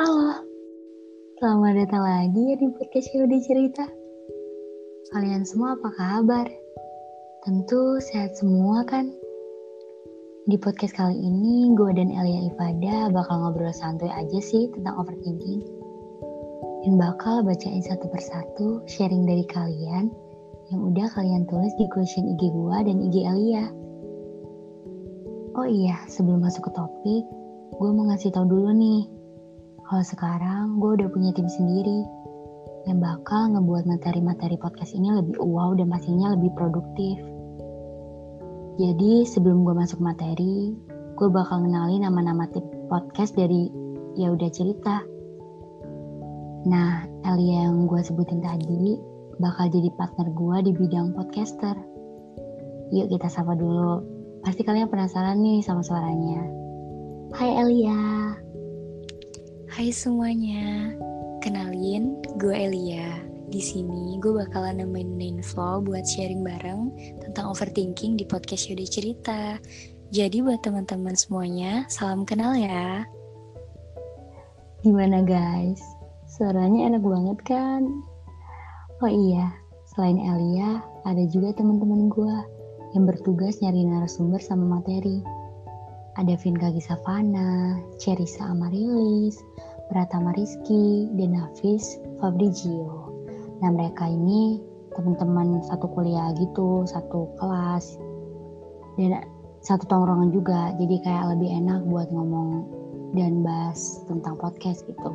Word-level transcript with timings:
Halo, 0.00 0.32
selamat 1.36 1.76
datang 1.76 2.00
lagi 2.00 2.40
ya 2.40 2.56
di 2.56 2.72
podcast 2.72 3.12
Yaudah 3.12 3.36
Cerita. 3.44 3.84
Kalian 5.12 5.44
semua 5.44 5.76
apa 5.76 5.92
kabar? 5.92 6.48
Tentu 7.44 8.00
sehat 8.00 8.32
semua 8.32 8.80
kan? 8.88 9.12
Di 10.48 10.56
podcast 10.56 10.96
kali 10.96 11.20
ini, 11.20 11.76
gue 11.76 11.92
dan 11.92 12.08
Elia 12.16 12.48
Ifada 12.48 13.12
bakal 13.12 13.44
ngobrol 13.44 13.76
santuy 13.76 14.08
aja 14.08 14.40
sih 14.40 14.72
tentang 14.72 15.04
overthinking. 15.04 15.68
Dan 16.88 16.96
bakal 16.96 17.44
bacain 17.44 17.84
satu 17.84 18.08
persatu 18.08 18.80
sharing 18.88 19.28
dari 19.28 19.44
kalian 19.52 20.08
yang 20.72 20.80
udah 20.80 21.12
kalian 21.12 21.44
tulis 21.44 21.76
di 21.76 21.84
question 21.92 22.24
IG 22.24 22.48
gue 22.48 22.76
dan 22.88 23.04
IG 23.04 23.16
Elia. 23.20 23.68
Oh 25.60 25.68
iya, 25.68 26.00
sebelum 26.08 26.40
masuk 26.40 26.64
ke 26.64 26.72
topik, 26.72 27.24
gue 27.76 27.90
mau 27.92 28.08
ngasih 28.08 28.32
tau 28.32 28.48
dulu 28.48 28.72
nih. 28.72 29.19
Kalau 29.90 30.06
sekarang 30.06 30.78
gue 30.78 31.02
udah 31.02 31.10
punya 31.10 31.34
tim 31.34 31.50
sendiri 31.50 32.06
yang 32.86 33.02
bakal 33.02 33.50
ngebuat 33.50 33.90
materi-materi 33.90 34.54
podcast 34.54 34.94
ini 34.94 35.10
lebih 35.10 35.34
wow 35.42 35.74
dan 35.74 35.90
pastinya 35.90 36.30
lebih 36.30 36.54
produktif. 36.54 37.18
Jadi 38.78 39.26
sebelum 39.26 39.66
gue 39.66 39.74
masuk 39.74 39.98
materi, 39.98 40.78
gue 41.18 41.28
bakal 41.34 41.66
kenalin 41.66 42.06
nama-nama 42.06 42.46
tim 42.54 42.62
podcast 42.86 43.34
dari 43.34 43.66
ya 44.14 44.30
udah 44.30 44.46
cerita. 44.54 45.02
Nah, 46.70 47.10
Elia 47.26 47.66
yang 47.66 47.90
gue 47.90 47.98
sebutin 47.98 48.46
tadi 48.46 48.94
bakal 49.42 49.74
jadi 49.74 49.90
partner 49.98 50.30
gue 50.30 50.56
di 50.70 50.72
bidang 50.78 51.18
podcaster. 51.18 51.74
Yuk 52.94 53.10
kita 53.10 53.26
sapa 53.26 53.58
dulu. 53.58 54.06
Pasti 54.46 54.62
kalian 54.62 54.86
penasaran 54.86 55.42
nih 55.42 55.66
sama 55.66 55.82
suaranya. 55.82 56.46
Hai 57.34 57.58
Elia. 57.58 58.19
Hai 59.80 59.96
semuanya. 59.96 60.92
Kenalin, 61.40 62.20
gue 62.36 62.52
Elia. 62.52 63.16
Di 63.48 63.64
sini 63.64 64.20
gue 64.20 64.28
bakalan 64.28 64.76
nemenin 64.84 65.40
Flo 65.40 65.80
buat 65.80 66.04
sharing 66.04 66.44
bareng 66.44 66.92
tentang 67.24 67.48
overthinking 67.48 68.12
di 68.20 68.28
podcast 68.28 68.68
Yode 68.68 68.84
Cerita. 68.84 69.56
Jadi 70.12 70.44
buat 70.44 70.60
teman-teman 70.60 71.16
semuanya, 71.16 71.88
salam 71.88 72.28
kenal 72.28 72.60
ya. 72.60 73.08
Gimana 74.84 75.24
guys? 75.24 75.80
Suaranya 76.28 76.92
enak 76.92 77.00
banget 77.00 77.38
kan? 77.48 78.04
Oh 79.00 79.08
iya, 79.08 79.48
selain 79.96 80.20
Elia, 80.20 80.84
ada 81.08 81.24
juga 81.32 81.56
teman-teman 81.56 82.12
gue 82.12 82.36
yang 82.92 83.08
bertugas 83.08 83.64
nyari 83.64 83.88
narasumber 83.88 84.44
sama 84.44 84.76
materi. 84.76 85.24
Ada 86.20 86.36
Vinka 86.36 86.68
Gisavana, 86.68 87.80
Cherisa 87.96 88.44
Amarilis, 88.50 89.40
Pratama 89.90 90.30
Rizky, 90.38 91.10
dan 91.18 91.34
Hafiz 91.34 91.98
Fabrizio. 92.22 93.10
Nah 93.60 93.74
mereka 93.74 94.06
ini 94.06 94.62
teman-teman 94.94 95.60
satu 95.66 95.90
kuliah 95.90 96.30
gitu, 96.38 96.86
satu 96.86 97.28
kelas, 97.36 97.98
dan 98.96 99.26
satu 99.60 99.84
tongkrongan 99.90 100.30
juga. 100.32 100.72
Jadi 100.78 101.02
kayak 101.04 101.36
lebih 101.36 101.50
enak 101.50 101.84
buat 101.90 102.08
ngomong 102.14 102.64
dan 103.18 103.42
bahas 103.42 104.00
tentang 104.06 104.38
podcast 104.38 104.86
gitu. 104.86 105.10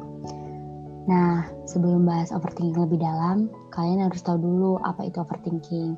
Nah, 1.05 1.45
sebelum 1.69 2.03
bahas 2.09 2.33
overthinking 2.33 2.81
lebih 2.81 2.97
dalam, 2.97 3.47
kalian 3.69 4.09
harus 4.09 4.25
tahu 4.25 4.41
dulu 4.41 4.81
apa 4.81 5.05
itu 5.05 5.21
overthinking 5.21 5.93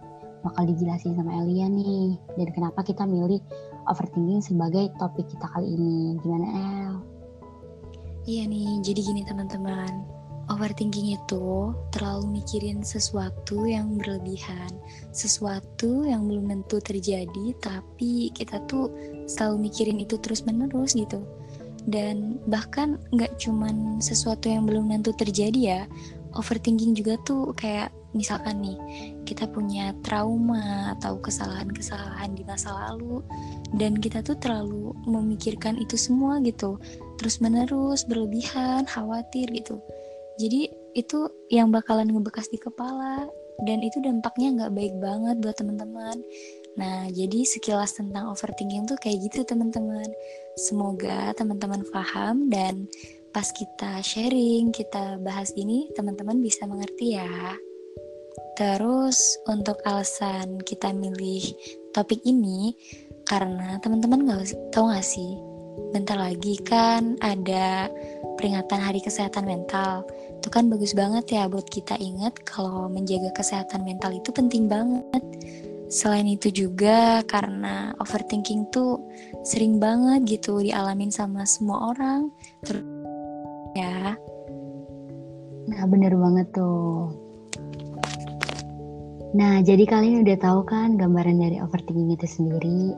bakal 0.45 0.63
dijelasin 0.69 1.17
sama 1.17 1.43
Elia 1.43 1.67
nih 1.67 2.15
dan 2.37 2.47
kenapa 2.53 2.85
kita 2.85 3.03
milih 3.03 3.41
overthinking 3.89 4.43
sebagai 4.43 4.93
topik 5.01 5.25
kita 5.27 5.47
kali 5.51 5.75
ini 5.75 6.15
gimana 6.21 6.47
El? 6.47 7.16
Iya 8.27 8.43
nih 8.43 8.83
jadi 8.83 8.99
gini 9.07 9.21
teman-teman. 9.23 10.03
Overthinking 10.51 11.15
itu 11.15 11.71
terlalu 11.95 12.43
mikirin 12.43 12.83
sesuatu 12.83 13.63
yang 13.63 13.95
berlebihan 13.95 14.67
sesuatu 15.15 16.03
yang 16.03 16.27
belum 16.27 16.51
tentu 16.51 16.83
terjadi 16.83 17.55
tapi 17.63 18.31
kita 18.35 18.59
tuh 18.67 18.91
selalu 19.31 19.71
mikirin 19.71 20.03
itu 20.03 20.19
terus 20.19 20.43
menerus 20.43 20.91
gitu. 20.91 21.23
Dan 21.87 22.43
bahkan 22.51 22.99
nggak 23.15 23.39
cuman 23.39 24.03
sesuatu 24.03 24.51
yang 24.51 24.67
belum 24.67 24.91
tentu 24.91 25.15
terjadi 25.15 25.59
ya 25.63 25.81
overthinking 26.35 26.99
juga 26.99 27.15
tuh 27.23 27.55
kayak 27.55 27.95
misalkan 28.11 28.59
nih 28.59 28.77
kita 29.23 29.47
punya 29.47 29.95
trauma 30.03 30.95
atau 30.99 31.15
kesalahan-kesalahan 31.19 32.35
di 32.35 32.43
masa 32.43 32.75
lalu 32.75 33.23
dan 33.75 33.95
kita 33.95 34.19
tuh 34.19 34.35
terlalu 34.35 34.91
memikirkan 35.07 35.79
itu 35.79 35.95
semua 35.95 36.39
gitu 36.43 36.75
terus 37.17 37.41
menerus 37.43 38.05
berlebihan 38.05 38.85
khawatir 38.85 39.49
gitu 39.51 39.81
jadi 40.37 40.69
itu 40.93 41.29
yang 41.49 41.69
bakalan 41.73 42.09
ngebekas 42.09 42.49
di 42.49 42.61
kepala 42.61 43.25
dan 43.65 43.81
itu 43.81 43.97
dampaknya 44.01 44.53
nggak 44.53 44.73
baik 44.77 44.93
banget 45.01 45.35
buat 45.41 45.57
teman-teman 45.57 46.21
Nah, 46.77 47.09
jadi 47.09 47.41
sekilas 47.41 47.97
tentang 47.97 48.29
overthinking 48.29 48.85
tuh 48.85 49.01
kayak 49.01 49.17
gitu 49.27 49.41
teman-teman. 49.41 50.05
Semoga 50.53 51.33
teman-teman 51.33 51.81
paham 51.89 52.53
dan 52.53 52.85
pas 53.33 53.49
kita 53.49 53.97
sharing, 54.05 54.69
kita 54.69 55.17
bahas 55.25 55.49
ini, 55.57 55.89
teman-teman 55.97 56.37
bisa 56.37 56.69
mengerti 56.69 57.17
ya. 57.17 57.57
Terus 58.53 59.17
untuk 59.49 59.81
alasan 59.89 60.61
kita 60.61 60.93
milih 60.93 61.49
topik 61.97 62.21
ini 62.29 62.77
karena 63.25 63.81
teman-teman 63.81 64.29
nggak 64.29 64.69
tahu 64.69 64.93
nggak 64.93 65.05
sih, 65.05 65.33
bentar 65.93 66.17
lagi 66.17 66.57
kan 66.65 67.15
ada 67.21 67.89
peringatan 68.37 68.79
Hari 68.81 69.01
Kesehatan 69.01 69.45
Mental. 69.45 70.05
Itu 70.37 70.49
kan 70.53 70.69
bagus 70.69 70.93
banget 70.93 71.33
ya 71.33 71.49
buat 71.49 71.65
kita 71.67 71.97
ingat 71.97 72.45
kalau 72.45 72.87
menjaga 72.87 73.33
kesehatan 73.33 73.83
mental 73.83 74.13
itu 74.13 74.29
penting 74.29 74.69
banget. 74.69 75.23
Selain 75.87 76.27
itu 76.27 76.51
juga 76.51 77.23
karena 77.23 77.95
overthinking 78.03 78.67
tuh 78.69 78.99
sering 79.47 79.79
banget 79.79 80.39
gitu 80.39 80.59
dialamin 80.59 81.09
sama 81.09 81.47
semua 81.47 81.95
orang. 81.95 82.29
Terus 82.63 82.83
ya. 83.73 84.13
Nah 85.67 85.83
bener 85.87 86.13
banget 86.15 86.47
tuh. 86.51 87.11
Nah, 89.35 89.59
jadi 89.59 89.83
kalian 89.83 90.23
udah 90.23 90.37
tahu 90.39 90.63
kan 90.65 90.95
gambaran 90.95 91.37
dari 91.37 91.59
overthinking 91.59 92.15
itu 92.15 92.25
sendiri. 92.25 92.95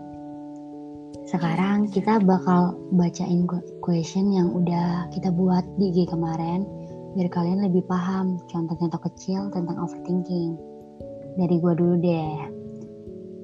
Sekarang 1.29 1.85
kita 1.94 2.17
bakal 2.25 2.73
bacain 2.97 3.45
question 3.85 4.34
yang 4.34 4.50
udah 4.50 5.13
kita 5.13 5.29
buat 5.29 5.62
di 5.78 5.94
IG 5.94 6.09
kemarin 6.09 6.66
biar 7.13 7.29
kalian 7.29 7.62
lebih 7.69 7.85
paham 7.85 8.41
contoh-contoh 8.50 8.97
kecil 9.06 9.53
tentang 9.53 9.78
overthinking. 9.78 10.57
Dari 11.38 11.56
gua 11.62 11.78
dulu 11.78 12.01
deh. 12.01 12.34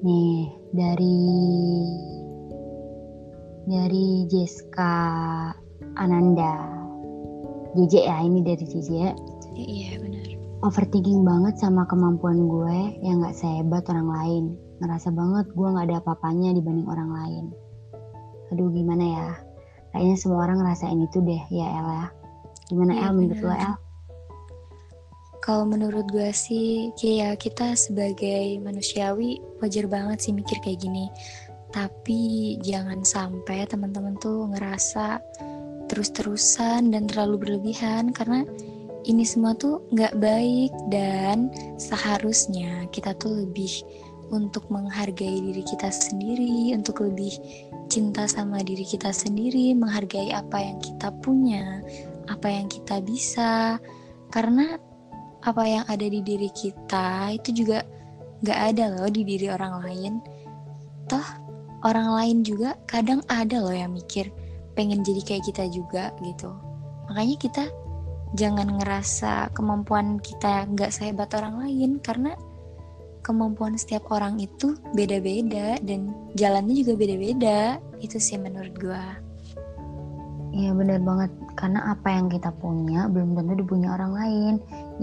Nih, 0.02 0.50
dari 0.74 1.18
dari 3.70 4.26
Jessica 4.34 4.94
Ananda. 5.94 6.58
JJ 7.78 7.94
ya, 8.02 8.18
ini 8.26 8.42
dari 8.42 8.66
JJ. 8.66 8.90
Iya, 9.54 10.02
benar 10.02 10.26
overthinking 10.66 11.22
banget 11.22 11.62
sama 11.62 11.86
kemampuan 11.86 12.50
gue 12.50 12.98
yang 13.06 13.22
gak 13.22 13.38
sehebat 13.38 13.86
orang 13.86 14.08
lain. 14.10 14.44
Ngerasa 14.82 15.14
banget 15.14 15.46
gue 15.54 15.68
gak 15.70 15.86
ada 15.86 16.02
apa-apanya 16.02 16.50
dibanding 16.58 16.88
orang 16.90 17.10
lain. 17.14 17.44
Aduh 18.52 18.70
gimana 18.70 19.04
ya? 19.04 19.28
Kayaknya 19.90 20.16
semua 20.20 20.44
orang 20.44 20.60
ngerasain 20.60 21.00
itu 21.00 21.18
deh 21.24 21.42
ya 21.48 21.66
El 21.66 21.88
ya. 21.88 22.06
Gimana 22.68 22.92
ya, 22.92 23.02
El 23.08 23.12
menurut 23.16 23.40
lo 23.42 23.54
El? 23.54 23.74
Kalau 25.46 25.62
menurut 25.62 26.06
gue 26.10 26.30
sih 26.34 26.90
kayak 26.98 27.38
kita 27.38 27.78
sebagai 27.78 28.58
manusiawi 28.58 29.38
wajar 29.62 29.86
banget 29.86 30.18
sih 30.26 30.34
mikir 30.34 30.58
kayak 30.58 30.82
gini. 30.82 31.06
Tapi 31.70 32.56
jangan 32.66 33.06
sampai 33.06 33.62
teman-teman 33.70 34.18
tuh 34.18 34.50
ngerasa 34.50 35.22
terus-terusan 35.86 36.90
dan 36.90 37.06
terlalu 37.06 37.46
berlebihan 37.46 38.10
karena 38.10 38.42
ini 39.06 39.22
semua 39.22 39.54
tuh 39.54 39.86
nggak 39.94 40.18
baik 40.18 40.74
dan 40.90 41.46
seharusnya 41.78 42.90
kita 42.90 43.14
tuh 43.14 43.46
lebih 43.46 43.70
untuk 44.30 44.66
menghargai 44.72 45.38
diri 45.38 45.62
kita 45.62 45.90
sendiri, 45.92 46.74
untuk 46.74 47.04
lebih 47.04 47.36
cinta 47.86 48.26
sama 48.26 48.62
diri 48.62 48.82
kita 48.82 49.14
sendiri, 49.14 49.72
menghargai 49.74 50.34
apa 50.34 50.58
yang 50.58 50.78
kita 50.82 51.08
punya, 51.22 51.82
apa 52.26 52.48
yang 52.50 52.66
kita 52.66 52.98
bisa, 53.02 53.78
karena 54.34 54.78
apa 55.46 55.62
yang 55.62 55.84
ada 55.86 56.06
di 56.06 56.20
diri 56.26 56.50
kita 56.50 57.30
itu 57.38 57.62
juga 57.62 57.86
nggak 58.42 58.60
ada 58.74 58.84
loh 58.98 59.08
di 59.08 59.22
diri 59.22 59.46
orang 59.46 59.82
lain. 59.86 60.12
Toh 61.06 61.26
orang 61.86 62.18
lain 62.18 62.38
juga 62.42 62.74
kadang 62.90 63.22
ada 63.30 63.62
loh 63.62 63.74
yang 63.74 63.94
mikir 63.94 64.34
pengen 64.74 65.06
jadi 65.06 65.22
kayak 65.22 65.44
kita 65.46 65.64
juga 65.70 66.10
gitu. 66.26 66.50
Makanya 67.06 67.36
kita 67.38 67.64
jangan 68.34 68.76
ngerasa 68.82 69.54
kemampuan 69.54 70.18
kita 70.18 70.66
nggak 70.66 70.90
sehebat 70.90 71.30
orang 71.38 71.62
lain 71.62 72.02
karena 72.02 72.34
kemampuan 73.26 73.74
setiap 73.74 74.06
orang 74.14 74.38
itu 74.38 74.78
beda-beda 74.94 75.82
dan 75.82 76.14
jalannya 76.38 76.86
juga 76.86 76.94
beda-beda 76.94 77.82
itu 77.98 78.22
sih 78.22 78.38
menurut 78.38 78.70
gue 78.78 79.04
Iya 80.56 80.72
benar 80.72 81.04
banget 81.04 81.30
karena 81.52 81.92
apa 81.92 82.08
yang 82.16 82.32
kita 82.32 82.48
punya 82.48 83.12
belum 83.12 83.36
tentu 83.36 83.60
dipunya 83.60 83.92
orang 83.92 84.16
lain. 84.16 84.54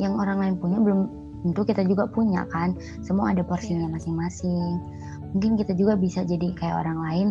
Yang 0.02 0.14
orang 0.18 0.38
lain 0.42 0.56
punya 0.58 0.78
belum 0.82 1.00
tentu 1.46 1.62
kita 1.62 1.86
juga 1.86 2.10
punya 2.10 2.42
kan. 2.50 2.74
Semua 3.06 3.38
ada 3.38 3.46
porsinya 3.46 3.86
iya. 3.86 3.94
masing-masing. 3.94 4.82
Mungkin 5.38 5.54
kita 5.62 5.78
juga 5.78 5.94
bisa 5.94 6.26
jadi 6.26 6.58
kayak 6.58 6.74
orang 6.82 7.00
lain 7.06 7.28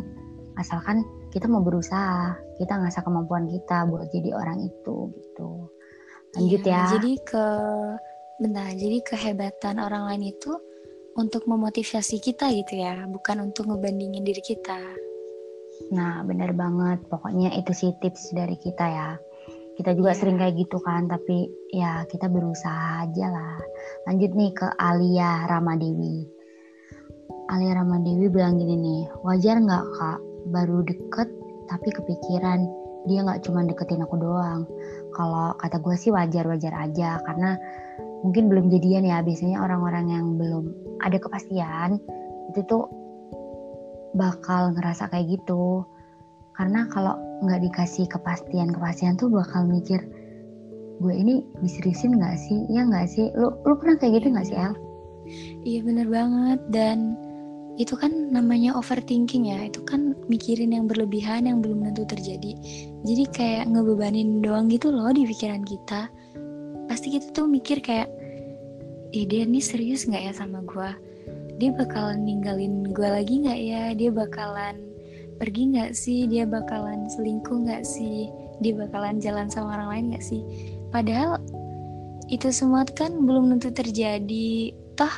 asalkan 0.55 1.03
kita 1.35 1.51
mau 1.51 1.67
berusaha. 1.67 2.39
Kita 2.63 2.79
ngasah 2.79 3.03
kemampuan 3.03 3.51
kita 3.51 3.91
buat 3.91 4.07
jadi 4.15 4.39
orang 4.39 4.71
itu 4.71 5.11
gitu. 5.19 5.67
Lanjut 6.39 6.63
iya, 6.63 6.79
ya. 6.79 6.83
Jadi 6.95 7.13
ke 7.27 7.47
bentar, 8.39 8.71
jadi 8.71 8.99
kehebatan 9.03 9.83
orang 9.83 10.07
lain 10.15 10.31
itu 10.31 10.53
untuk 11.17 11.45
memotivasi 11.45 12.19
kita 12.23 12.49
gitu 12.53 12.81
ya, 12.81 13.05
bukan 13.09 13.53
untuk 13.53 13.69
ngebandingin 13.69 14.25
diri 14.25 14.41
kita. 14.41 14.81
Nah, 15.93 16.23
bener 16.25 16.55
banget. 16.57 17.05
Pokoknya 17.09 17.53
itu 17.59 17.73
sih 17.75 17.91
tips 18.01 18.33
dari 18.33 18.57
kita 18.57 18.87
ya. 18.87 19.11
Kita 19.73 19.97
juga 19.97 20.13
yeah. 20.13 20.19
sering 20.21 20.37
kayak 20.37 20.55
gitu 20.57 20.79
kan, 20.85 21.09
tapi 21.09 21.49
ya 21.73 22.05
kita 22.09 22.29
berusaha 22.29 23.09
aja 23.09 23.27
lah. 23.33 23.57
Lanjut 24.09 24.31
nih 24.37 24.53
ke 24.53 24.67
Alia 24.77 25.49
Ramadewi. 25.49 26.29
Alia 27.49 27.81
Ramadewi 27.81 28.29
bilang 28.29 28.61
gini 28.61 28.77
nih, 28.77 29.03
wajar 29.25 29.59
nggak 29.61 29.85
kak 29.97 30.21
baru 30.53 30.85
deket 30.85 31.29
tapi 31.71 31.89
kepikiran 31.95 32.67
dia 33.07 33.25
nggak 33.25 33.43
cuma 33.49 33.65
deketin 33.67 34.05
aku 34.05 34.17
doang. 34.21 34.69
Kalau 35.17 35.57
kata 35.59 35.81
gue 35.83 35.97
sih 35.99 36.13
wajar-wajar 36.15 36.73
aja 36.77 37.19
karena 37.25 37.59
mungkin 38.23 38.47
belum 38.47 38.71
jadian 38.71 39.09
ya. 39.09 39.25
Biasanya 39.25 39.59
orang-orang 39.65 40.07
yang 40.13 40.27
belum 40.39 40.65
ada 41.03 41.19
kepastian 41.19 41.99
itu 42.55 42.61
tuh 42.67 42.87
bakal 44.15 44.73
ngerasa 44.77 45.09
kayak 45.09 45.41
gitu. 45.41 45.85
Karena 46.53 46.85
kalau 46.93 47.17
nggak 47.43 47.65
dikasih 47.65 48.07
kepastian 48.07 48.71
kepastian 48.71 49.17
tuh 49.17 49.33
bakal 49.33 49.65
mikir 49.65 50.05
gue 51.03 51.15
ini 51.15 51.43
diseriusin 51.65 52.15
nggak 52.21 52.37
sih? 52.39 52.69
Ya 52.71 52.87
nggak 52.87 53.09
sih? 53.09 53.33
Lu 53.35 53.51
lu 53.65 53.75
pernah 53.81 53.99
kayak 53.99 54.23
gitu 54.23 54.27
nggak 54.37 54.47
sih 54.47 54.57
El? 54.57 54.75
Iya 55.65 55.81
bener 55.83 56.07
banget. 56.13 56.61
Dan 56.71 57.17
itu 57.81 57.97
kan 57.97 58.13
namanya 58.31 58.77
overthinking 58.77 59.49
ya. 59.49 59.67
Itu 59.67 59.81
kan 59.89 60.13
mikirin 60.29 60.77
yang 60.77 60.87
berlebihan 60.87 61.49
yang 61.49 61.65
belum 61.65 61.89
tentu 61.91 62.05
terjadi. 62.07 62.53
Jadi 63.03 63.25
kayak 63.33 63.73
ngebebanin 63.73 64.45
doang 64.45 64.69
gitu 64.69 64.93
loh 64.93 65.11
di 65.11 65.25
pikiran 65.25 65.65
kita. 65.65 66.13
Pasti 66.87 67.17
kita 67.17 67.33
tuh 67.33 67.49
mikir 67.49 67.81
kayak 67.81 68.13
eh 69.13 69.25
dia 69.29 69.45
nih 69.45 69.61
serius 69.61 70.09
nggak 70.09 70.23
ya 70.29 70.33
sama 70.33 70.65
gue 70.65 71.13
dia 71.63 71.71
bakalan 71.71 72.27
ninggalin 72.27 72.91
gue 72.91 73.07
lagi 73.07 73.39
nggak 73.45 73.61
ya? 73.63 73.85
Dia 73.95 74.11
bakalan 74.11 74.83
pergi 75.39 75.63
nggak 75.71 75.93
sih? 75.95 76.27
Dia 76.27 76.43
bakalan 76.43 77.07
selingkuh 77.07 77.55
nggak 77.69 77.87
sih? 77.87 78.27
Dia 78.59 78.75
bakalan 78.75 79.23
jalan 79.23 79.47
sama 79.47 79.79
orang 79.79 79.89
lain 79.95 80.05
nggak 80.11 80.27
sih? 80.27 80.43
Padahal 80.91 81.39
itu 82.27 82.51
semua 82.51 82.83
kan 82.89 83.15
belum 83.15 83.55
tentu 83.55 83.71
terjadi. 83.71 84.75
Toh 84.99 85.15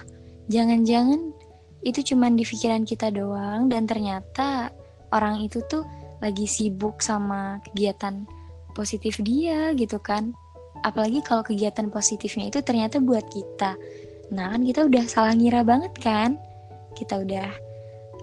jangan-jangan 0.53 1.33
itu 1.81 2.13
cuma 2.13 2.29
di 2.29 2.45
pikiran 2.45 2.85
kita 2.85 3.09
doang 3.09 3.73
dan 3.73 3.89
ternyata 3.89 4.69
orang 5.17 5.41
itu 5.45 5.65
tuh 5.65 5.85
lagi 6.21 6.45
sibuk 6.45 7.01
sama 7.01 7.61
kegiatan 7.73 8.29
positif 8.77 9.17
dia 9.25 9.73
gitu 9.77 9.97
kan 9.97 10.37
apalagi 10.85 11.25
kalau 11.25 11.41
kegiatan 11.41 11.89
positifnya 11.89 12.53
itu 12.53 12.61
ternyata 12.61 13.01
buat 13.01 13.25
kita 13.33 13.75
Nah 14.33 14.57
kan 14.57 14.63
kita 14.65 14.81
udah 14.89 15.05
salah 15.05 15.35
ngira 15.37 15.61
banget 15.67 15.93
kan? 16.01 16.41
Kita 16.97 17.21
udah 17.21 17.49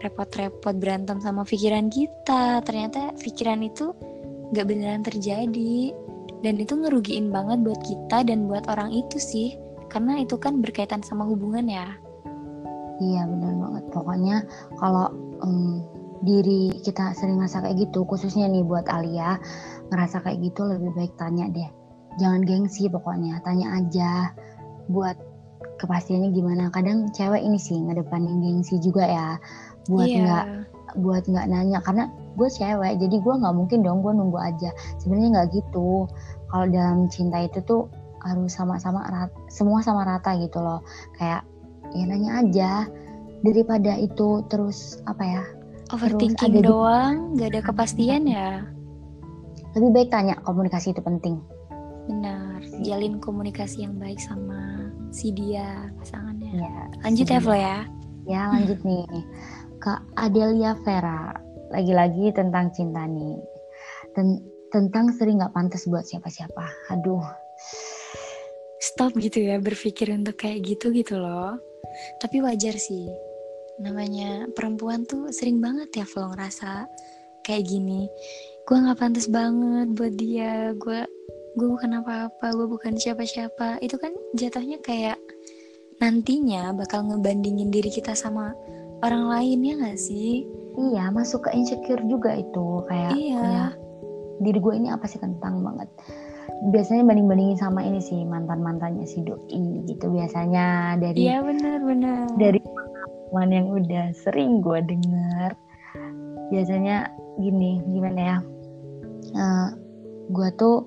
repot-repot 0.02 0.76
berantem 0.82 1.22
sama 1.22 1.46
pikiran 1.46 1.92
kita. 1.92 2.60
Ternyata 2.66 3.14
pikiran 3.22 3.62
itu 3.62 3.94
gak 4.56 4.66
beneran 4.66 5.06
terjadi. 5.06 5.94
Dan 6.42 6.58
itu 6.58 6.74
ngerugiin 6.74 7.30
banget 7.30 7.62
buat 7.62 7.82
kita 7.86 8.26
dan 8.26 8.50
buat 8.50 8.66
orang 8.66 8.90
itu 8.92 9.22
sih. 9.22 9.54
Karena 9.92 10.18
itu 10.24 10.40
kan 10.42 10.64
berkaitan 10.64 11.06
sama 11.06 11.28
hubungan 11.28 11.68
ya. 11.70 11.88
Iya 12.98 13.24
bener 13.30 13.54
banget. 13.56 13.84
Pokoknya 13.94 14.38
kalau 14.82 15.14
um, 15.44 15.86
diri 16.26 16.74
kita 16.82 17.14
sering 17.14 17.38
ngerasa 17.38 17.66
kayak 17.66 17.90
gitu, 17.90 18.08
khususnya 18.10 18.50
nih 18.50 18.66
buat 18.66 18.88
Alia, 18.90 19.38
ngerasa 19.94 20.24
kayak 20.26 20.40
gitu 20.50 20.66
lebih 20.66 20.92
baik 20.98 21.14
tanya 21.20 21.50
deh. 21.50 21.81
Jangan 22.20 22.44
gengsi 22.44 22.92
pokoknya, 22.92 23.40
tanya 23.46 23.80
aja 23.80 24.36
buat 24.92 25.16
kepastiannya 25.80 26.30
gimana. 26.36 26.70
Kadang 26.70 27.10
cewek 27.16 27.42
ini 27.42 27.58
sih 27.58 27.80
ngedepanin 27.80 28.44
gengsi 28.44 28.78
juga 28.84 29.08
ya 29.08 29.30
buat 29.90 30.06
yeah. 30.06 30.22
nggak 30.22 30.46
buat 31.02 31.24
nggak 31.26 31.48
nanya. 31.48 31.80
Karena 31.82 32.12
gue 32.36 32.48
cewek 32.52 33.00
jadi 33.00 33.16
gue 33.18 33.34
nggak 33.42 33.56
mungkin 33.56 33.80
dong 33.82 34.04
gue 34.04 34.14
nunggu 34.14 34.38
aja. 34.38 34.70
Sebenarnya 35.00 35.30
nggak 35.40 35.48
gitu. 35.56 36.06
Kalau 36.52 36.66
dalam 36.68 37.08
cinta 37.08 37.42
itu 37.42 37.64
tuh 37.64 37.88
harus 38.22 38.54
sama-sama 38.54 39.02
rata, 39.08 39.34
semua 39.50 39.82
sama 39.82 40.06
rata 40.06 40.36
gitu 40.38 40.62
loh. 40.62 40.84
Kayak 41.18 41.48
ya 41.96 42.04
nanya 42.06 42.32
aja. 42.44 42.72
Daripada 43.42 43.98
itu 43.98 44.46
terus 44.54 45.02
apa 45.10 45.24
ya 45.26 45.42
overthinking 45.90 46.62
doang 46.62 47.34
nggak 47.34 47.58
ada 47.58 47.62
kepastian 47.66 48.30
ya. 48.30 48.70
Lebih 49.74 49.90
baik 49.96 50.10
tanya 50.14 50.36
komunikasi 50.46 50.94
itu 50.94 51.02
penting 51.02 51.42
benar 52.12 52.60
jalin 52.84 53.24
komunikasi 53.24 53.88
yang 53.88 53.96
baik 53.96 54.20
sama 54.20 54.92
si 55.16 55.32
dia 55.32 55.88
pasangannya. 55.96 56.60
Ya, 56.60 56.76
lanjut 57.08 57.28
ya 57.32 57.40
Flo 57.40 57.56
ya. 57.56 57.80
Ya 58.28 58.42
lanjut 58.52 58.80
hmm. 58.84 58.88
nih 58.92 59.24
ke 59.80 59.94
Adelia 60.20 60.76
Vera. 60.84 61.32
Lagi-lagi 61.72 62.36
tentang 62.36 62.70
cinta 62.76 63.08
nih. 63.08 63.40
Ten 64.12 64.44
tentang 64.72 65.12
sering 65.16 65.40
nggak 65.40 65.56
pantas 65.56 65.88
buat 65.88 66.04
siapa-siapa. 66.04 66.96
Aduh. 66.96 67.24
Stop 68.82 69.16
gitu 69.20 69.40
ya 69.40 69.62
berpikir 69.62 70.12
untuk 70.12 70.36
kayak 70.36 70.68
gitu 70.68 70.92
gitu 70.92 71.16
loh. 71.16 71.60
Tapi 72.20 72.44
wajar 72.44 72.76
sih. 72.76 73.08
Namanya 73.80 74.52
perempuan 74.52 75.08
tuh 75.08 75.32
sering 75.32 75.64
banget 75.64 75.92
ya 75.96 76.06
Flo 76.08 76.32
ngerasa 76.32 76.88
kayak 77.44 77.68
gini. 77.68 78.08
Gue 78.68 78.78
nggak 78.78 79.00
pantas 79.00 79.28
banget 79.28 79.92
buat 79.96 80.14
dia. 80.16 80.72
Gue 80.78 81.04
gue 81.52 81.68
bukan 81.68 82.00
apa-apa 82.04 82.48
gue 82.56 82.68
bukan 82.68 82.96
siapa-siapa. 82.96 83.82
Itu 83.84 84.00
kan 84.00 84.16
jatuhnya 84.38 84.80
kayak 84.80 85.20
nantinya 86.02 86.74
bakal 86.74 87.06
ngebandingin 87.06 87.70
diri 87.70 87.92
kita 87.92 88.16
sama 88.18 88.56
orang 89.04 89.28
lain 89.28 89.60
ya 89.66 89.74
gak 89.80 90.00
sih? 90.00 90.48
Iya 90.80 91.12
masuk 91.12 91.48
ke 91.48 91.50
insecure 91.56 92.02
juga 92.08 92.40
itu. 92.40 92.68
Kayak 92.88 93.14
iya. 93.20 93.42
ya, 93.44 93.66
diri 94.40 94.60
gue 94.60 94.74
ini 94.76 94.88
apa 94.90 95.06
sih 95.06 95.20
kentang 95.20 95.62
banget. 95.62 95.92
Biasanya 96.72 97.04
banding-bandingin 97.06 97.58
sama 97.58 97.82
ini 97.84 98.00
sih 98.00 98.22
mantan-mantannya 98.24 99.04
si 99.04 99.20
doi 99.26 99.86
gitu. 99.90 100.08
Biasanya 100.08 100.96
dari 101.02 101.28
iya 101.28 101.44
benar-benar 101.44 102.32
dari 102.38 102.60
pengalaman 102.62 103.50
yang 103.52 103.68
udah 103.72 104.06
sering 104.12 104.60
gue 104.60 104.80
dengar 104.84 105.56
biasanya 106.52 107.08
gini 107.40 107.80
gimana 107.88 108.20
ya 108.20 108.38
uh, 109.40 109.70
gue 110.30 110.50
tuh 110.60 110.84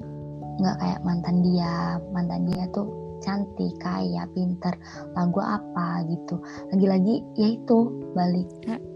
nggak 0.60 0.76
kayak 0.80 1.00
mantan 1.02 1.42
dia. 1.42 1.98
Mantan 2.10 2.46
dia 2.50 2.64
tuh 2.74 2.86
cantik 3.22 3.74
kaya 3.80 4.28
pinter. 4.34 4.74
Lagu 5.16 5.40
apa 5.40 6.04
gitu. 6.08 6.38
Lagi-lagi 6.74 7.24
ya 7.38 7.48
itu 7.54 7.78
balik. 8.12 8.48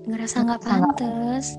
Ngerasa 0.06 0.36
nggak 0.44 0.62
pantas. 0.62 1.56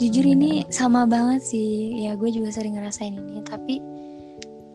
Jujur 0.00 0.24
ini 0.24 0.64
sama 0.72 1.04
banget 1.04 1.44
sih. 1.44 2.00
Ya 2.08 2.16
gue 2.16 2.30
juga 2.32 2.48
sering 2.54 2.78
ngerasain 2.80 3.16
ini. 3.16 3.44
Tapi 3.44 3.74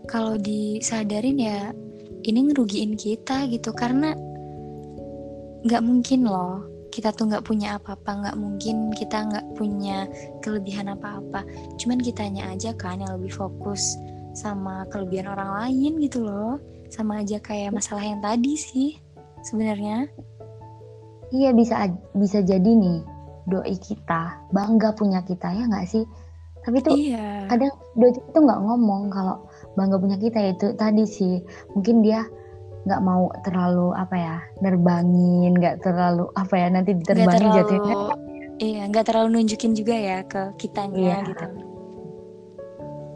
kalau 0.06 0.38
disadarin 0.38 1.38
ya 1.42 1.74
ini 2.26 2.40
ngerugiin 2.52 2.94
kita 2.94 3.50
gitu. 3.50 3.74
Karena 3.74 4.14
nggak 5.66 5.82
mungkin 5.82 6.30
loh 6.30 6.75
kita 6.96 7.12
tuh 7.12 7.28
nggak 7.28 7.44
punya 7.44 7.76
apa-apa 7.76 8.24
nggak 8.24 8.38
mungkin 8.40 8.88
kita 8.96 9.28
nggak 9.28 9.60
punya 9.60 10.08
kelebihan 10.40 10.88
apa-apa. 10.96 11.44
Cuman 11.76 12.00
kitanya 12.00 12.48
aja 12.56 12.72
kan 12.72 13.04
yang 13.04 13.20
lebih 13.20 13.36
fokus 13.36 14.00
sama 14.32 14.88
kelebihan 14.88 15.28
orang 15.28 15.52
lain 15.60 16.00
gitu 16.00 16.24
loh. 16.24 16.56
Sama 16.88 17.20
aja 17.20 17.36
kayak 17.44 17.76
masalah 17.76 18.00
yang 18.00 18.24
tadi 18.24 18.56
sih 18.56 18.96
sebenarnya. 19.44 20.08
Iya 21.36 21.52
bisa 21.52 21.92
bisa 22.16 22.40
jadi 22.40 22.64
nih 22.64 23.04
doi 23.52 23.76
kita 23.76 24.40
bangga 24.56 24.96
punya 24.96 25.20
kita 25.28 25.52
ya 25.52 25.68
nggak 25.68 25.92
sih? 25.92 26.08
Tapi 26.64 26.80
tuh 26.80 26.96
iya. 26.96 27.44
kadang 27.52 27.76
doi 28.00 28.16
itu 28.16 28.40
nggak 28.40 28.62
ngomong 28.64 29.12
kalau 29.12 29.44
bangga 29.76 30.00
punya 30.00 30.16
kita 30.16 30.40
itu 30.56 30.72
tadi 30.80 31.04
sih. 31.04 31.44
Mungkin 31.76 32.08
dia 32.08 32.24
nggak 32.86 33.02
mau 33.02 33.34
terlalu 33.42 33.98
apa 33.98 34.16
ya 34.16 34.36
nerbangin 34.62 35.58
nggak 35.58 35.82
terlalu 35.82 36.30
apa 36.38 36.54
ya 36.54 36.68
nanti 36.70 36.94
diterbangin 36.94 37.50
terlalu, 37.50 37.58
jatuhnya. 37.58 37.96
iya 38.62 38.82
nggak 38.86 39.06
terlalu 39.10 39.28
nunjukin 39.42 39.74
juga 39.74 39.96
ya 39.98 40.18
ke 40.26 40.54
kitanya 40.62 40.98
iya. 40.98 41.18
gitu. 41.26 41.46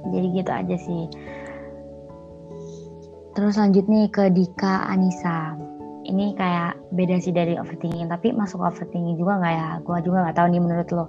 Jadi 0.10 0.28
gitu 0.34 0.52
aja 0.52 0.76
sih. 0.82 1.04
Terus 3.38 3.56
lanjut 3.62 3.86
nih 3.86 4.10
ke 4.10 4.34
Dika 4.34 4.90
Anissa. 4.90 5.54
Ini 6.10 6.34
kayak 6.34 6.90
beda 6.90 7.22
sih 7.22 7.30
dari 7.30 7.54
overthinking 7.54 8.10
tapi 8.10 8.34
masuk 8.34 8.66
overthinking 8.66 9.22
juga 9.22 9.38
nggak 9.38 9.54
ya? 9.54 9.70
Gue 9.86 9.98
juga 10.02 10.26
nggak 10.26 10.38
tahu 10.42 10.48
nih 10.50 10.62
menurut 10.66 10.90
lo. 10.90 11.06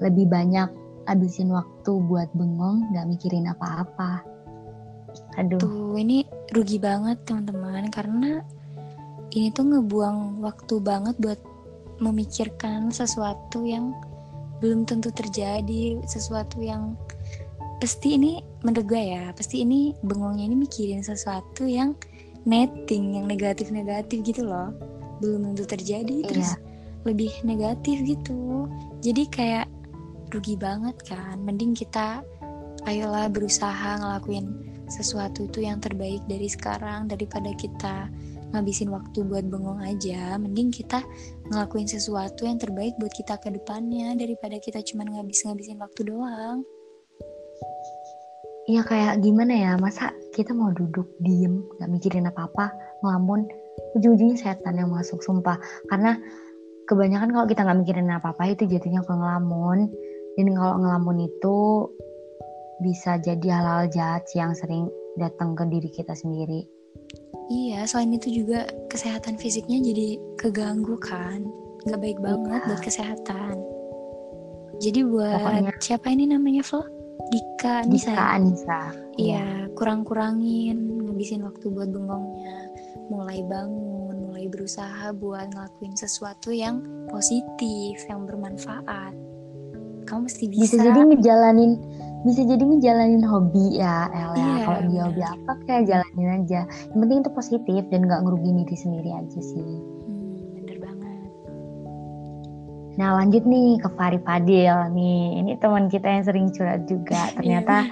Lebih 0.00 0.32
banyak 0.32 0.68
abisin 1.04 1.52
waktu 1.52 1.92
buat 2.08 2.32
bengong 2.32 2.88
nggak 2.88 3.04
mikirin 3.04 3.52
apa-apa. 3.52 4.24
Aduh. 5.36 5.60
Tuh, 5.60 5.94
ini 6.00 6.24
rugi 6.56 6.80
banget 6.80 7.20
teman-teman 7.28 7.92
karena 7.92 8.40
ini 9.36 9.52
tuh 9.52 9.68
ngebuang 9.68 10.40
waktu 10.40 10.80
banget 10.80 11.14
buat 11.20 11.40
memikirkan 12.00 12.88
sesuatu 12.88 13.66
yang 13.66 13.92
belum 14.58 14.88
tentu 14.88 15.12
terjadi, 15.14 16.02
sesuatu 16.08 16.58
yang 16.58 16.98
pasti 17.78 18.18
ini 18.18 18.42
menurut 18.66 18.90
gue 18.90 19.02
ya, 19.14 19.30
pasti 19.36 19.62
ini 19.62 19.94
bengongnya 20.02 20.50
ini 20.50 20.56
mikirin 20.66 21.02
sesuatu 21.04 21.62
yang 21.68 21.94
netting, 22.42 23.18
yang 23.20 23.26
negatif-negatif 23.30 24.24
gitu 24.26 24.48
loh. 24.48 24.74
Belum 25.22 25.52
tentu 25.52 25.66
terjadi, 25.66 26.24
Iya. 26.24 26.26
terus 26.26 26.50
lebih 27.06 27.30
negatif 27.46 28.02
gitu. 28.02 28.66
Jadi 29.04 29.22
kayak 29.30 29.66
rugi 30.34 30.58
banget 30.58 30.98
kan. 31.06 31.38
Mending 31.42 31.74
kita 31.74 32.22
ayolah 32.86 33.30
berusaha 33.30 33.98
ngelakuin 34.02 34.46
sesuatu 34.88 35.46
itu 35.46 35.64
yang 35.64 35.78
terbaik 35.78 36.24
dari 36.26 36.48
sekarang 36.48 37.06
daripada 37.06 37.52
kita 37.54 38.08
ngabisin 38.52 38.88
waktu 38.88 39.24
buat 39.28 39.44
bengong 39.48 39.84
aja 39.84 40.40
mending 40.40 40.72
kita 40.72 41.04
ngelakuin 41.52 41.84
sesuatu 41.84 42.48
yang 42.48 42.56
terbaik 42.56 42.96
buat 42.96 43.12
kita 43.12 43.36
ke 43.40 43.52
depannya 43.52 44.16
daripada 44.16 44.56
kita 44.56 44.80
cuma 44.88 45.04
ngabis-ngabisin 45.04 45.76
waktu 45.80 46.08
doang 46.08 46.64
Iya 48.68 48.84
kayak 48.84 49.24
gimana 49.24 49.56
ya, 49.56 49.72
masa 49.80 50.12
kita 50.36 50.52
mau 50.52 50.68
duduk 50.68 51.08
diem, 51.24 51.64
nggak 51.80 51.88
mikirin 51.88 52.28
apa-apa, 52.28 52.68
ngelamun, 53.00 53.48
ujung-ujungnya 53.96 54.36
setan 54.36 54.76
yang 54.76 54.92
masuk, 54.92 55.24
sumpah. 55.24 55.56
Karena 55.88 56.20
kebanyakan 56.84 57.32
kalau 57.32 57.46
kita 57.48 57.64
nggak 57.64 57.80
mikirin 57.80 58.12
apa-apa 58.12 58.52
itu 58.52 58.68
jatuhnya 58.68 59.00
ke 59.08 59.12
ngelamun. 59.16 59.88
Dan 60.36 60.52
kalau 60.52 60.84
ngelamun 60.84 61.16
itu 61.32 61.56
bisa 62.78 63.18
jadi 63.18 63.46
hal-hal 63.50 63.90
jahat 63.90 64.22
sih 64.30 64.38
yang 64.38 64.54
sering 64.54 64.86
datang 65.16 65.54
ke 65.54 65.64
diri 65.66 65.90
kita 65.90 66.14
sendiri. 66.14 66.62
iya 67.48 67.82
selain 67.88 68.12
itu 68.14 68.44
juga 68.44 68.68
kesehatan 68.86 69.34
fisiknya 69.40 69.80
jadi 69.80 70.08
keganggu 70.36 70.94
kan 71.00 71.42
nggak 71.88 72.00
baik 72.00 72.18
banget 72.20 72.60
Iya. 72.60 72.66
buat 72.68 72.80
kesehatan 72.84 73.54
jadi 74.78 75.00
buat 75.08 75.40
Pokoknya 75.42 75.72
siapa 75.80 76.06
ini 76.12 76.24
namanya 76.28 76.62
Flo 76.62 76.84
Dika 77.28 77.82
Nisa 77.90 78.14
Dika? 78.14 78.24
Anissa. 78.38 78.80
Iya, 79.18 79.66
kurang-kurangin 79.74 80.78
ngabisin 81.02 81.42
waktu 81.42 81.66
buat 81.66 81.90
bengongnya. 81.90 82.70
Mulai 83.10 83.42
bangun, 83.44 84.30
mulai 84.30 84.46
berusaha 84.46 85.10
buat 85.12 85.50
ngelakuin 85.50 85.98
sesuatu 85.98 86.54
yang 86.54 86.78
positif, 87.10 88.00
yang 88.06 88.22
bermanfaat. 88.24 89.12
Kamu 90.06 90.30
mesti 90.30 90.46
Bisa 90.46 90.78
bisa. 90.78 90.88
jadi 90.88 91.00
ngejalanin 91.10 91.72
bisa 92.26 92.42
jadi 92.42 92.62
ngejalanin 92.62 93.22
hobi 93.22 93.78
ya 93.78 94.10
El 94.10 94.34
ya. 94.34 94.42
Iya, 94.42 94.54
Kalau 94.66 94.80
dia 94.90 95.02
hobi 95.06 95.22
apa 95.22 95.52
kayak 95.70 95.82
jalanin 95.86 96.28
aja. 96.42 96.60
Yang 96.90 96.98
penting 96.98 97.18
itu 97.22 97.30
positif 97.30 97.82
dan 97.94 98.00
nggak 98.10 98.20
ngerugiin 98.26 98.56
diri 98.66 98.76
sendiri 98.76 99.10
aja 99.14 99.40
sih. 99.40 99.62
Hmm, 99.62 100.34
bener 100.58 100.76
banget. 100.82 101.30
Nah 102.98 103.08
lanjut 103.22 103.44
nih 103.46 103.78
ke 103.78 103.88
Fari 103.94 104.18
Padil 104.18 104.76
nih. 104.98 105.22
Ini 105.46 105.52
teman 105.62 105.86
kita 105.86 106.06
yang 106.10 106.24
sering 106.26 106.46
curhat 106.50 106.90
juga. 106.90 107.30
Ternyata 107.38 107.86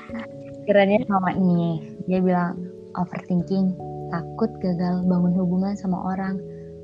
kiranya 0.66 1.06
sama 1.06 1.30
nih. 1.38 1.86
Dia 2.10 2.18
bilang 2.18 2.58
overthinking, 2.98 3.78
takut 4.10 4.50
gagal 4.58 5.06
bangun 5.06 5.38
hubungan 5.38 5.78
sama 5.78 6.02
orang. 6.02 6.34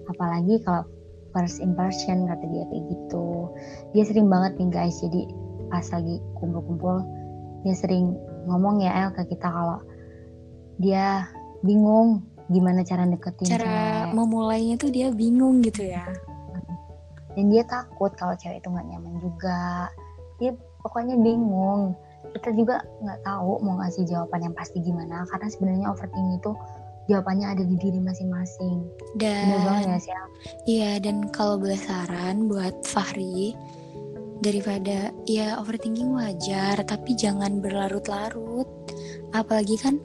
Apalagi 0.07 0.63
kalau 0.63 0.87
first 1.35 1.59
impression 1.59 2.31
kata 2.31 2.45
dia 2.55 2.65
kayak 2.71 2.85
gitu. 2.87 3.51
Dia 3.99 4.07
sering 4.07 4.31
banget 4.31 4.63
nih 4.63 4.71
guys. 4.71 4.95
Jadi 5.03 5.27
pas 5.73 5.89
lagi 5.91 6.21
kumpul-kumpul 6.39 7.22
dia 7.63 7.75
sering 7.75 8.15
ngomong 8.47 8.83
ya 8.83 9.07
El 9.07 9.11
ke 9.15 9.23
kita 9.31 9.47
kalau 9.47 9.79
dia 10.83 11.27
bingung 11.63 12.27
gimana 12.51 12.83
cara 12.83 13.07
deketin 13.07 13.49
Cara 13.49 13.65
cewek. 13.65 14.13
memulainya 14.19 14.75
tuh 14.77 14.91
dia 14.91 15.09
bingung 15.15 15.63
gitu 15.63 15.87
ya. 15.89 16.05
dan 17.33 17.49
dia 17.49 17.65
takut 17.65 18.13
kalau 18.19 18.37
cewek 18.37 18.61
itu 18.61 18.69
nggak 18.69 18.87
nyaman 18.93 19.15
juga 19.23 19.89
dia 20.37 20.53
pokoknya 20.85 21.17
bingung 21.17 21.97
kita 22.37 22.53
juga 22.53 22.85
nggak 23.01 23.21
tahu 23.25 23.63
mau 23.65 23.81
ngasih 23.81 24.05
jawaban 24.05 24.51
yang 24.51 24.55
pasti 24.59 24.83
gimana 24.85 25.25
karena 25.33 25.49
sebenarnya 25.49 25.87
overthinking 25.89 26.37
itu 26.37 26.53
jawabannya 27.11 27.47
ada 27.57 27.63
di 27.67 27.77
diri 27.81 27.99
masing-masing 27.99 28.85
bener 29.19 29.59
banget 29.65 29.83
Dan 29.83 29.91
ya 29.91 29.99
sih 29.99 30.13
iya 30.69 30.91
dan 31.01 31.17
kalau 31.33 31.57
boleh 31.59 31.79
saran 31.79 32.47
buat 32.53 32.75
Fahri 32.85 33.57
daripada 34.43 35.15
ya 35.25 35.57
overthinking 35.63 36.11
wajar 36.19 36.83
tapi 36.83 37.15
jangan 37.15 37.63
berlarut-larut. 37.63 38.67
Apalagi 39.31 39.79
kan 39.79 40.03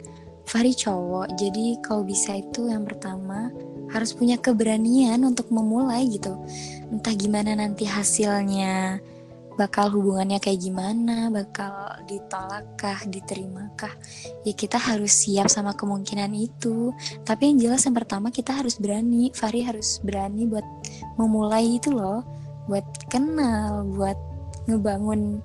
Fahri 0.47 0.71
cowok 0.71 1.35
jadi 1.35 1.75
kalau 1.83 2.07
bisa 2.07 2.39
itu 2.39 2.71
yang 2.71 2.87
pertama 2.87 3.51
harus 3.91 4.15
punya 4.15 4.39
keberanian 4.39 5.19
untuk 5.27 5.51
memulai 5.51 6.07
gitu. 6.07 6.39
Entah 6.87 7.11
gimana 7.17 7.51
nanti 7.51 7.83
hasilnya 7.83 9.03
bakal 9.57 9.89
hubungannya 9.89 10.37
kayak 10.39 10.63
gimana 10.63 11.27
bakal 11.33 11.73
ditolakkah 12.07 13.09
diterimakah. 13.11 13.91
Ya 14.47 14.53
kita 14.55 14.79
harus 14.79 15.27
siap 15.27 15.51
sama 15.51 15.75
kemungkinan 15.75 16.31
itu. 16.31 16.95
Tapi 17.27 17.51
yang 17.51 17.67
jelas 17.67 17.83
yang 17.83 17.97
pertama 17.97 18.31
kita 18.31 18.55
harus 18.55 18.79
berani. 18.79 19.33
Fahri 19.35 19.67
harus 19.67 19.99
berani 19.99 20.47
buat 20.47 20.63
memulai 21.19 21.75
itu 21.75 21.91
loh 21.91 22.36
buat 22.67 22.85
kenal 23.07 23.87
buat 23.95 24.19
ngebangun 24.67 25.39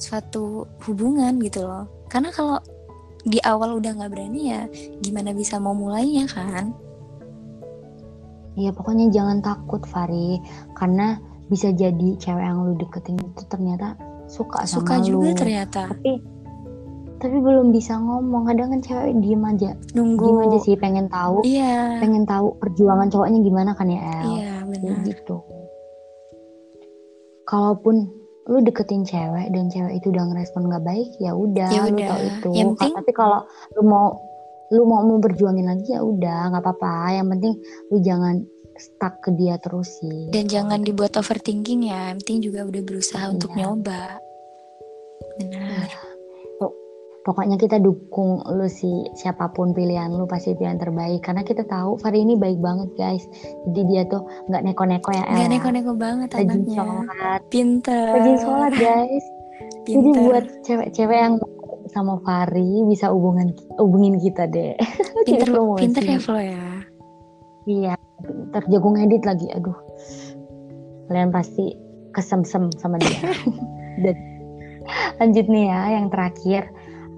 suatu 0.00 0.66
hubungan 0.88 1.38
gitu 1.38 1.62
loh. 1.62 1.86
Karena 2.08 2.32
kalau 2.34 2.58
di 3.22 3.38
awal 3.46 3.78
udah 3.78 3.94
nggak 3.94 4.10
berani 4.10 4.50
ya 4.50 4.66
gimana 4.98 5.30
bisa 5.30 5.62
mau 5.62 5.76
mulainya 5.76 6.26
kan? 6.26 6.74
Iya 8.58 8.74
pokoknya 8.74 9.08
jangan 9.14 9.40
takut 9.40 9.84
Fari. 9.86 10.42
Karena 10.74 11.16
bisa 11.46 11.70
jadi 11.70 12.16
cewek 12.18 12.42
yang 12.42 12.64
lu 12.64 12.74
deketin 12.80 13.20
itu 13.20 13.42
ternyata 13.46 13.94
suka 14.26 14.64
sama 14.64 14.82
suka 14.82 14.94
lu. 15.00 15.04
juga 15.04 15.30
ternyata. 15.36 15.92
Tapi 15.92 16.12
tapi 17.22 17.38
belum 17.38 17.70
bisa 17.70 17.94
ngomong. 18.02 18.50
Kadang 18.50 18.74
kan 18.74 18.80
cewek 18.82 19.14
diem 19.22 19.44
aja. 19.46 19.78
Nunggu. 19.94 20.26
Diem 20.26 20.40
aja 20.50 20.58
sih 20.66 20.74
pengen 20.74 21.06
tahu. 21.06 21.46
Iya. 21.46 22.02
Pengen 22.02 22.26
tahu 22.26 22.58
perjuangan 22.58 23.08
cowoknya 23.08 23.38
gimana 23.46 23.70
kan 23.78 23.86
ya 23.86 24.00
El? 24.02 24.26
Iya 24.26 24.52
benar. 24.66 24.96
Gitu. 25.06 25.36
Kalaupun 27.52 28.08
lu 28.42 28.58
deketin 28.58 29.04
cewek 29.04 29.52
dan 29.52 29.68
cewek 29.68 29.92
itu 29.94 30.08
udah 30.08 30.24
ngerespon 30.24 30.66
nggak 30.66 30.82
baik, 30.82 31.10
ya 31.18 31.30
udah, 31.30 31.68
Ya 31.68 31.84
lu 31.84 32.00
tahu 32.00 32.20
itu. 32.24 32.48
Yang 32.50 32.68
penting- 32.74 32.96
Tapi 32.96 33.12
kalau 33.12 33.44
lu 33.76 33.82
mau 33.84 34.06
lu 34.72 34.82
mau 34.82 35.04
mau 35.04 35.20
berjuangin 35.20 35.68
lagi 35.68 35.92
ya 35.92 36.00
udah, 36.00 36.48
nggak 36.48 36.64
apa-apa. 36.64 36.94
Yang 37.12 37.28
penting 37.30 37.54
lu 37.86 37.96
jangan 38.00 38.34
stuck 38.74 39.20
ke 39.20 39.30
dia 39.32 39.60
terus 39.60 40.00
sih. 40.00 40.32
dan 40.32 40.48
jangan 40.48 40.80
dibuat 40.80 41.12
overthinking 41.12 41.86
ya 41.86 42.08
yang 42.08 42.18
penting 42.18 42.40
juga 42.42 42.64
udah 42.64 42.82
berusaha 42.82 43.20
untuk 43.28 43.52
Iya. 43.52 43.58
nyoba 43.62 44.16
benar 45.38 45.86
Iya. 45.86 46.00
Pok- 47.22 47.42
Pokoknya 47.42 47.56
kita 47.58 47.78
dukung 47.78 48.42
lu 48.54 48.66
sih 48.66 49.06
siapa 49.14 49.50
pun 49.54 49.70
pilihan 49.74 50.10
lu 50.10 50.26
pasti 50.26 50.58
pilihan 50.58 50.78
terbaik 50.78 51.22
karena 51.22 51.46
kita 51.46 51.62
tahu 51.66 51.98
Fari 51.98 52.22
ini 52.26 52.34
baik 52.34 52.58
banget 52.58 52.90
guys. 52.98 53.24
Jadi 53.66 53.82
dia 53.86 54.02
tuh 54.10 54.26
nggak 54.50 54.62
neko-neko 54.66 55.10
ya 55.14 55.24
nggak 55.26 55.46
ya. 55.46 55.54
neko-neko 55.54 55.92
banget 55.94 56.28
Rajin 56.34 56.50
anaknya 56.50 56.74
sholat, 56.74 57.40
pinter 57.50 58.06
rajin 58.14 58.36
sholat 58.42 58.72
guys. 58.74 59.24
Jadi 59.86 59.94
pinter 59.94 60.20
buat 60.26 60.44
cewek-cewek 60.66 61.18
yang 61.18 61.34
sama 61.90 62.18
Fari 62.26 62.86
bisa 62.86 63.10
hubungan 63.10 63.54
hubungin 63.78 64.18
kita 64.18 64.46
deh. 64.50 64.74
pinter 65.26 65.46
Jadi 65.50 65.78
pinter 65.78 66.02
ya 66.02 66.18
Flo 66.18 66.38
ya 66.38 66.66
Iya, 67.62 67.94
ntar 68.50 68.66
jago 68.66 68.90
ngedit 68.90 69.22
lagi. 69.22 69.46
Aduh, 69.54 69.78
kalian 71.06 71.30
pasti 71.30 71.78
kesemsem 72.10 72.74
sama 72.74 72.98
dia. 72.98 73.30
Dan 74.02 74.18
lanjut 75.22 75.46
nih 75.46 75.70
ya, 75.70 75.80
yang 76.02 76.10
terakhir 76.10 76.66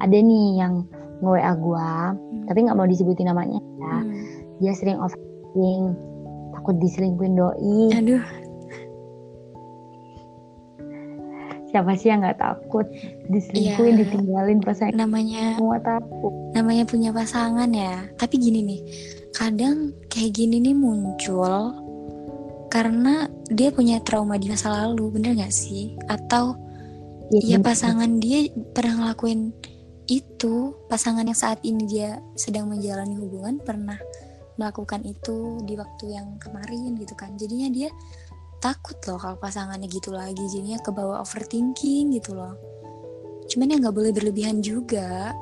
ada 0.00 0.16
nih 0.16 0.58
yang 0.58 0.82
nge-WA 1.22 1.52
gua, 1.56 2.14
tapi 2.46 2.58
nggak 2.66 2.76
mau 2.76 2.86
disebutin 2.86 3.30
namanya 3.30 3.58
ya. 3.58 3.94
Hmm. 4.00 4.12
Dia 4.58 4.72
sering 4.74 4.98
overthinking, 4.98 5.94
takut 6.52 6.74
diselingkuhin 6.78 7.34
doi. 7.34 7.78
aduh 7.94 8.22
Siapa 11.68 11.90
sih 11.98 12.06
yang 12.06 12.22
nggak 12.22 12.38
takut 12.38 12.86
diselingkuhin, 13.26 13.98
Iya. 13.98 14.00
ditinggalin 14.06 14.58
pas 14.62 14.78
sayang 14.78 14.94
namanya 14.94 15.58
semua 15.58 15.82
takut. 15.82 16.30
namanya 16.54 16.86
punya 16.86 17.10
pasangan 17.10 17.66
ya 17.74 18.06
tapi 18.14 18.38
gini 18.38 18.62
nih 18.62 18.80
kadang 19.34 19.90
kayak 20.06 20.38
gini 20.38 20.62
nih 20.62 20.70
muncul 20.70 21.74
karena 22.70 23.26
dia 23.50 23.74
punya 23.74 23.98
trauma 24.06 24.38
di 24.38 24.46
masa 24.46 24.70
lalu 24.70 25.18
bener 25.18 25.34
gak 25.34 25.50
sih 25.50 25.98
atau 26.06 26.54
ya 27.34 27.58
bener. 27.58 27.66
pasangan 27.66 28.10
dia 28.22 28.46
pernah 28.70 28.94
ngelakuin 29.10 29.50
itu 30.04 30.76
pasangan 30.92 31.24
yang 31.24 31.36
saat 31.36 31.64
ini 31.64 31.88
dia 31.88 32.20
sedang 32.36 32.68
menjalani 32.68 33.16
hubungan 33.16 33.56
pernah 33.60 33.96
melakukan 34.60 35.00
itu 35.02 35.64
di 35.64 35.74
waktu 35.74 36.14
yang 36.14 36.36
kemarin 36.36 36.94
gitu 37.00 37.16
kan. 37.16 37.34
Jadinya 37.40 37.72
dia 37.72 37.88
takut 38.60 38.96
loh 39.08 39.16
kalau 39.16 39.36
pasangannya 39.40 39.88
gitu 39.88 40.12
lagi. 40.12 40.44
Jadinya 40.52 40.78
ke 40.84 40.92
bawah 40.92 41.24
overthinking 41.24 42.12
gitu 42.20 42.36
loh. 42.36 42.54
Cuman 43.48 43.72
ya 43.72 43.76
nggak 43.80 43.96
boleh 43.96 44.12
berlebihan 44.12 44.60
juga. 44.60 45.32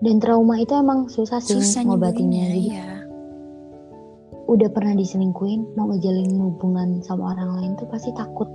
Dan 0.00 0.16
trauma 0.16 0.56
itu 0.56 0.72
emang 0.72 1.12
susah 1.12 1.44
sih 1.44 1.60
susah 1.60 1.84
ngobatinnya 1.84 2.48
jadi 2.48 2.60
iya. 2.72 2.88
udah 4.48 4.72
pernah 4.72 4.96
diselingkuhin 4.96 5.76
mau 5.76 5.92
ngejalin 5.92 6.40
hubungan 6.40 7.04
sama 7.04 7.36
orang 7.36 7.60
lain 7.60 7.72
tuh 7.76 7.84
pasti 7.84 8.08
takut 8.16 8.48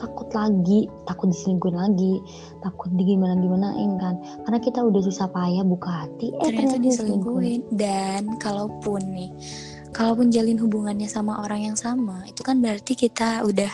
takut 0.00 0.32
lagi 0.32 0.88
takut 1.04 1.28
diselingkuhin 1.28 1.76
lagi 1.76 2.24
takut 2.64 2.88
digimana 2.96 3.36
gimanain 3.36 4.00
kan. 4.00 4.16
Karena 4.48 4.58
kita 4.58 4.80
udah 4.80 5.02
susah 5.04 5.28
payah 5.28 5.60
buka 5.62 6.08
hati 6.08 6.32
eh 6.32 6.48
ternyata 6.48 6.80
ternyata 6.80 6.86
diselingkuhin. 6.88 7.60
Dan 7.76 8.40
kalaupun 8.40 9.00
nih 9.12 9.30
kalaupun 9.92 10.32
jalin 10.32 10.56
hubungannya 10.56 11.06
sama 11.06 11.44
orang 11.44 11.70
yang 11.70 11.76
sama 11.76 12.24
itu 12.24 12.40
kan 12.40 12.64
berarti 12.64 12.96
kita 12.96 13.44
udah 13.44 13.70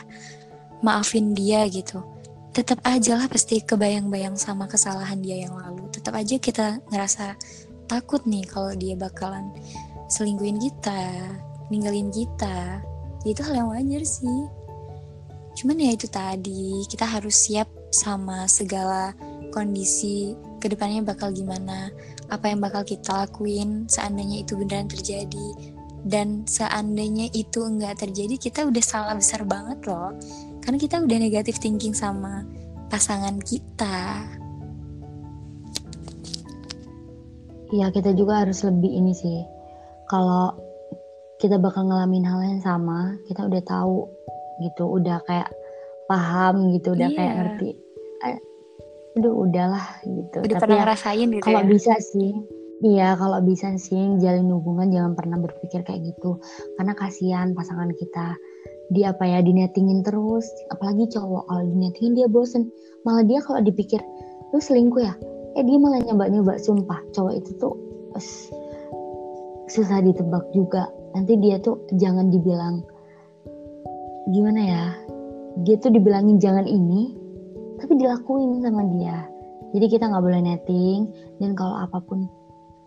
maafin 0.82 1.30
dia 1.32 1.62
gitu. 1.70 2.02
Tetap 2.50 2.82
aja 2.88 3.20
lah 3.20 3.28
pasti 3.30 3.60
kebayang-bayang 3.62 4.34
sama 4.34 4.66
kesalahan 4.66 5.20
dia 5.22 5.46
yang 5.46 5.54
lalu. 5.54 5.86
Tetap 5.92 6.16
aja 6.16 6.36
kita 6.40 6.80
ngerasa 6.90 7.36
takut 7.86 8.24
nih 8.26 8.42
kalau 8.48 8.74
dia 8.74 8.98
bakalan 8.98 9.54
selingkuhin 10.10 10.58
kita 10.58 11.30
ninggalin 11.70 12.10
kita. 12.10 12.82
Itu 13.26 13.42
hal 13.42 13.62
yang 13.62 13.68
wajar 13.70 14.02
sih 14.06 14.65
cuman 15.56 15.80
ya 15.80 15.90
itu 15.96 16.06
tadi 16.06 16.84
kita 16.86 17.08
harus 17.08 17.48
siap 17.48 17.66
sama 17.88 18.44
segala 18.44 19.16
kondisi 19.56 20.36
ke 20.60 20.68
depannya 20.68 21.00
bakal 21.00 21.32
gimana 21.32 21.88
apa 22.28 22.50
yang 22.50 22.60
bakal 22.60 22.82
kita 22.82 23.24
lakuin 23.24 23.88
seandainya 23.88 24.44
itu 24.44 24.58
beneran 24.58 24.90
terjadi. 24.90 25.74
Dan 26.06 26.46
seandainya 26.46 27.34
itu 27.34 27.66
enggak 27.66 27.98
terjadi 27.98 28.38
kita 28.38 28.68
udah 28.68 28.84
salah 28.84 29.14
besar 29.18 29.42
banget 29.42 29.82
loh. 29.90 30.14
Karena 30.62 30.78
kita 30.78 31.02
udah 31.02 31.18
negatif 31.18 31.58
thinking 31.58 31.94
sama 31.94 32.46
pasangan 32.86 33.42
kita. 33.42 34.22
Iya 37.74 37.90
kita 37.90 38.14
juga 38.14 38.46
harus 38.46 38.62
lebih 38.62 38.92
ini 39.02 39.12
sih. 39.14 39.42
Kalau 40.06 40.54
kita 41.42 41.58
bakal 41.58 41.90
ngalamin 41.90 42.22
hal 42.22 42.40
yang 42.42 42.62
sama 42.62 43.18
kita 43.26 43.42
udah 43.42 43.62
tahu 43.66 44.06
gitu 44.62 44.84
udah 44.88 45.20
kayak 45.26 45.48
paham 46.06 46.72
gitu 46.76 46.94
udah 46.94 47.08
kayak 47.12 47.32
Iya. 47.32 47.38
ngerti 47.42 47.70
eh, 48.24 48.38
aduh 49.16 49.34
udahlah 49.48 49.86
gitu. 50.04 50.38
Udah 50.44 50.56
tapi 50.60 50.62
pernah 50.68 50.76
ya, 50.76 50.82
ngerasain 50.84 51.28
gitu 51.32 51.44
kalau 51.44 51.62
ya? 51.64 51.68
bisa 51.68 51.92
sih 52.00 52.32
iya 52.84 53.08
kalau 53.16 53.40
bisa 53.40 53.72
sih 53.80 54.20
jalin 54.20 54.52
hubungan 54.52 54.92
jangan 54.92 55.12
pernah 55.16 55.40
berpikir 55.40 55.80
kayak 55.82 56.04
gitu. 56.04 56.36
Karena 56.76 56.92
kasihan 56.92 57.56
pasangan 57.56 57.90
kita 57.96 58.36
dia 58.92 59.10
apa 59.16 59.24
ya 59.26 59.40
dinetingin 59.42 60.04
terus. 60.04 60.44
Apalagi 60.70 61.08
cowok 61.10 61.48
kalau 61.48 61.62
dinetingin 61.64 62.12
dia 62.14 62.28
bosen. 62.28 62.68
Malah 63.08 63.24
dia 63.24 63.40
kalau 63.40 63.64
dipikir 63.64 63.98
lu 64.52 64.60
selingkuh 64.60 65.02
ya? 65.02 65.14
Eh 65.56 65.64
dia 65.64 65.80
malah 65.80 66.04
nyoba 66.04 66.28
nyoba 66.28 66.60
sumpah 66.60 67.00
cowok 67.16 67.32
itu 67.40 67.50
tuh 67.56 67.74
us, 68.12 68.52
susah 69.72 70.04
ditebak 70.04 70.44
juga. 70.52 70.92
Nanti 71.16 71.40
dia 71.40 71.56
tuh 71.56 71.80
jangan 71.96 72.28
dibilang 72.28 72.84
gimana 74.30 74.60
ya 74.60 74.84
dia 75.64 75.76
tuh 75.80 75.94
dibilangin 75.94 76.36
jangan 76.36 76.66
ini 76.68 77.16
tapi 77.76 77.92
dilakuin 78.00 78.64
sama 78.64 78.82
dia. 78.96 79.28
Jadi 79.76 79.86
kita 79.92 80.08
nggak 80.08 80.24
boleh 80.24 80.40
netting 80.40 81.12
dan 81.40 81.52
kalau 81.52 81.76
apa 81.76 82.00
pun 82.00 82.24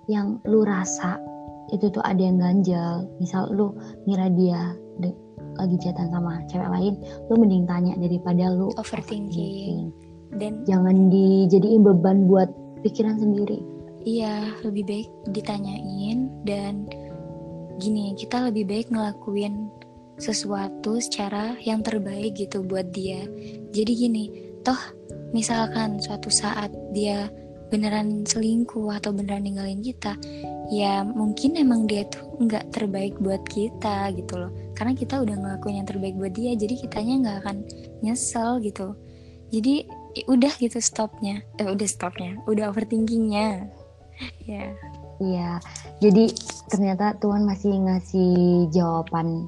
yang 0.09 0.41
lu 0.49 0.65
rasa 0.65 1.21
itu 1.69 1.85
tuh 1.93 2.01
ada 2.01 2.17
yang 2.17 2.41
ganjel 2.41 3.05
misal 3.21 3.45
lu 3.53 3.77
ngira 4.09 4.33
dia 4.33 4.73
de- 4.97 5.13
lagi 5.53 5.77
chatan 5.77 6.09
sama 6.09 6.41
cewek 6.49 6.65
lain 6.65 6.97
lu 7.29 7.33
mending 7.37 7.69
tanya 7.69 7.93
daripada 8.01 8.49
lu 8.49 8.73
Overthinking. 8.81 9.93
dan 10.41 10.65
jangan 10.65 11.13
dijadiin 11.13 11.85
beban 11.85 12.25
buat 12.25 12.49
pikiran 12.81 13.21
sendiri. 13.21 13.61
Iya, 14.07 14.55
lebih 14.65 14.83
baik 14.87 15.09
ditanyain 15.35 16.31
dan 16.47 16.87
gini, 17.77 18.15
kita 18.17 18.49
lebih 18.49 18.65
baik 18.65 18.87
ngelakuin 18.89 19.67
sesuatu 20.19 20.99
secara 20.99 21.55
yang 21.63 21.81
terbaik 21.81 22.35
gitu 22.35 22.61
buat 22.61 22.91
dia. 22.91 23.25
Jadi 23.71 23.91
gini, 23.95 24.25
toh 24.61 24.77
misalkan 25.31 25.97
suatu 26.03 26.27
saat 26.27 26.69
dia 26.91 27.31
beneran 27.69 28.25
selingkuh 28.25 28.89
atau 28.97 29.13
beneran 29.13 29.45
ninggalin 29.45 29.79
kita, 29.79 30.17
ya 30.73 31.05
mungkin 31.05 31.55
emang 31.55 31.85
dia 31.85 32.03
tuh 32.09 32.25
nggak 32.41 32.73
terbaik 32.73 33.15
buat 33.21 33.41
kita 33.47 34.11
gitu 34.17 34.35
loh. 34.35 34.51
Karena 34.73 34.97
kita 34.97 35.21
udah 35.21 35.35
ngelakuin 35.37 35.81
yang 35.81 35.87
terbaik 35.89 36.15
buat 36.17 36.33
dia, 36.33 36.57
jadi 36.57 36.73
kitanya 36.75 37.13
nggak 37.23 37.37
akan 37.45 37.57
nyesel 38.01 38.59
gitu. 38.59 38.97
Jadi 39.49 39.85
udah 40.25 40.53
gitu 40.57 40.77
stopnya, 40.81 41.41
eh, 41.61 41.69
udah 41.69 41.87
stopnya, 41.89 42.37
udah 42.45 42.69
overthinkingnya. 42.69 43.65
Ya, 44.43 44.75
iya 45.23 45.63
jadi 46.03 46.27
ternyata 46.67 47.15
Tuhan 47.23 47.47
masih 47.47 47.71
ngasih 47.87 48.33
jawaban. 48.67 49.47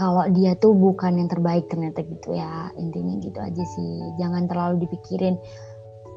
Kalau 0.00 0.24
dia 0.32 0.56
tuh 0.56 0.72
bukan 0.72 1.20
yang 1.20 1.28
terbaik 1.28 1.68
ternyata 1.68 2.00
gitu 2.00 2.32
ya. 2.32 2.72
Intinya 2.80 3.20
gitu 3.20 3.36
aja 3.36 3.64
sih. 3.76 3.92
Jangan 4.16 4.48
terlalu 4.48 4.88
dipikirin. 4.88 5.36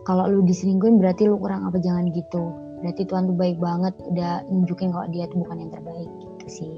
Kalau 0.08 0.32
lu 0.32 0.40
diselingkuhin 0.48 1.04
berarti 1.04 1.28
lu 1.28 1.36
kurang 1.36 1.68
apa 1.68 1.84
jangan 1.84 2.08
gitu. 2.16 2.56
Berarti 2.80 3.04
Tuhan 3.04 3.28
tuh 3.28 3.36
baik 3.36 3.60
banget 3.60 3.92
udah 4.08 4.48
nunjukin 4.48 4.96
kalau 4.96 5.08
dia 5.12 5.28
tuh 5.28 5.44
bukan 5.44 5.68
yang 5.68 5.72
terbaik 5.76 6.08
gitu 6.08 6.48
sih. 6.48 6.78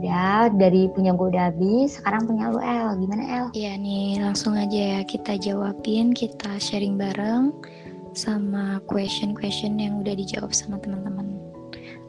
Ya 0.00 0.48
dari 0.52 0.88
punya 0.92 1.12
gue 1.12 1.28
udah 1.28 1.52
habis 1.52 2.00
sekarang 2.00 2.24
punya 2.24 2.52
lu 2.52 2.60
El. 2.60 2.96
Gimana 3.00 3.22
El? 3.24 3.46
Iya 3.52 3.76
nih, 3.76 4.20
langsung 4.20 4.56
aja 4.56 4.80
ya 4.96 5.00
kita 5.04 5.36
jawabin, 5.40 6.16
kita 6.16 6.56
sharing 6.56 6.96
bareng 6.96 7.52
sama 8.16 8.80
question-question 8.88 9.76
yang 9.76 10.00
udah 10.00 10.16
dijawab 10.16 10.52
sama 10.52 10.80
teman-teman. 10.80 11.35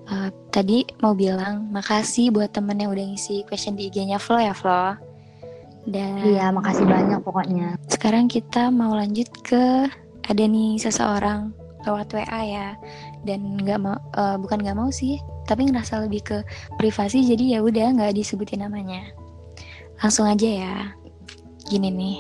Eh, 0.08 0.30
tadi 0.56 0.88
mau 1.04 1.12
bilang 1.12 1.68
makasih 1.68 2.32
buat 2.32 2.56
temen 2.56 2.80
yang 2.80 2.96
udah 2.96 3.06
ngisi 3.12 3.44
question 3.44 3.76
di 3.76 3.92
IG-nya 3.92 4.16
Flo 4.16 4.40
ya 4.40 4.56
Flo. 4.56 4.96
Dan 5.84 6.24
iya 6.24 6.48
makasih 6.52 6.88
banyak 6.88 7.20
pokoknya. 7.24 7.76
sekarang 7.92 8.28
kita 8.28 8.72
mau 8.72 8.96
lanjut 8.96 9.28
ke 9.44 9.88
ada 10.28 10.44
nih 10.44 10.80
seseorang 10.80 11.52
lewat 11.84 12.08
WA 12.16 12.42
ya. 12.48 12.70
Dan 13.28 13.60
nggak 13.60 13.80
mau 13.84 14.00
eh, 14.00 14.36
bukan 14.40 14.64
nggak 14.64 14.80
mau 14.80 14.88
sih 14.88 15.20
tapi 15.44 15.68
ngerasa 15.68 16.04
lebih 16.08 16.24
ke 16.24 16.38
privasi 16.80 17.24
jadi 17.24 17.56
ya 17.56 17.60
udah 17.60 18.00
nggak 18.00 18.16
disebutin 18.16 18.64
namanya. 18.64 19.12
Langsung 20.00 20.24
aja 20.24 20.48
ya. 20.48 20.76
Gini 21.68 21.92
nih. 21.92 22.18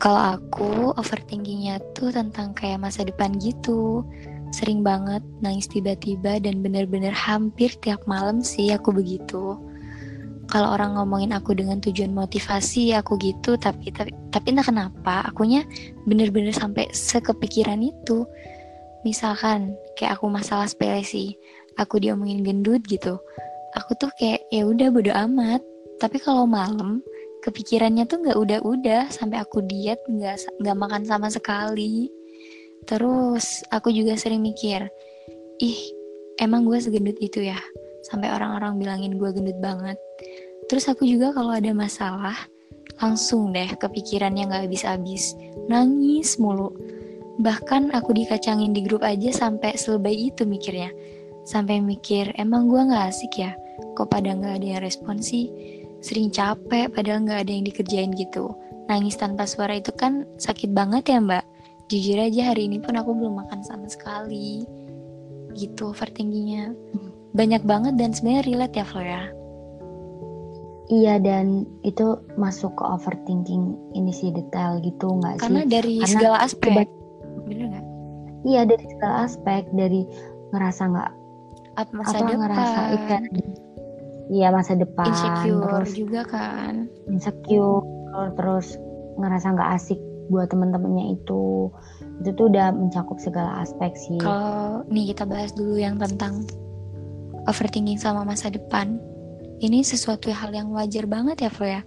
Kalau 0.00 0.40
aku 0.40 0.96
overthinkingnya 0.96 1.84
tuh 1.92 2.08
tentang 2.16 2.56
kayak 2.56 2.80
masa 2.80 3.04
depan 3.04 3.36
gitu 3.36 4.08
sering 4.52 4.84
banget 4.84 5.24
nangis 5.40 5.66
tiba-tiba 5.66 6.38
dan 6.38 6.60
bener-bener 6.60 7.10
hampir 7.10 7.72
tiap 7.80 8.04
malam 8.04 8.44
sih 8.44 8.70
aku 8.70 8.92
begitu. 8.92 9.56
Kalau 10.52 10.68
orang 10.76 11.00
ngomongin 11.00 11.32
aku 11.32 11.56
dengan 11.56 11.80
tujuan 11.80 12.12
motivasi 12.12 12.92
aku 12.92 13.16
gitu 13.16 13.56
tapi 13.56 13.88
tapi 13.88 14.12
tapi 14.28 14.46
entah 14.52 14.68
kenapa 14.68 15.24
akunya 15.24 15.64
bener-bener 16.04 16.52
sampai 16.52 16.92
sekepikiran 16.92 17.80
itu. 17.80 18.28
Misalkan 19.02 19.72
kayak 19.96 20.20
aku 20.20 20.28
masalah 20.28 20.68
sepele 20.68 21.02
sih 21.02 21.34
aku 21.80 21.98
diomongin 21.98 22.44
gendut 22.44 22.84
gitu 22.84 23.16
aku 23.76 23.96
tuh 23.96 24.10
kayak 24.16 24.44
ya 24.52 24.68
udah 24.68 24.88
bodo 24.92 25.12
amat. 25.28 25.60
Tapi 26.00 26.18
kalau 26.18 26.44
malam 26.48 27.00
kepikirannya 27.46 28.06
tuh 28.06 28.22
nggak 28.22 28.38
udah-udah 28.38 29.10
sampai 29.10 29.42
aku 29.42 29.62
diet 29.66 29.98
nggak 30.06 30.38
nggak 30.62 30.76
makan 30.78 31.02
sama 31.06 31.26
sekali 31.30 32.10
terus 32.88 33.62
aku 33.70 33.94
juga 33.94 34.18
sering 34.18 34.42
mikir 34.42 34.90
ih 35.62 35.78
emang 36.42 36.66
gue 36.66 36.78
segendut 36.82 37.18
itu 37.22 37.46
ya? 37.46 37.58
Sampai 38.02 38.34
orang-orang 38.34 38.82
bilangin 38.82 39.14
gue 39.14 39.30
gendut 39.30 39.58
banget. 39.62 39.94
Terus 40.66 40.90
aku 40.90 41.06
juga 41.06 41.30
kalau 41.30 41.54
ada 41.54 41.70
masalah 41.70 42.34
langsung 42.98 43.54
deh 43.54 43.70
kepikirannya 43.78 44.50
nggak 44.50 44.66
habis-habis. 44.66 45.38
Nangis 45.70 46.38
mulu. 46.42 46.74
Bahkan 47.38 47.94
aku 47.94 48.10
dikacangin 48.12 48.74
di 48.74 48.82
grup 48.82 49.06
aja 49.06 49.30
sampai 49.30 49.78
selebay 49.78 50.34
itu 50.34 50.42
mikirnya. 50.42 50.90
Sampai 51.46 51.78
mikir 51.78 52.34
emang 52.38 52.66
gue 52.66 52.82
nggak 52.82 53.06
asik 53.10 53.38
ya? 53.38 53.54
Kok 53.94 54.10
pada 54.10 54.34
nggak 54.34 54.62
ada 54.62 54.66
yang 54.78 54.82
respon 54.82 55.22
sih? 55.22 55.50
Sering 56.02 56.34
capek 56.34 56.90
padahal 56.90 57.22
nggak 57.22 57.46
ada 57.46 57.52
yang 57.54 57.64
dikerjain 57.66 58.10
gitu. 58.18 58.50
Nangis 58.90 59.14
tanpa 59.14 59.46
suara 59.46 59.78
itu 59.78 59.94
kan 59.94 60.26
sakit 60.42 60.74
banget 60.74 61.06
ya 61.06 61.22
mbak 61.22 61.46
jujur 61.92 62.16
aja 62.16 62.56
hari 62.56 62.72
ini 62.72 62.80
pun 62.80 62.96
aku 62.96 63.12
belum 63.12 63.44
makan 63.44 63.60
sama 63.60 63.84
sekali. 63.92 64.64
Gitu 65.52 65.92
overthinkingnya. 65.92 66.72
Banyak 67.36 67.68
banget 67.68 68.00
dan 68.00 68.16
sebenarnya 68.16 68.48
relate 68.48 68.76
ya 68.80 68.84
Flo 68.88 69.04
ya 69.04 69.28
iya 70.92 71.16
dan 71.16 71.64
itu 71.88 72.20
masuk 72.36 72.76
ke 72.76 72.84
overthinking 72.84 73.72
ini 73.96 74.12
sih 74.12 74.28
detail 74.28 74.76
gitu 74.84 75.16
nggak 75.16 75.40
sih? 75.40 75.42
karena 75.48 75.62
dari 75.64 75.94
Karena 76.04 76.12
segala 76.12 76.36
aspek. 76.44 76.86
bener 77.48 77.66
nggak? 77.72 77.86
Iya 78.42 78.60
dari 78.68 78.84
segala 78.92 79.14
aspek 79.24 79.62
dari 79.72 80.02
ngerasa 80.52 80.82
nggak 80.92 81.10
apa 81.80 81.92
masa 81.96 82.16
apa 82.20 82.28
depan? 82.28 82.40
ngerasa 82.44 82.80
ikan. 83.00 83.22
Iya 84.32 84.48
masa 84.52 84.72
depan 84.76 85.06
insecure 85.08 85.64
terus 85.80 85.92
juga 85.96 86.20
kan? 86.28 86.74
insecure 87.08 87.84
terus 88.36 88.76
ngerasa 89.16 89.46
nggak 89.56 89.70
asik 89.80 90.00
buat 90.32 90.48
teman-temannya 90.48 91.20
itu. 91.20 91.68
Itu 92.24 92.30
tuh 92.32 92.48
udah 92.48 92.72
mencakup 92.72 93.20
segala 93.20 93.60
aspek 93.60 93.92
sih. 93.92 94.16
Kalau 94.16 94.88
nih 94.88 95.12
kita 95.12 95.28
bahas 95.28 95.52
dulu 95.52 95.76
yang 95.76 96.00
tentang 96.00 96.48
overthinking 97.44 98.00
sama 98.00 98.24
masa 98.24 98.48
depan. 98.48 98.96
Ini 99.62 99.86
sesuatu 99.86 100.32
hal 100.32 100.50
yang 100.56 100.74
wajar 100.74 101.06
banget 101.06 101.46
ya 101.46 101.50
Flo 101.52 101.68
ya? 101.68 101.84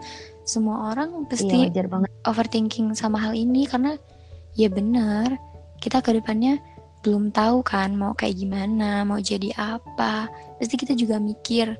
Semua 0.48 0.94
orang 0.94 1.28
pasti 1.28 1.52
iya, 1.52 1.68
wajar 1.68 1.90
banget. 1.90 2.10
overthinking 2.24 2.96
sama 2.96 3.20
hal 3.20 3.34
ini 3.36 3.68
karena 3.68 3.98
ya 4.56 4.72
benar 4.72 5.36
kita 5.84 6.00
ke 6.00 6.16
depannya 6.16 6.62
belum 7.04 7.36
tahu 7.36 7.62
kan 7.62 7.94
mau 7.94 8.16
kayak 8.16 8.40
gimana 8.40 9.04
mau 9.04 9.20
jadi 9.20 9.52
apa. 9.60 10.32
Pasti 10.62 10.80
kita 10.80 10.96
juga 10.96 11.20
mikir 11.20 11.76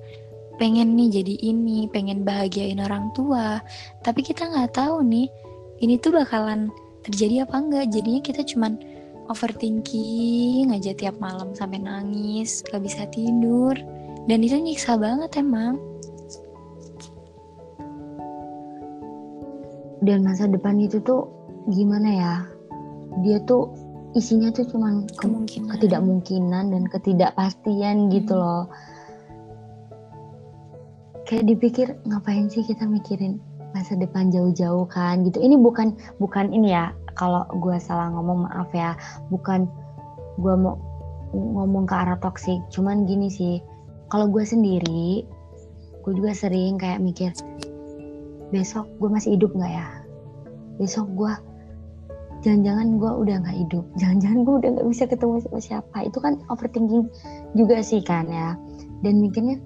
pengen 0.56 0.96
nih 0.96 1.22
jadi 1.22 1.36
ini 1.52 1.88
pengen 1.90 2.28
bahagiain 2.28 2.84
orang 2.84 3.12
tua. 3.16 3.64
Tapi 4.04 4.20
kita 4.20 4.52
nggak 4.52 4.76
tahu 4.76 5.00
nih 5.02 5.28
ini 5.84 6.00
tuh 6.00 6.16
bakalan 6.16 6.72
terjadi 7.04 7.44
apa 7.44 7.56
enggak? 7.60 7.86
Jadinya 7.92 8.22
kita 8.24 8.42
cuman 8.48 8.80
overthinking 9.28 10.70
aja 10.72 10.94
tiap 10.94 11.18
malam 11.18 11.52
sampai 11.58 11.82
nangis 11.82 12.64
gak 12.70 12.82
bisa 12.86 13.10
tidur. 13.12 13.76
Dan 14.26 14.42
itu 14.42 14.58
nyiksa 14.58 14.98
banget 14.98 15.38
emang. 15.38 15.78
Dan 20.02 20.22
masa 20.22 20.46
depan 20.46 20.78
itu 20.82 21.02
tuh 21.02 21.30
gimana 21.74 22.10
ya? 22.10 22.36
Dia 23.26 23.42
tuh 23.46 23.74
isinya 24.16 24.54
tuh 24.54 24.66
cuman 24.70 25.06
ke 25.12 25.28
kemungkinan. 25.28 25.70
ketidakmungkinan 25.76 26.66
dan 26.72 26.84
ketidakpastian 26.90 28.10
gitu 28.14 28.34
Hmm. 28.34 28.42
loh. 28.42 28.66
Kayak 31.26 31.46
dipikir 31.50 31.88
ngapain 32.06 32.46
sih 32.54 32.62
kita 32.62 32.86
mikirin 32.86 33.42
masa 33.76 34.00
depan 34.00 34.32
jauh-jauh 34.32 34.88
kan 34.88 35.28
gitu. 35.28 35.44
Ini 35.44 35.60
bukan 35.60 36.00
bukan 36.24 36.56
ini 36.56 36.72
ya 36.72 36.96
kalau 37.20 37.44
gue 37.60 37.76
salah 37.76 38.08
ngomong 38.16 38.48
maaf 38.48 38.72
ya. 38.72 38.96
Bukan 39.28 39.68
gue 40.40 40.56
mau 40.56 40.80
ngomong 41.36 41.84
ke 41.84 41.92
arah 41.92 42.16
toksik 42.24 42.64
cuman 42.72 43.04
gini 43.04 43.28
sih. 43.28 43.60
Kalau 44.08 44.32
gue 44.32 44.48
sendiri 44.48 45.28
gue 46.08 46.14
juga 46.16 46.32
sering 46.32 46.80
kayak 46.80 47.04
mikir 47.04 47.36
besok 48.54 48.88
gue 49.04 49.12
masih 49.12 49.36
hidup 49.36 49.52
nggak 49.52 49.74
ya? 49.76 49.88
Besok 50.80 51.12
gue 51.20 51.34
jangan-jangan 52.48 52.96
gue 52.96 53.12
udah 53.28 53.36
nggak 53.44 53.58
hidup. 53.68 53.86
Jangan-jangan 54.00 54.40
gue 54.48 54.56
udah 54.64 54.70
nggak 54.80 54.88
bisa 54.88 55.04
ketemu 55.12 55.44
sama 55.44 55.60
siapa. 55.60 55.98
Itu 56.08 56.24
kan 56.24 56.40
overthinking 56.48 57.12
juga 57.60 57.84
sih 57.84 58.00
kan 58.00 58.32
ya. 58.32 58.56
Dan 59.04 59.20
mikirnya 59.20 59.60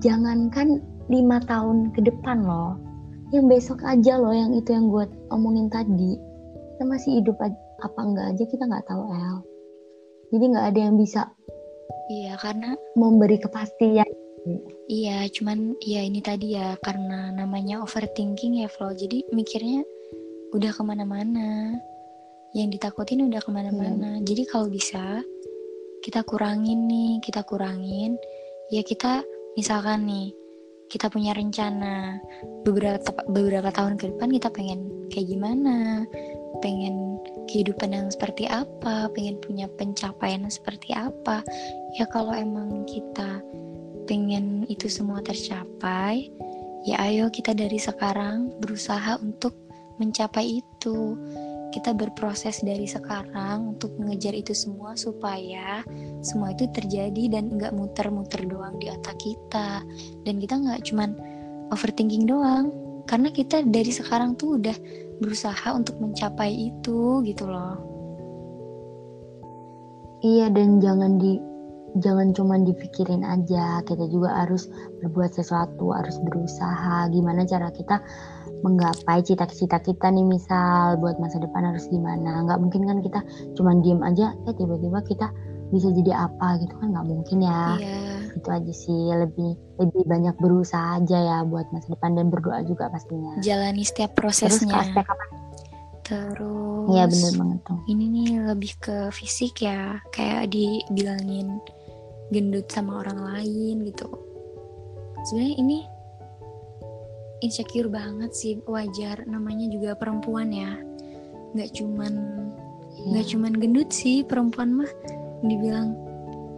jangankan 0.00 0.80
lima 1.12 1.42
tahun 1.44 1.92
ke 1.92 2.06
depan 2.06 2.46
loh 2.46 2.89
yang 3.30 3.46
besok 3.46 3.82
aja 3.86 4.18
loh 4.18 4.34
yang 4.34 4.50
itu 4.54 4.74
yang 4.74 4.90
gue 4.90 5.06
omongin 5.30 5.70
tadi 5.70 6.18
kita 6.76 6.84
masih 6.86 7.10
hidup 7.22 7.38
apa 7.80 8.00
enggak 8.02 8.26
aja 8.34 8.44
kita 8.46 8.62
nggak 8.66 8.86
tahu 8.90 9.02
El 9.10 9.38
jadi 10.34 10.44
nggak 10.50 10.66
ada 10.74 10.80
yang 10.90 10.96
bisa 10.98 11.20
iya 12.10 12.34
karena 12.38 12.74
memberi 12.98 13.38
kepastian 13.38 14.08
Iya, 14.88 15.28
cuman 15.30 15.76
ya 15.84 16.00
ini 16.00 16.24
tadi 16.24 16.56
ya 16.56 16.72
karena 16.80 17.28
namanya 17.28 17.84
overthinking 17.84 18.64
ya 18.64 18.72
Flo. 18.72 18.90
Jadi 18.96 19.28
mikirnya 19.36 19.84
udah 20.56 20.72
ke 20.72 20.82
mana-mana. 20.82 21.76
Yang 22.56 22.80
ditakutin 22.80 23.28
udah 23.28 23.38
ke 23.38 23.50
mana-mana. 23.52 24.18
Jadi 24.24 24.42
kalau 24.48 24.72
bisa 24.72 25.20
kita 26.00 26.24
kurangin 26.24 26.88
nih, 26.88 27.20
kita 27.20 27.44
kurangin. 27.44 28.16
Ya 28.72 28.80
kita 28.80 29.22
misalkan 29.54 30.08
nih 30.08 30.32
kita 30.90 31.06
punya 31.06 31.30
rencana 31.32 32.18
beberapa 32.66 33.14
beberapa 33.30 33.70
tahun 33.70 33.94
ke 33.94 34.10
depan 34.12 34.28
kita 34.34 34.50
pengen 34.50 34.90
kayak 35.14 35.30
gimana, 35.30 36.02
pengen 36.58 37.22
kehidupan 37.46 37.94
yang 37.94 38.10
seperti 38.10 38.50
apa, 38.50 39.06
pengen 39.14 39.38
punya 39.38 39.70
pencapaian 39.78 40.42
seperti 40.50 40.90
apa. 40.92 41.46
Ya 41.94 42.10
kalau 42.10 42.34
emang 42.34 42.86
kita 42.90 43.38
pengen 44.10 44.66
itu 44.66 44.90
semua 44.90 45.22
tercapai, 45.22 46.26
ya 46.82 46.98
ayo 47.06 47.30
kita 47.30 47.54
dari 47.54 47.78
sekarang 47.78 48.50
berusaha 48.58 49.18
untuk 49.22 49.54
mencapai 50.02 50.58
itu. 50.58 51.14
Kita 51.70 51.94
berproses 51.94 52.66
dari 52.66 52.84
sekarang 52.90 53.78
untuk 53.78 53.94
mengejar 53.94 54.34
itu 54.34 54.50
semua 54.50 54.98
supaya 54.98 55.86
semua 56.18 56.50
itu 56.50 56.66
terjadi 56.74 57.38
dan 57.38 57.54
nggak 57.54 57.70
muter-muter 57.74 58.42
doang 58.50 58.74
di 58.82 58.90
otak 58.90 59.14
kita. 59.22 59.86
Dan 60.26 60.42
kita 60.42 60.58
nggak 60.58 60.82
cuman 60.90 61.14
overthinking 61.70 62.26
doang, 62.26 62.74
karena 63.06 63.30
kita 63.30 63.62
dari 63.62 63.94
sekarang 63.94 64.34
tuh 64.34 64.58
udah 64.58 64.74
berusaha 65.22 65.68
untuk 65.70 65.98
mencapai 66.02 66.74
itu 66.74 67.22
gitu 67.22 67.46
loh. 67.46 67.78
Iya 70.20 70.52
dan 70.52 70.82
jangan 70.82 71.16
di 71.16 71.40
jangan 71.98 72.30
cuma 72.30 72.54
dipikirin 72.60 73.26
aja, 73.26 73.82
kita 73.82 74.06
juga 74.10 74.46
harus 74.46 74.70
berbuat 75.02 75.34
sesuatu, 75.34 75.90
harus 75.90 76.18
berusaha. 76.22 77.10
Gimana 77.10 77.42
cara 77.46 77.70
kita 77.74 77.98
menggapai 78.60 79.24
cita-cita 79.24 79.80
kita 79.80 80.12
nih 80.12 80.24
misal 80.24 81.00
buat 81.00 81.16
masa 81.18 81.40
depan 81.40 81.72
harus 81.72 81.88
gimana? 81.88 82.44
Nggak 82.44 82.58
mungkin 82.60 82.82
kan 82.86 82.98
kita 83.00 83.20
cuma 83.56 83.74
diem 83.80 84.00
aja, 84.04 84.36
eh 84.48 84.54
tiba-tiba 84.56 85.00
kita 85.04 85.28
bisa 85.70 85.86
jadi 85.94 86.26
apa 86.26 86.58
gitu 86.58 86.74
kan 86.82 86.90
nggak 86.92 87.06
mungkin 87.06 87.38
ya. 87.46 87.78
Iya. 87.78 87.98
Itu 88.36 88.48
aja 88.50 88.72
sih 88.74 89.00
lebih 89.14 89.50
lebih 89.78 90.02
banyak 90.06 90.34
berusaha 90.42 90.98
aja 90.98 91.18
ya 91.18 91.38
buat 91.46 91.66
masa 91.70 91.94
depan 91.94 92.18
dan 92.18 92.26
berdoa 92.28 92.60
juga 92.66 92.90
pastinya. 92.90 93.38
Jalani 93.40 93.82
setiap 93.86 94.12
Terus 94.18 94.42
prosesnya. 94.42 94.76
aspek 94.82 95.06
apa? 95.06 95.24
Terus 96.10 96.90
Iya 96.90 97.06
bener 97.06 97.32
banget 97.38 97.60
tuh. 97.62 97.78
ini 97.86 98.04
nih 98.10 98.28
lebih 98.50 98.72
ke 98.82 98.96
fisik 99.14 99.62
ya 99.62 100.02
kayak 100.10 100.50
dibilangin 100.50 101.62
gendut 102.34 102.66
sama 102.66 103.06
orang 103.06 103.18
lain 103.30 103.86
gitu 103.86 104.10
sebenarnya 105.26 105.54
ini 105.62 105.78
insecure 107.40 107.88
banget 107.88 108.32
sih 108.32 108.52
wajar 108.64 109.24
namanya 109.28 109.66
juga 109.68 109.96
perempuan 109.96 110.52
ya 110.52 110.76
nggak 111.56 111.70
cuman 111.76 112.12
nggak 113.10 113.24
Iya. 113.26 113.30
cuman 113.36 113.52
gendut 113.56 113.90
sih 113.90 114.22
perempuan 114.22 114.76
mah 114.76 114.92
dibilang 115.40 115.96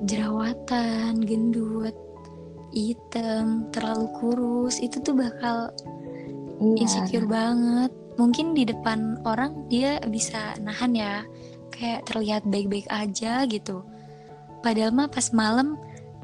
jerawatan 0.05 1.23
gendut 1.23 1.95
hitam 2.73 3.69
terlalu 3.71 4.09
kurus 4.19 4.81
itu 4.81 4.99
tuh 5.05 5.15
bakal 5.15 5.71
Iya. 6.63 6.79
insecure 6.79 7.27
banget. 7.27 7.91
Mungkin 8.21 8.53
di 8.55 8.69
depan 8.69 9.25
orang 9.25 9.67
dia 9.73 9.99
bisa 10.07 10.55
nahan 10.61 10.93
ya, 10.95 11.25
kayak 11.73 12.05
terlihat 12.07 12.45
baik-baik 12.47 12.87
aja 12.93 13.43
gitu. 13.49 13.83
Padahal 14.63 14.93
mah 14.95 15.09
pas 15.11 15.33
malam 15.35 15.75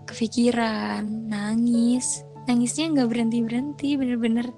kepikiran, 0.06 1.02
nangis, 1.26 2.22
nangisnya 2.48 2.90
nggak 2.96 3.08
berhenti 3.12 3.38
berhenti, 3.44 3.88
bener-bener 4.00 4.48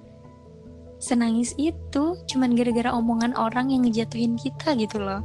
senangis 1.01 1.57
itu 1.59 2.15
cuman 2.29 2.55
gara-gara 2.55 2.93
omongan 2.95 3.35
orang 3.35 3.73
yang 3.73 3.83
ngejatuhin 3.83 4.39
kita 4.39 4.77
gitu 4.79 5.03
loh. 5.03 5.21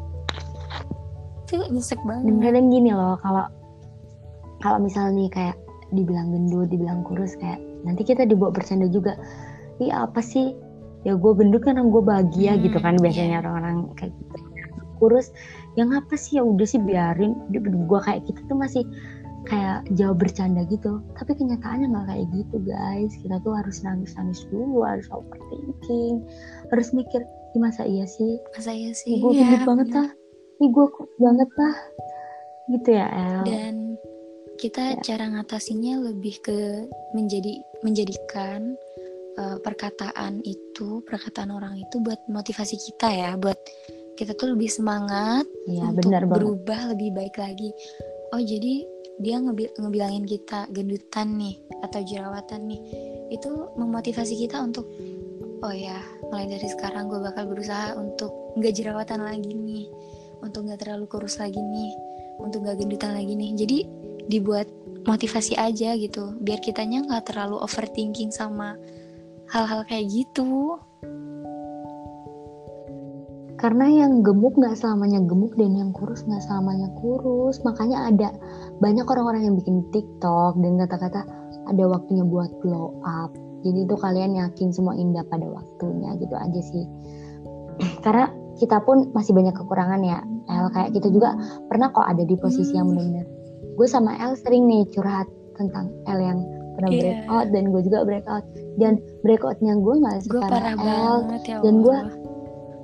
Itu 1.45 1.61
nyesek 1.69 2.01
Dan 2.01 2.25
banget. 2.25 2.41
kadang 2.49 2.67
gini 2.73 2.89
loh, 2.89 3.15
kalau 3.21 3.45
kalau 4.63 4.81
misalnya 4.81 5.13
nih 5.13 5.29
kayak 5.29 5.57
dibilang 5.93 6.33
gendut, 6.33 6.67
dibilang 6.73 7.05
kurus 7.05 7.37
kayak 7.37 7.61
nanti 7.85 8.01
kita 8.01 8.25
dibawa 8.25 8.49
bercanda 8.49 8.89
juga. 8.89 9.13
Ih 9.77 9.93
apa 9.93 10.23
sih? 10.23 10.57
Ya 11.05 11.13
gue 11.13 11.31
gendut 11.37 11.61
karena 11.61 11.85
gue 11.85 12.01
bahagia 12.01 12.57
Hmm, 12.57 12.63
gitu 12.65 12.77
kan 12.81 12.97
biasanya 12.97 13.37
iya. 13.37 13.41
orang-orang 13.45 13.93
kayak 13.93 14.09
gitu. 14.17 14.35
Kurus, 14.97 15.29
yang 15.77 15.93
apa 15.93 16.17
sih 16.17 16.39
ya 16.39 16.43
udah 16.47 16.65
sih 16.65 16.81
biarin. 16.81 17.37
Gue 17.53 17.99
kayak 18.01 18.25
gitu 18.25 18.41
tuh 18.49 18.57
masih 18.57 18.81
kayak 19.45 19.85
jawab 19.93 20.19
bercanda 20.19 20.65
gitu. 20.67 20.99
Tapi 21.15 21.31
kenyataannya 21.33 21.87
nggak 21.89 22.05
kayak 22.07 22.25
gitu 22.33 22.55
guys. 22.61 23.11
Kita 23.21 23.37
tuh 23.41 23.53
harus 23.53 23.77
nangis-nangis 23.81 24.45
dulu, 24.49 24.81
harus 24.81 25.05
overthinking, 25.09 26.25
harus 26.69 26.87
mikir, 26.91 27.21
"Ih, 27.53 27.61
masa 27.61 27.85
iya 27.85 28.05
sih? 28.05 28.37
Masa 28.51 28.71
iya 28.73 28.91
sih? 28.91 29.17
gue 29.17 29.31
gendut 29.31 29.63
banget 29.63 29.87
lah. 29.93 30.09
Ih 30.57 30.69
gue 30.69 30.87
banget 31.17 31.49
lah. 31.55 31.75
Gitu 32.65 32.89
ya 32.91 33.07
El. 33.07 33.41
dan 33.45 33.75
kita 34.55 34.97
Ya. 34.97 35.01
cara 35.03 35.25
ngatasinnya 35.29 36.01
lebih 36.01 36.39
ke 36.41 36.87
menjadi 37.13 37.59
menjadikan 37.83 38.73
uh, 39.37 39.59
perkataan 39.59 40.39
itu 40.41 41.03
perkataan 41.05 41.51
orang 41.51 41.75
itu 41.77 41.99
buat 41.99 42.17
motivasi 42.25 42.73
kita 42.79 43.05
ya 43.11 43.31
buat 43.35 43.59
kita 44.15 44.31
tuh 44.33 44.55
lebih 44.55 44.65
semangat 44.65 45.43
Iya 45.67 45.91
untuk 45.91 46.07
benar 46.07 46.23
banget. 46.23 46.35
berubah 46.39 46.81
lebih 46.95 47.09
baik 47.13 47.35
lagi 47.35 47.69
oh 48.31 48.39
jadi 48.39 48.87
dia 49.19 49.39
ngebi- 49.39 49.71
ngebilangin 49.79 50.25
kita 50.27 50.67
gendutan 50.71 51.39
nih 51.39 51.55
atau 51.83 51.99
jerawatan 52.03 52.67
nih. 52.67 52.81
Itu 53.31 53.75
memotivasi 53.79 54.35
kita 54.47 54.59
untuk 54.59 54.87
oh 55.63 55.73
ya 55.73 55.97
mulai 56.27 56.45
dari 56.51 56.67
sekarang 56.67 57.07
gue 57.07 57.19
bakal 57.23 57.47
berusaha 57.47 57.95
untuk 57.95 58.31
nggak 58.59 58.73
jerawatan 58.75 59.23
lagi 59.23 59.51
nih 59.55 59.87
untuk 60.43 60.67
nggak 60.67 60.83
terlalu 60.83 61.05
kurus 61.07 61.39
lagi 61.39 61.57
nih 61.57 61.91
untuk 62.43 62.67
nggak 62.67 62.77
gendutan 62.83 63.15
lagi 63.15 63.33
nih. 63.33 63.51
Jadi 63.55 63.77
dibuat 64.27 64.67
motivasi 65.05 65.53
aja 65.55 65.93
gitu 65.95 66.33
biar 66.41 66.59
kitanya 66.59 67.05
nggak 67.05 67.33
terlalu 67.33 67.61
overthinking 67.61 68.33
sama 68.33 68.75
hal-hal 69.49 69.85
kayak 69.87 70.09
gitu. 70.11 70.75
Karena 73.55 73.87
yang 73.87 74.19
gemuk 74.21 74.59
nggak 74.59 74.75
selamanya 74.77 75.23
gemuk 75.23 75.55
dan 75.55 75.73
yang 75.73 75.89
kurus 75.95 76.21
nggak 76.27 76.43
selamanya 76.43 76.91
kurus 76.99 77.63
makanya 77.63 78.11
ada 78.11 78.29
banyak 78.83 79.05
orang-orang 79.07 79.47
yang 79.47 79.55
bikin 79.55 79.87
TikTok 79.95 80.59
dan 80.59 80.75
kata-kata 80.79 81.21
ada 81.65 81.83
waktunya 81.87 82.23
buat 82.27 82.51
glow 82.59 82.99
up. 83.03 83.31
Jadi 83.65 83.89
itu 83.89 83.95
kalian 83.97 84.37
yakin 84.37 84.69
semua 84.69 84.93
indah 84.93 85.25
pada 85.25 85.47
waktunya 85.49 86.13
gitu 86.21 86.35
aja 86.37 86.61
sih. 86.61 86.85
Karena 88.05 88.29
kita 88.55 88.79
pun 88.83 89.11
masih 89.11 89.35
banyak 89.35 89.51
kekurangan 89.51 89.99
ya 89.99 90.23
El 90.45 90.69
kayak 90.71 90.93
kita 90.95 91.09
juga 91.09 91.35
pernah 91.67 91.89
kok 91.91 92.05
ada 92.05 92.21
di 92.21 92.35
posisi 92.37 92.77
yang 92.77 92.93
hmm. 92.93 92.95
benar-benar. 92.95 93.27
Gue 93.75 93.87
sama 93.89 94.15
El 94.21 94.37
sering 94.37 94.69
nih 94.69 94.85
curhat 94.93 95.27
tentang 95.57 95.91
El 96.05 96.19
yang 96.21 96.39
pernah 96.77 96.91
yeah. 96.91 97.01
breakout 97.25 97.47
dan 97.51 97.63
gue 97.73 97.81
juga 97.83 97.99
breakout. 98.05 98.45
Dan 98.77 98.93
breakoutnya 99.25 99.73
gue 99.79 99.95
nggak 100.03 100.17
separah 100.29 100.63
El 100.77 101.17
ya 101.47 101.57
dan 101.63 101.75
gue 101.81 101.97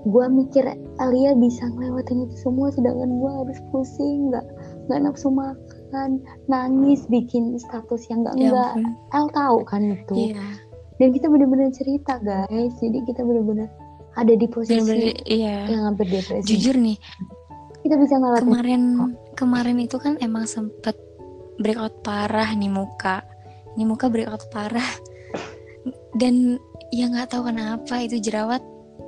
gue 0.02 0.26
mikir 0.34 0.66
Alia 0.98 1.38
bisa 1.38 1.70
ngelewatin 1.78 2.26
itu 2.26 2.36
semua 2.42 2.74
sedangkan 2.74 3.22
gue 3.22 3.32
harus 3.46 3.60
pusing 3.70 4.34
nggak 4.34 4.46
nggak 4.90 5.00
nafsu 5.06 5.30
makan 5.30 5.62
nangis 6.48 7.04
bikin 7.12 7.60
status 7.60 8.08
yang 8.08 8.24
nggak 8.24 8.36
ya 8.40 8.50
enggak 8.50 8.72
El 9.12 9.26
tahu 9.36 9.58
kan 9.68 9.82
itu. 9.92 10.34
Yeah. 10.34 10.56
dan 11.02 11.10
kita 11.18 11.28
benar-benar 11.28 11.74
cerita 11.74 12.22
guys. 12.22 12.74
Jadi 12.78 13.02
kita 13.10 13.26
benar-benar 13.26 13.68
ada 14.16 14.34
di 14.36 14.46
posisi 14.46 14.78
bener 14.78 15.18
-bener, 15.18 15.18
iya. 15.26 15.58
yang 15.72 15.82
hampir 15.92 16.08
depresi. 16.08 16.46
Jujur 16.46 16.76
nih 16.78 16.98
kita 17.82 17.96
bisa 17.98 18.16
ngelakuin 18.22 18.46
kemarin 18.46 18.84
kemarin 19.34 19.78
itu 19.82 19.98
kan 19.98 20.14
emang 20.22 20.46
sempet 20.46 20.94
breakout 21.58 22.02
parah 22.06 22.54
nih 22.54 22.70
muka. 22.70 23.26
Ini 23.78 23.84
muka 23.86 24.10
breakout 24.10 24.50
parah. 24.54 24.86
Dan 26.14 26.62
ya 26.94 27.10
nggak 27.10 27.34
tahu 27.34 27.50
kenapa 27.50 28.04
itu 28.04 28.22
jerawat 28.22 28.62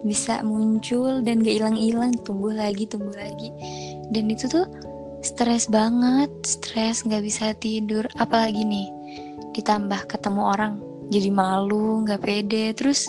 bisa 0.03 0.43
muncul 0.43 1.23
dan 1.23 1.39
gak 1.39 1.55
hilang-hilang 1.63 2.11
tumbuh 2.27 2.51
lagi 2.51 2.89
tumbuh 2.89 3.13
lagi. 3.13 3.53
Dan 4.09 4.27
itu 4.27 4.49
tuh 4.49 4.65
stres 5.23 5.71
banget 5.71 6.29
stres 6.43 7.07
nggak 7.07 7.23
bisa 7.23 7.55
tidur. 7.57 8.05
Apalagi 8.19 8.67
nih 8.67 8.87
ditambah 9.55 10.11
ketemu 10.11 10.41
orang 10.43 10.73
jadi 11.09 11.31
malu 11.31 12.03
nggak 12.03 12.21
pede. 12.21 12.75
Terus 12.75 13.07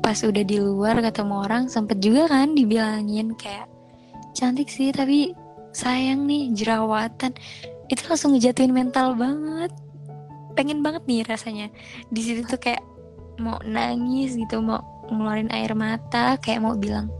pas 0.00 0.16
udah 0.24 0.42
di 0.42 0.56
luar 0.58 0.98
ketemu 1.04 1.34
orang 1.44 1.68
sempet 1.68 2.00
juga 2.00 2.32
kan 2.32 2.56
dibilangin 2.56 3.36
kayak 3.36 3.68
cantik 4.32 4.72
sih 4.72 4.90
tapi 4.90 5.36
sayang 5.76 6.24
nih 6.24 6.56
jerawatan. 6.56 7.36
Itu 7.92 8.02
langsung 8.08 8.34
ngejatuhin 8.34 8.72
mental 8.72 9.14
banget. 9.14 9.70
Pengen 10.56 10.80
banget 10.80 11.04
nih 11.04 11.22
rasanya. 11.28 11.68
Di 12.08 12.20
situ 12.24 12.42
tuh 12.48 12.58
kayak 12.58 12.80
mau 13.36 13.60
nangis 13.60 14.32
gitu 14.32 14.64
mau 14.64 14.80
ngeluarin 15.12 15.52
air 15.52 15.76
mata 15.76 16.40
kayak 16.40 16.64
mau 16.64 16.74
bilang 16.74 17.12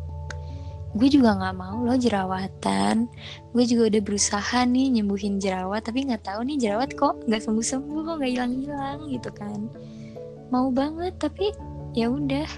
gue 0.96 1.08
juga 1.12 1.36
nggak 1.36 1.56
mau 1.60 1.84
lo 1.84 1.94
jerawatan. 1.94 3.04
Gue 3.52 3.64
juga 3.68 3.92
udah 3.92 4.02
berusaha 4.02 4.58
nih 4.64 4.96
nyembuhin 4.96 5.36
jerawat 5.36 5.84
tapi 5.84 6.08
nggak 6.08 6.24
tahu 6.24 6.40
nih 6.48 6.56
jerawat 6.56 6.96
kok 6.96 7.20
nggak 7.28 7.44
sembuh 7.44 7.64
sembuh 7.64 8.00
kok 8.00 8.14
nggak 8.16 8.32
hilang 8.32 8.52
hilang 8.64 8.98
gitu 9.12 9.30
kan. 9.36 9.68
Mau 10.48 10.72
banget 10.72 11.12
tapi 11.20 11.52
ya 11.92 12.08
udah 12.08 12.48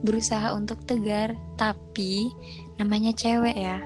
berusaha 0.00 0.56
untuk 0.56 0.80
tegar. 0.88 1.36
Tapi 1.60 2.32
namanya 2.80 3.12
cewek 3.12 3.54
ya 3.54 3.78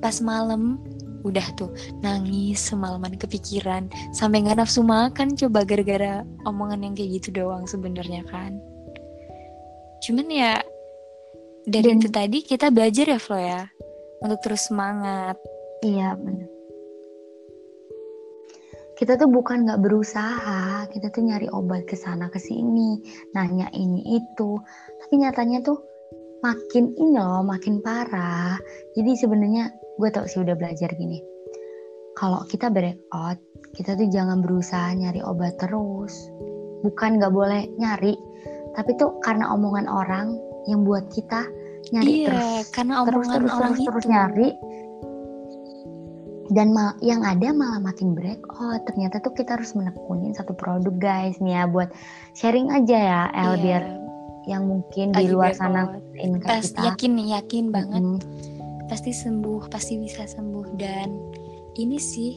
pas 0.00 0.18
malam 0.24 0.80
udah 1.24 1.44
tuh 1.56 1.72
nangis 2.04 2.60
semalaman 2.60 3.16
kepikiran 3.16 3.88
sampai 4.12 4.44
nggak 4.44 4.60
nafsu 4.60 4.84
makan 4.84 5.32
coba 5.32 5.64
gara-gara 5.64 6.20
omongan 6.44 6.84
yang 6.84 6.94
kayak 6.96 7.20
gitu 7.20 7.44
doang 7.44 7.64
sebenarnya 7.64 8.24
kan. 8.28 8.60
Cuman 10.04 10.28
ya 10.28 10.60
dari 11.64 11.96
Dan, 11.96 12.00
itu 12.00 12.08
tadi 12.12 12.38
kita 12.44 12.68
belajar 12.68 13.06
ya 13.08 13.18
Flo 13.20 13.40
ya? 13.40 13.64
Untuk 14.20 14.40
terus 14.44 14.68
semangat. 14.68 15.36
Iya 15.84 16.16
benar. 16.16 16.48
Kita 18.94 19.18
tuh 19.18 19.28
bukan 19.28 19.66
nggak 19.66 19.82
berusaha. 19.82 20.86
Kita 20.88 21.10
tuh 21.10 21.22
nyari 21.26 21.50
obat 21.50 21.84
ke 21.88 21.98
sana 21.98 22.30
ke 22.30 22.38
sini. 22.38 23.02
Nanya 23.34 23.68
ini 23.74 24.16
itu. 24.16 24.56
Tapi 25.02 25.14
nyatanya 25.18 25.66
tuh 25.66 25.82
makin 26.40 26.94
ini 26.94 27.18
loh 27.18 27.42
makin 27.42 27.82
parah. 27.82 28.56
Jadi 28.94 29.10
sebenarnya 29.18 29.72
gue 29.98 30.08
tau 30.14 30.24
sih 30.24 30.40
udah 30.40 30.54
belajar 30.54 30.92
gini. 30.94 31.20
Kalau 32.14 32.46
kita 32.46 32.70
breakout 32.70 33.42
kita 33.74 33.98
tuh 33.98 34.06
jangan 34.06 34.38
berusaha 34.38 34.94
nyari 34.94 35.20
obat 35.26 35.58
terus. 35.58 36.14
Bukan 36.86 37.18
nggak 37.18 37.34
boleh 37.34 37.66
nyari 37.80 38.14
tapi 38.74 38.98
tuh 38.98 39.22
karena 39.22 39.54
omongan 39.54 39.86
orang 39.86 40.34
yang 40.68 40.84
buat 40.84 41.08
kita 41.12 41.44
nyari 41.92 42.24
iya, 42.24 42.28
terus 42.32 42.66
karena 42.72 42.94
terus 43.04 43.26
terus 43.28 43.52
orang 43.52 43.72
terus, 43.76 43.84
itu. 43.84 43.90
terus 43.92 44.06
nyari. 44.08 44.50
Dan 46.52 46.76
yang 47.00 47.24
ada 47.24 47.56
malah 47.56 47.80
makin 47.80 48.12
break. 48.12 48.44
Oh 48.60 48.76
ternyata 48.84 49.16
tuh 49.24 49.32
kita 49.32 49.56
harus 49.56 49.72
menekunin 49.72 50.36
satu 50.36 50.52
produk 50.52 50.92
guys 51.00 51.40
nih 51.40 51.56
ya 51.56 51.64
buat 51.64 51.88
sharing 52.36 52.68
aja 52.68 52.98
ya 53.00 53.22
El 53.32 53.56
iya. 53.58 53.62
biar 53.64 53.82
yang 54.44 54.68
mungkin 54.68 55.16
Lagi 55.16 55.24
di 55.24 55.26
luar 55.32 55.56
sana 55.56 55.96
ini 56.20 56.36
kita. 56.36 56.84
yakin 56.84 57.10
nih 57.16 57.28
yakin 57.40 57.64
banget. 57.72 58.02
Mm 58.04 58.16
-hmm. 58.20 58.88
pasti 58.92 59.10
sembuh 59.16 59.72
pasti 59.72 59.96
bisa 59.96 60.28
sembuh. 60.28 60.76
Dan 60.76 61.08
ini 61.80 61.96
sih 61.96 62.36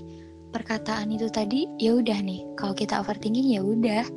perkataan 0.55 1.11
itu 1.11 1.27
tadi 1.27 1.67
ya 1.75 1.99
udah 1.99 2.19
nih 2.23 2.47
kalau 2.55 2.73
kita 2.73 3.03
overthinking 3.03 3.59
ya 3.59 3.61
udah. 3.61 4.07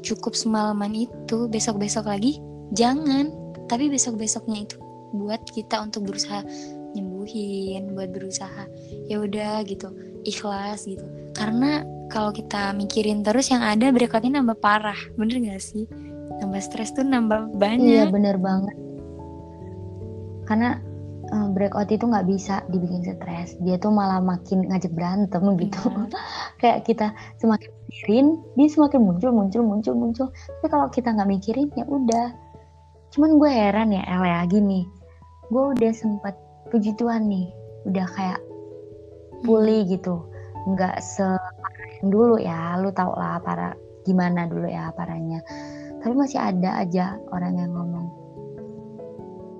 Cukup 0.00 0.32
semalaman 0.32 0.96
itu 0.96 1.44
besok-besok 1.52 2.08
lagi 2.08 2.40
jangan 2.72 3.28
tapi 3.70 3.86
besok-besoknya 3.86 4.66
itu 4.66 4.76
buat 5.14 5.46
kita 5.54 5.78
untuk 5.78 6.10
berusaha 6.10 6.42
nyembuhin 6.90 7.94
buat 7.94 8.10
berusaha 8.10 8.66
ya 9.06 9.22
udah 9.22 9.62
gitu 9.62 9.94
ikhlas 10.26 10.84
gitu. 10.84 11.06
Karena 11.32 11.86
kalau 12.10 12.34
kita 12.34 12.74
mikirin 12.74 13.22
terus 13.22 13.48
yang 13.54 13.62
ada 13.62 13.94
berikutnya 13.94 14.42
nambah 14.42 14.58
parah. 14.58 14.98
Bener 15.14 15.38
gak 15.40 15.62
sih? 15.62 15.86
Nambah 16.42 16.60
stres 16.60 16.92
tuh 16.92 17.06
nambah 17.06 17.54
banyak. 17.56 17.86
Iya 17.86 18.04
bener 18.10 18.36
banget. 18.36 18.74
Karena 20.50 20.82
uh, 21.30 21.48
breakout 21.54 21.88
itu 21.94 22.04
nggak 22.10 22.26
bisa 22.26 22.66
dibikin 22.68 23.06
stres. 23.06 23.54
Dia 23.62 23.78
tuh 23.78 23.94
malah 23.94 24.18
makin 24.18 24.66
ngajak 24.66 24.90
berantem 24.92 25.42
gitu. 25.62 25.80
Hmm. 25.86 26.10
kayak 26.60 26.84
kita 26.84 27.14
semakin 27.38 27.70
mikirin 27.86 28.26
dia 28.58 28.68
semakin 28.68 29.00
muncul 29.00 29.30
muncul 29.30 29.62
muncul 29.62 29.94
muncul. 29.94 30.26
Tapi 30.34 30.68
kalau 30.68 30.86
kita 30.90 31.14
nggak 31.14 31.30
mikirin 31.30 31.70
ya 31.78 31.86
udah 31.86 32.49
cuman 33.10 33.42
gue 33.42 33.50
heran 33.50 33.90
ya 33.90 34.02
El 34.06 34.22
ya 34.22 34.46
gini. 34.46 34.86
Gue 35.50 35.74
udah 35.74 35.90
sempat 35.90 36.38
puji 36.70 36.94
Tuhan 36.94 37.26
nih 37.26 37.50
udah 37.90 38.06
kayak 38.14 38.40
pulih 39.42 39.82
hmm. 39.82 39.90
gitu. 39.98 40.14
Nggak 40.70 41.02
se 41.02 41.26
yang 42.00 42.08
dulu 42.08 42.40
ya 42.40 42.78
lu 42.80 42.94
tau 42.94 43.12
lah 43.12 43.42
para 43.42 43.74
gimana 44.06 44.46
dulu 44.46 44.70
ya 44.70 44.94
parahnya. 44.94 45.42
Tapi 46.00 46.14
masih 46.16 46.40
ada 46.40 46.80
aja 46.80 47.18
orang 47.34 47.60
yang 47.60 47.72
ngomong 47.76 48.06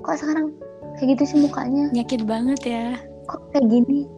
kok 0.00 0.16
sekarang 0.16 0.56
kayak 0.96 1.18
gitu 1.18 1.22
sih 1.28 1.38
mukanya? 1.44 1.92
Nyakit 1.92 2.24
banget 2.24 2.60
ya. 2.64 2.86
Kok 3.28 3.52
kayak 3.52 3.68
gini? 3.68 4.08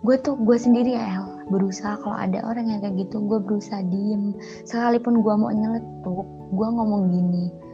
Gue 0.00 0.16
tuh 0.22 0.38
gue 0.40 0.56
sendiri 0.56 0.94
ya 0.96 1.04
El 1.20 1.26
berusaha 1.48 1.96
kalau 2.00 2.16
ada 2.16 2.44
orang 2.44 2.70
yang 2.72 2.80
kayak 2.80 3.08
gitu 3.08 3.20
gue 3.26 3.42
berusaha 3.42 3.82
diem. 3.90 4.32
Sekalipun 4.64 5.20
gue 5.20 5.34
mau 5.34 5.52
nyeletuk 5.52 6.24
gue 6.54 6.68
ngomong 6.72 7.12
gini 7.12 7.67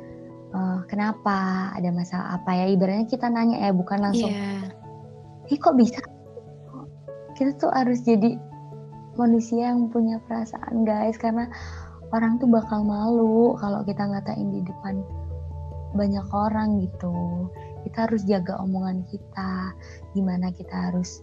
e, 0.54 0.60
kenapa? 0.86 1.70
Ada 1.74 1.90
masalah 1.90 2.38
apa 2.38 2.54
ya? 2.54 2.70
Ibaratnya 2.70 3.10
kita 3.10 3.26
nanya 3.26 3.58
ya 3.66 3.70
bukan 3.74 3.98
langsung 3.98 4.30
yeah. 4.30 4.70
Ih 5.52 5.60
kok 5.60 5.76
bisa? 5.76 6.00
Kita 7.36 7.52
tuh 7.60 7.68
harus 7.74 8.00
jadi 8.06 8.38
manusia 9.20 9.74
yang 9.74 9.92
punya 9.92 10.16
perasaan 10.24 10.88
guys. 10.88 11.20
Karena 11.20 11.50
orang 12.14 12.40
tuh 12.40 12.48
bakal 12.48 12.86
malu 12.86 13.58
kalau 13.60 13.84
kita 13.84 14.08
ngatain 14.08 14.48
di 14.54 14.60
depan 14.64 15.04
banyak 15.92 16.24
orang 16.32 16.80
gitu. 16.80 17.48
Kita 17.84 18.08
harus 18.08 18.24
jaga 18.24 18.56
omongan 18.64 19.04
kita. 19.12 19.76
Gimana 20.16 20.48
kita 20.56 20.90
harus 20.90 21.20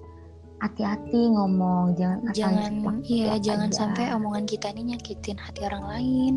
hati-hati 0.62 1.34
ngomong. 1.34 1.98
Jangan 1.98 2.30
jangan 2.38 2.72
iya 3.10 3.42
jangan 3.42 3.74
aja. 3.74 3.78
sampai 3.82 4.14
omongan 4.14 4.46
kita 4.46 4.70
ini 4.78 4.94
nyakitin 4.94 5.42
hati 5.42 5.66
orang 5.66 5.86
lain 5.90 6.34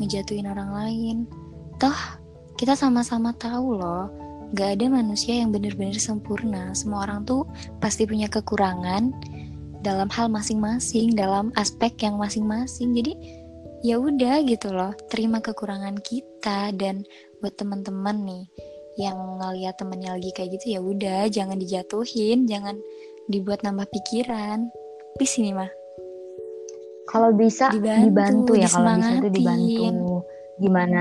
ngejatuhin 0.00 0.48
orang 0.48 0.72
lain. 0.72 1.16
Toh 1.76 1.98
kita 2.58 2.74
sama-sama 2.74 3.30
tahu 3.38 3.78
loh 3.78 4.10
gak 4.50 4.80
ada 4.80 4.90
manusia 4.90 5.38
yang 5.38 5.54
benar-benar 5.54 5.94
sempurna. 6.02 6.74
Semua 6.74 7.06
orang 7.06 7.22
tuh 7.22 7.46
pasti 7.78 8.02
punya 8.02 8.26
kekurangan 8.26 9.14
dalam 9.86 10.10
hal 10.10 10.26
masing-masing 10.26 11.14
dalam 11.14 11.54
aspek 11.54 11.94
yang 12.02 12.18
masing-masing. 12.18 12.98
Jadi 12.98 13.14
ya 13.86 14.02
udah 14.02 14.42
gitu 14.42 14.74
loh 14.74 14.90
terima 15.06 15.38
kekurangan 15.38 16.02
kita. 16.02 16.74
Dan 16.74 17.06
buat 17.38 17.54
teman-teman 17.54 18.26
nih 18.26 18.44
yang 18.98 19.38
ngeliat 19.38 19.78
temennya 19.78 20.18
lagi 20.18 20.34
kayak 20.34 20.58
gitu 20.58 20.74
ya 20.74 20.80
udah 20.82 21.30
jangan 21.30 21.54
dijatuhin 21.54 22.50
jangan 22.50 22.74
dibuat 23.30 23.62
nambah 23.62 23.86
pikiran. 23.94 24.66
Please 25.14 25.38
ini 25.38 25.54
mah. 25.54 25.70
Kalau 27.08 27.32
bisa 27.32 27.72
Dibantu, 27.72 28.04
dibantu 28.10 28.52
ya 28.58 28.68
kalau 28.68 28.92
bisa 28.98 29.12
tuh 29.22 29.32
dibantu. 29.32 30.14
Gimana 30.58 31.00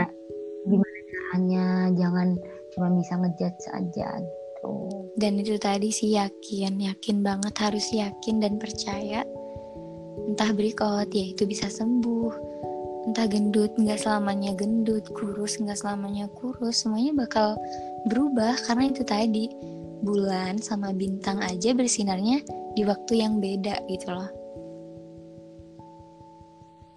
gimana 0.67 0.97
caranya 1.28 1.92
jangan 1.92 2.40
cuma 2.72 2.88
bisa 2.96 3.13
ngejudge 3.20 3.66
aja 3.76 4.10
gitu 4.24 4.72
Dan 5.18 5.42
itu 5.42 5.58
tadi 5.58 5.90
sih 5.90 6.13
yakin, 6.13 6.78
yakin 6.78 7.26
banget 7.26 7.54
harus 7.58 7.90
yakin 7.90 8.38
dan 8.38 8.62
percaya. 8.62 9.26
Entah 10.30 10.54
berikut 10.54 11.10
ya 11.10 11.26
itu 11.34 11.44
bisa 11.50 11.68
sembuh. 11.70 12.34
Entah 13.10 13.26
gendut 13.26 13.74
nggak 13.82 13.98
selamanya 13.98 14.54
gendut, 14.54 15.10
kurus 15.18 15.58
nggak 15.58 15.78
selamanya 15.78 16.30
kurus, 16.38 16.86
semuanya 16.86 17.26
bakal 17.26 17.58
berubah 18.06 18.54
karena 18.70 18.94
itu 18.94 19.02
tadi 19.02 19.50
bulan 20.06 20.62
sama 20.62 20.94
bintang 20.94 21.42
aja 21.42 21.74
bersinarnya 21.74 22.46
di 22.78 22.86
waktu 22.86 23.26
yang 23.26 23.42
beda 23.42 23.82
gitu 23.90 24.13
loh. 24.13 24.30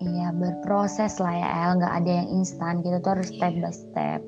Iya 0.01 0.33
berproses 0.33 1.21
lah 1.21 1.37
ya 1.37 1.49
El, 1.69 1.71
nggak 1.77 1.95
ada 2.01 2.11
yang 2.25 2.29
instan. 2.41 2.81
Kita 2.81 3.05
tuh 3.05 3.21
harus 3.21 3.29
step 3.29 3.53
Iya. 3.53 3.63
by 3.69 3.73
step. 3.73 4.21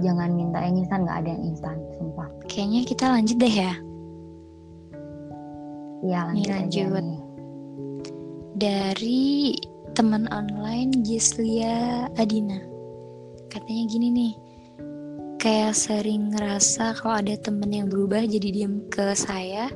Jangan 0.00 0.30
minta 0.32 0.58
yang 0.60 0.76
instan, 0.80 1.04
nggak 1.08 1.18
ada 1.24 1.28
yang 1.32 1.44
instan, 1.44 1.76
sumpah. 1.96 2.28
Kayaknya 2.48 2.80
kita 2.84 3.04
lanjut 3.08 3.36
deh 3.40 3.54
ya. 3.54 3.72
Iya 6.00 6.20
lanjut, 6.32 6.52
aja 6.52 6.84
lanjut. 6.88 7.04
nih. 7.04 7.20
Dari 8.60 9.24
teman 9.96 10.24
online 10.32 11.04
Gislia 11.04 12.08
Adina. 12.16 12.60
Katanya 13.52 13.84
gini 13.88 14.08
nih, 14.12 14.32
kayak 15.40 15.76
sering 15.76 16.32
ngerasa 16.32 16.92
kalau 17.00 17.18
ada 17.20 17.34
temen 17.40 17.72
yang 17.72 17.88
berubah 17.88 18.24
jadi 18.24 18.48
diem 18.52 18.84
ke 18.92 19.16
saya, 19.16 19.68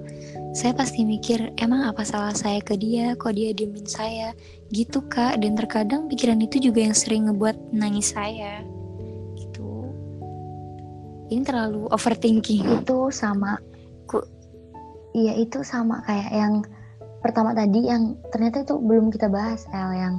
saya 0.55 0.71
pasti 0.71 1.03
mikir 1.03 1.51
emang 1.59 1.83
apa 1.85 2.07
salah 2.07 2.31
saya 2.31 2.63
ke 2.63 2.79
dia, 2.79 3.19
kok 3.19 3.35
dia 3.35 3.51
diemin 3.51 3.83
saya, 3.85 4.31
gitu 4.71 5.03
kak. 5.05 5.43
Dan 5.43 5.59
terkadang 5.59 6.07
pikiran 6.07 6.39
itu 6.39 6.63
juga 6.63 6.87
yang 6.87 6.95
sering 6.95 7.27
ngebuat 7.27 7.75
nangis 7.75 8.15
saya, 8.15 8.63
gitu. 9.35 9.91
Ini 11.27 11.43
terlalu 11.43 11.91
overthinking. 11.91 12.63
Itu 12.81 13.11
sama, 13.11 13.59
Ku- 14.07 14.31
iya 15.11 15.35
itu 15.35 15.67
sama 15.67 16.07
kayak 16.07 16.31
yang 16.31 16.55
pertama 17.19 17.51
tadi 17.51 17.91
yang 17.91 18.15
ternyata 18.31 18.63
itu 18.63 18.79
belum 18.79 19.11
kita 19.11 19.27
bahas 19.27 19.67
El 19.73 19.91
yang 19.91 20.15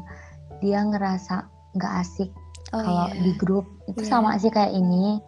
dia 0.60 0.82
ngerasa 0.82 1.48
nggak 1.78 1.94
asik 2.02 2.32
Oh 2.74 2.82
kalau 2.82 3.08
iya. 3.08 3.22
di 3.22 3.32
grup 3.38 3.66
itu 3.86 4.02
Iya. 4.02 4.10
sama 4.10 4.36
sih 4.36 4.50
kayak 4.50 4.74
ini, 4.74 5.22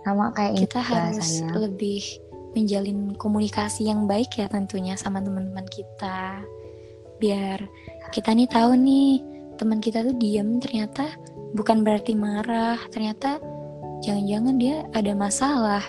sama 0.00 0.30
kayak 0.32 0.54
ini 0.54 0.60
kita 0.64 0.78
harus 0.78 1.18
bahasanya. 1.18 1.50
lebih 1.58 2.04
menjalin 2.56 3.12
komunikasi 3.20 3.92
yang 3.92 4.08
baik 4.08 4.40
ya 4.40 4.48
tentunya 4.48 4.96
sama 4.96 5.20
teman-teman 5.20 5.68
kita. 5.68 6.40
Biar 7.20 7.60
kita 8.16 8.32
nih 8.32 8.48
tahu 8.48 8.72
nih 8.80 9.20
teman 9.60 9.84
kita 9.84 10.00
tuh 10.00 10.16
diem 10.16 10.56
ternyata 10.56 11.12
bukan 11.52 11.84
berarti 11.84 12.16
marah. 12.16 12.80
Ternyata 12.88 13.36
jangan-jangan 14.00 14.56
dia 14.56 14.88
ada 14.96 15.12
masalah 15.12 15.84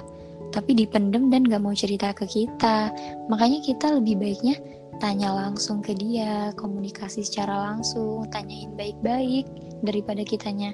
tapi 0.51 0.75
dipendem 0.75 1.32
dan 1.32 1.47
gak 1.47 1.63
mau 1.63 1.71
cerita 1.71 2.12
ke 2.12 2.27
kita. 2.27 2.91
Makanya 3.32 3.63
kita 3.63 3.95
lebih 3.95 4.19
baiknya 4.19 4.60
tanya 4.99 5.32
langsung 5.32 5.80
ke 5.80 5.95
dia 5.95 6.51
komunikasi 6.60 7.23
secara 7.23 7.71
langsung 7.71 8.25
tanyain 8.34 8.73
baik-baik 8.73 9.45
daripada 9.86 10.25
kitanya 10.25 10.73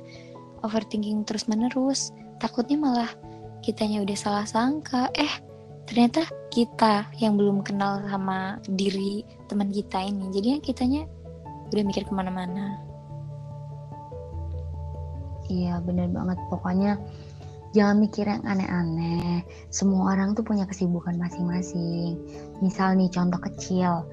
overthinking 0.64 1.28
terus 1.28 1.52
menerus 1.52 2.16
takutnya 2.40 2.80
malah 2.80 3.12
kitanya 3.64 4.04
udah 4.04 4.18
salah 4.18 4.46
sangka. 4.48 5.12
Eh 5.16 5.53
ternyata 5.84 6.26
kita 6.54 7.12
yang 7.20 7.36
belum 7.36 7.66
kenal 7.66 8.04
sama 8.08 8.62
diri 8.70 9.26
teman 9.50 9.74
kita 9.74 10.00
ini 10.00 10.32
jadinya 10.32 10.60
kitanya 10.64 11.02
udah 11.74 11.84
mikir 11.84 12.06
ke 12.06 12.14
mana-mana. 12.14 12.78
Iya 15.50 15.82
bener 15.82 16.08
banget. 16.14 16.38
Pokoknya 16.48 17.02
jangan 17.74 17.98
mikir 18.00 18.30
yang 18.30 18.46
aneh-aneh. 18.46 19.42
Semua 19.74 20.14
orang 20.14 20.38
tuh 20.38 20.46
punya 20.46 20.70
kesibukan 20.70 21.18
masing-masing. 21.18 22.16
Misal 22.62 22.94
nih 22.96 23.10
contoh 23.10 23.42
kecil. 23.42 24.06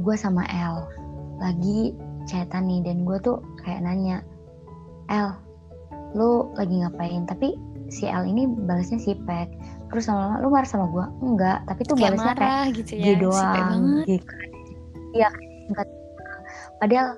Gue 0.00 0.16
sama 0.16 0.46
El 0.48 0.86
lagi 1.36 1.92
chatan 2.24 2.70
nih 2.70 2.80
dan 2.80 3.04
gue 3.04 3.18
tuh 3.20 3.44
kayak 3.60 3.84
nanya 3.84 4.24
El 5.12 5.36
lu 6.16 6.48
lagi 6.56 6.80
ngapain? 6.80 7.28
Tapi 7.28 7.58
si 7.92 8.08
El 8.08 8.30
ini 8.30 8.48
balasnya 8.48 9.02
sipek 9.02 9.50
terus 9.90 10.04
lama-lama 10.10 10.36
lu 10.42 10.48
marah 10.50 10.68
sama 10.68 10.86
gue 10.90 11.06
enggak 11.22 11.58
tapi 11.70 11.80
tuh 11.86 11.94
kayak 11.94 12.18
balasnya 12.18 12.34
kayak 12.34 12.40
marah 12.42 12.64
gitu 12.74 12.92
ya 12.96 13.12
doang 13.18 13.80
gitu. 14.04 14.34
Iya, 15.16 15.28
singkat. 15.64 15.88
Padahal 16.76 17.08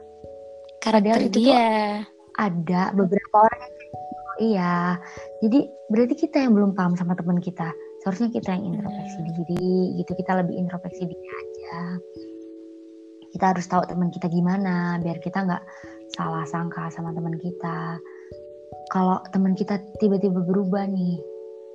karakter 0.78 1.02
Padahal 1.02 1.18
itu 1.26 1.30
tuh- 1.34 1.42
dia 1.42 1.64
ada 2.38 2.82
beberapa 2.94 3.36
orang 3.42 3.58
yang 3.58 3.74
kayak 3.74 3.90
gitu. 3.90 4.32
iya. 4.38 4.74
Jadi 5.42 5.58
berarti 5.90 6.14
kita 6.14 6.36
yang 6.46 6.52
belum 6.54 6.70
paham 6.78 6.94
sama 6.94 7.18
teman 7.18 7.42
kita. 7.42 7.74
Seharusnya 8.06 8.30
kita 8.30 8.54
yang 8.54 8.78
introspeksi 8.78 9.18
diri, 9.26 9.98
gitu. 9.98 10.12
Kita 10.14 10.38
lebih 10.38 10.54
introspeksi 10.54 11.02
diri 11.10 11.26
aja. 11.26 11.78
Kita 13.34 13.44
harus 13.50 13.66
tahu 13.66 13.82
teman 13.90 14.14
kita 14.14 14.30
gimana, 14.30 15.02
biar 15.02 15.18
kita 15.18 15.42
nggak 15.42 15.62
salah 16.14 16.46
sangka 16.46 16.86
sama 16.94 17.10
teman 17.10 17.34
kita. 17.42 17.98
Kalau 18.94 19.18
teman 19.34 19.58
kita 19.58 19.82
tiba-tiba 19.98 20.38
berubah 20.46 20.86
nih, 20.86 21.18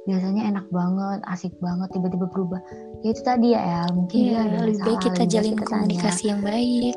biasanya 0.04 0.52
enak 0.52 0.68
banget, 0.68 1.20
asik 1.32 1.54
banget, 1.64 1.88
tiba-tiba 1.96 2.28
berubah. 2.28 2.60
Ya 3.02 3.10
itu 3.12 3.22
tadi 3.24 3.48
ya, 3.56 3.62
El. 3.88 3.90
Mungkin 3.96 4.18
dia 4.20 4.40
ada 4.44 4.58
lebih 4.64 4.80
baik 4.84 5.00
kita 5.02 5.24
jalin 5.26 5.54
kita 5.56 5.64
tanya. 5.64 5.72
komunikasi 5.80 6.24
yang 6.28 6.42
baik 6.44 6.96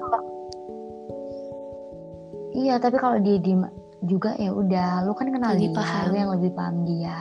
Iya, 2.56 2.74
tapi 2.80 2.96
kalau 2.96 3.20
dia 3.20 3.36
diem 3.36 3.62
juga 4.02 4.32
ya 4.40 4.48
udah, 4.48 5.04
lu 5.04 5.12
kan 5.12 5.28
kenal 5.28 5.52
Lebih 5.54 5.70
dia, 5.70 5.76
paham. 5.76 6.04
lu 6.08 6.14
yang 6.16 6.30
lebih 6.32 6.50
paham 6.56 6.76
dia, 6.88 7.16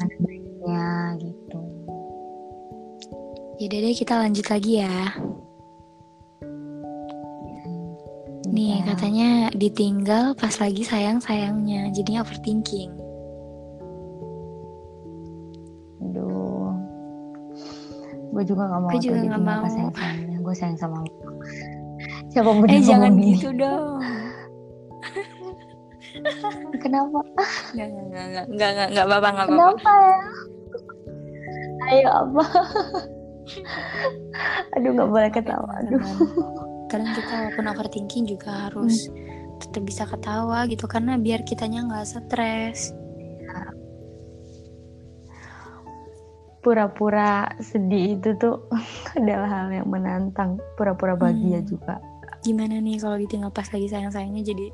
mana 0.00 0.14
baiknya 0.18 0.84
gitu. 1.20 1.60
ya 3.60 3.66
deh 3.68 3.94
kita 3.94 4.14
lanjut 4.18 4.46
lagi 4.50 4.72
ya 4.82 4.96
nih 8.48 8.82
Ya, 8.82 8.84
katanya 8.90 9.28
ditinggal 9.54 10.34
pas 10.34 10.52
lagi 10.58 10.82
sayang-sayangnya 10.82 11.94
jadinya 11.94 12.26
overthinking 12.26 12.90
gue 18.42 18.50
juga 18.50 18.62
gak 18.66 18.80
mau 18.82 18.90
Gue 18.90 18.98
juga 18.98 19.14
nggak 19.14 19.22
ditinggal 19.22 19.46
pas 19.46 19.62
mau. 19.62 19.70
sayang 19.70 19.92
sayangnya, 19.94 20.38
gue 20.42 20.54
sayang 20.58 20.78
sama 20.78 20.96
lu. 20.98 21.12
Siapa 22.28 22.50
pun 22.50 22.66
eh 22.66 22.80
jangan 22.82 23.10
ngomong 23.14 23.22
ini. 23.22 23.32
gitu 23.38 23.48
dong 23.54 24.02
Kenapa? 26.82 27.18
Nggak, 27.72 27.86
nggak, 27.88 28.04
nggak, 28.10 28.26
nggak, 28.26 28.46
nggak, 28.50 28.70
nggak, 28.74 28.88
nggak 28.92 29.06
apa-apa, 29.06 29.28
nggak 29.30 29.46
apa-apa. 29.46 29.54
Kenapa 29.54 29.90
ya? 29.94 30.20
Ayo 31.82 32.08
apa? 32.10 32.44
Aduh 34.78 34.90
gak 34.92 35.08
boleh 35.10 35.30
ketawa. 35.30 35.72
Aduh. 35.82 36.02
Kadang 36.86 37.10
kita 37.16 37.32
walaupun 37.32 37.64
overthinking 37.70 38.24
juga 38.28 38.68
harus 38.68 39.08
tetap 39.58 39.82
bisa 39.86 40.04
ketawa 40.04 40.66
gitu 40.68 40.84
karena 40.84 41.16
biar 41.16 41.42
kitanya 41.42 41.86
nggak 41.88 42.06
stres. 42.06 42.92
Pura-pura 46.62 47.50
sedih 47.58 48.16
itu 48.16 48.38
tuh 48.38 48.62
adalah 49.18 49.66
hal 49.66 49.82
yang 49.82 49.88
menantang. 49.90 50.56
Pura-pura 50.78 51.18
bahagia 51.18 51.58
Hmm. 51.60 51.68
juga. 51.68 51.94
Gimana 52.42 52.78
nih 52.78 52.98
kalau 52.98 53.18
ditinggal 53.18 53.50
pas 53.50 53.66
lagi 53.68 53.86
sayang-sayangnya 53.86 54.42
jadi 54.42 54.66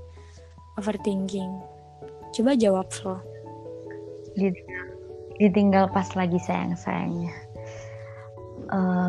overthinking? 0.76 1.48
Coba 2.32 2.52
jawab 2.54 2.88
Flo. 2.88 3.16
ditinggal, 4.32 4.86
ditinggal 5.36 5.84
pas 5.90 6.06
lagi 6.14 6.38
sayang-sayangnya. 6.38 7.32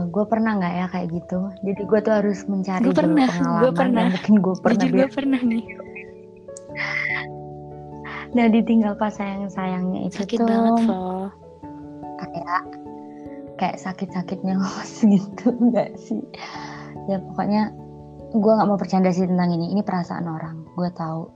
gue 0.09 0.25
pernah 0.25 0.55
nggak 0.55 0.73
ya 0.73 0.85
kayak 0.87 1.07
gitu? 1.13 1.51
Jadi 1.61 1.81
gue 1.83 1.99
tuh 1.99 2.13
harus 2.15 2.47
mencari 2.47 2.83
dulu 2.87 2.95
pernah, 2.95 3.27
pengalaman 3.27 3.59
gue 3.59 3.71
pernah. 3.75 4.03
mungkin 4.09 4.35
gue 4.39 4.55
pernah 4.57 4.79
Jujur 4.81 4.95
gue 4.97 5.09
pernah 5.11 5.41
nih. 5.43 5.63
Nah 8.29 8.45
ditinggal 8.47 8.93
pas 8.95 9.11
sayang-sayangnya 9.11 9.99
itu 10.07 10.21
Sakit 10.21 10.37
tuh 10.37 10.47
banget 10.47 10.73
Flo. 10.85 11.29
Kayak 12.27 12.63
kayak 13.59 13.77
sakit-sakitnya 13.79 14.55
ngos 14.59 15.03
gitu 15.03 15.45
nggak 15.51 15.95
sih? 15.99 16.23
Ya 17.07 17.19
pokoknya 17.23 17.71
gue 18.29 18.51
nggak 18.53 18.69
mau 18.69 18.79
bercanda 18.79 19.09
sih 19.11 19.25
tentang 19.25 19.51
ini. 19.53 19.73
Ini 19.75 19.81
perasaan 19.83 20.25
orang. 20.29 20.63
Gue 20.77 20.89
tahu 20.95 21.27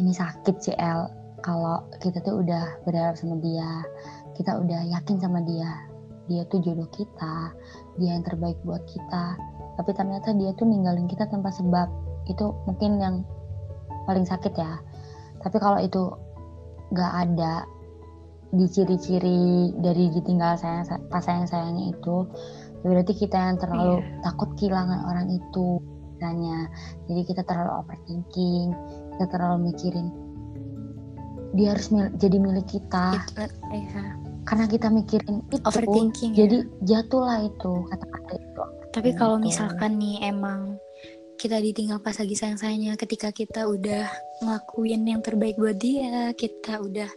ini 0.00 0.12
sakit 0.12 0.56
El. 0.76 1.08
Kalau 1.42 1.90
kita 1.98 2.22
tuh 2.22 2.38
udah 2.38 2.86
berharap 2.86 3.18
sama 3.18 3.34
dia, 3.42 3.82
kita 4.38 4.62
udah 4.62 4.86
yakin 4.94 5.18
sama 5.18 5.42
dia, 5.42 5.74
dia 6.30 6.46
tuh 6.46 6.62
jodoh 6.62 6.86
kita, 6.94 7.50
dia 7.98 8.14
yang 8.14 8.22
terbaik 8.22 8.54
buat 8.62 8.86
kita. 8.86 9.24
Tapi 9.74 9.90
ternyata 9.90 10.30
dia 10.38 10.54
tuh 10.54 10.70
ninggalin 10.70 11.10
kita 11.10 11.26
tanpa 11.26 11.50
sebab. 11.50 11.90
Itu 12.30 12.54
mungkin 12.70 13.02
yang 13.02 13.26
paling 14.06 14.22
sakit 14.22 14.54
ya. 14.54 14.78
Tapi 15.42 15.56
kalau 15.58 15.82
itu 15.82 16.14
nggak 16.94 17.12
ada 17.26 17.66
di 18.52 18.66
ciri-ciri 18.68 19.72
dari 19.80 20.12
ditinggal 20.12 20.60
sayang 20.60 20.84
pas 21.08 21.24
sayang 21.24 21.48
sayangnya 21.48 21.96
itu 21.96 22.28
berarti 22.84 23.16
kita 23.16 23.38
yang 23.38 23.56
terlalu 23.56 24.04
takut 24.20 24.52
kehilangan 24.60 25.08
orang 25.08 25.26
itu 25.32 25.80
kitanya 26.16 26.68
jadi 27.08 27.20
kita 27.24 27.42
terlalu 27.48 27.72
overthinking 27.80 28.68
kita 29.16 29.24
terlalu 29.32 29.72
mikirin 29.72 30.12
dia 31.52 31.76
harus 31.76 31.92
mil 31.92 32.08
jadi 32.16 32.36
milik 32.40 32.66
kita. 32.68 33.20
It, 33.36 33.52
ya. 33.72 34.16
karena 34.42 34.66
kita 34.66 34.88
mikirin 34.88 35.44
itu 35.52 35.60
overthinking 35.68 36.32
jadi 36.34 36.58
ya. 36.64 37.04
jatuhlah 37.04 37.46
itu 37.46 37.72
kata-kata 37.92 38.32
itu. 38.40 38.62
Tapi 38.92 39.10
kalau 39.16 39.36
misalkan 39.40 39.96
nih 40.00 40.32
emang 40.32 40.76
kita 41.40 41.58
ditinggal 41.60 42.00
pas 42.00 42.16
lagi 42.16 42.36
sayang-sayangnya 42.36 42.94
ketika 43.00 43.32
kita 43.32 43.64
udah 43.66 44.06
ngelakuin 44.44 45.02
yang 45.08 45.20
terbaik 45.24 45.56
buat 45.56 45.76
dia 45.80 46.30
kita 46.36 46.78
udah 46.78 47.10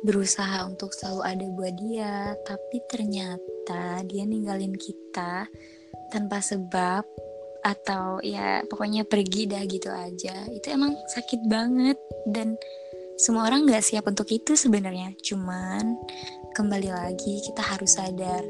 berusaha 0.00 0.64
untuk 0.64 0.92
selalu 0.96 1.22
ada 1.24 1.46
buat 1.52 1.74
dia 1.76 2.32
tapi 2.48 2.80
ternyata 2.88 4.00
dia 4.08 4.24
ninggalin 4.24 4.72
kita 4.72 5.44
tanpa 6.08 6.40
sebab 6.40 7.04
atau 7.60 8.24
ya 8.24 8.64
pokoknya 8.66 9.04
pergi 9.04 9.44
dah 9.44 9.62
gitu 9.68 9.92
aja. 9.92 10.48
Itu 10.48 10.72
emang 10.72 10.96
sakit 11.12 11.44
banget 11.46 12.00
dan 12.24 12.56
semua 13.20 13.44
orang 13.52 13.68
nggak 13.68 13.84
siap 13.84 14.08
untuk 14.08 14.28
itu 14.32 14.56
sebenarnya. 14.56 15.12
Cuman 15.20 15.96
kembali 16.56 16.88
lagi 16.88 17.44
kita 17.44 17.60
harus 17.60 18.00
sadar 18.00 18.42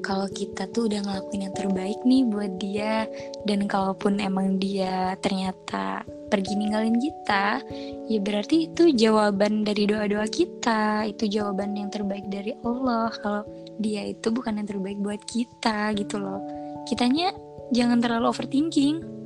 kalau 0.00 0.26
kita 0.28 0.68
tuh 0.72 0.88
udah 0.88 1.00
ngelakuin 1.04 1.46
yang 1.48 1.56
terbaik 1.56 2.00
nih 2.04 2.22
buat 2.28 2.52
dia. 2.60 3.06
Dan 3.44 3.64
kalaupun 3.68 4.20
emang 4.20 4.60
dia 4.60 5.14
ternyata 5.20 6.04
pergi 6.30 6.54
ninggalin 6.54 6.94
kita 6.94 7.58
ya 8.06 8.22
berarti 8.22 8.70
itu 8.70 8.94
jawaban 8.94 9.62
dari 9.62 9.84
doa-doa 9.86 10.26
kita. 10.28 11.06
Itu 11.08 11.28
jawaban 11.28 11.76
yang 11.76 11.88
terbaik 11.92 12.26
dari 12.28 12.56
Allah. 12.64 13.12
Kalau 13.20 13.42
dia 13.80 14.08
itu 14.08 14.28
bukan 14.32 14.60
yang 14.60 14.68
terbaik 14.68 14.98
buat 15.00 15.22
kita 15.24 15.92
gitu 15.96 16.20
loh. 16.20 16.40
Kitanya 16.88 17.32
jangan 17.72 18.00
terlalu 18.00 18.32
overthinking. 18.32 19.20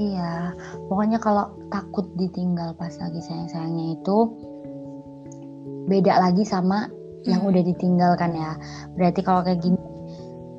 Iya 0.00 0.56
pokoknya 0.88 1.20
kalau 1.20 1.52
takut 1.68 2.08
ditinggal 2.16 2.72
pas 2.80 2.94
lagi 2.96 3.20
sayang-sayangnya 3.20 4.00
itu 4.00 4.18
beda 5.90 6.22
lagi 6.22 6.46
sama 6.46 6.86
yang 7.26 7.42
hmm. 7.42 7.50
udah 7.50 7.62
ditinggalkan 7.66 8.30
ya. 8.38 8.54
Berarti 8.94 9.20
kalau 9.26 9.42
kayak 9.42 9.60
gini 9.60 9.78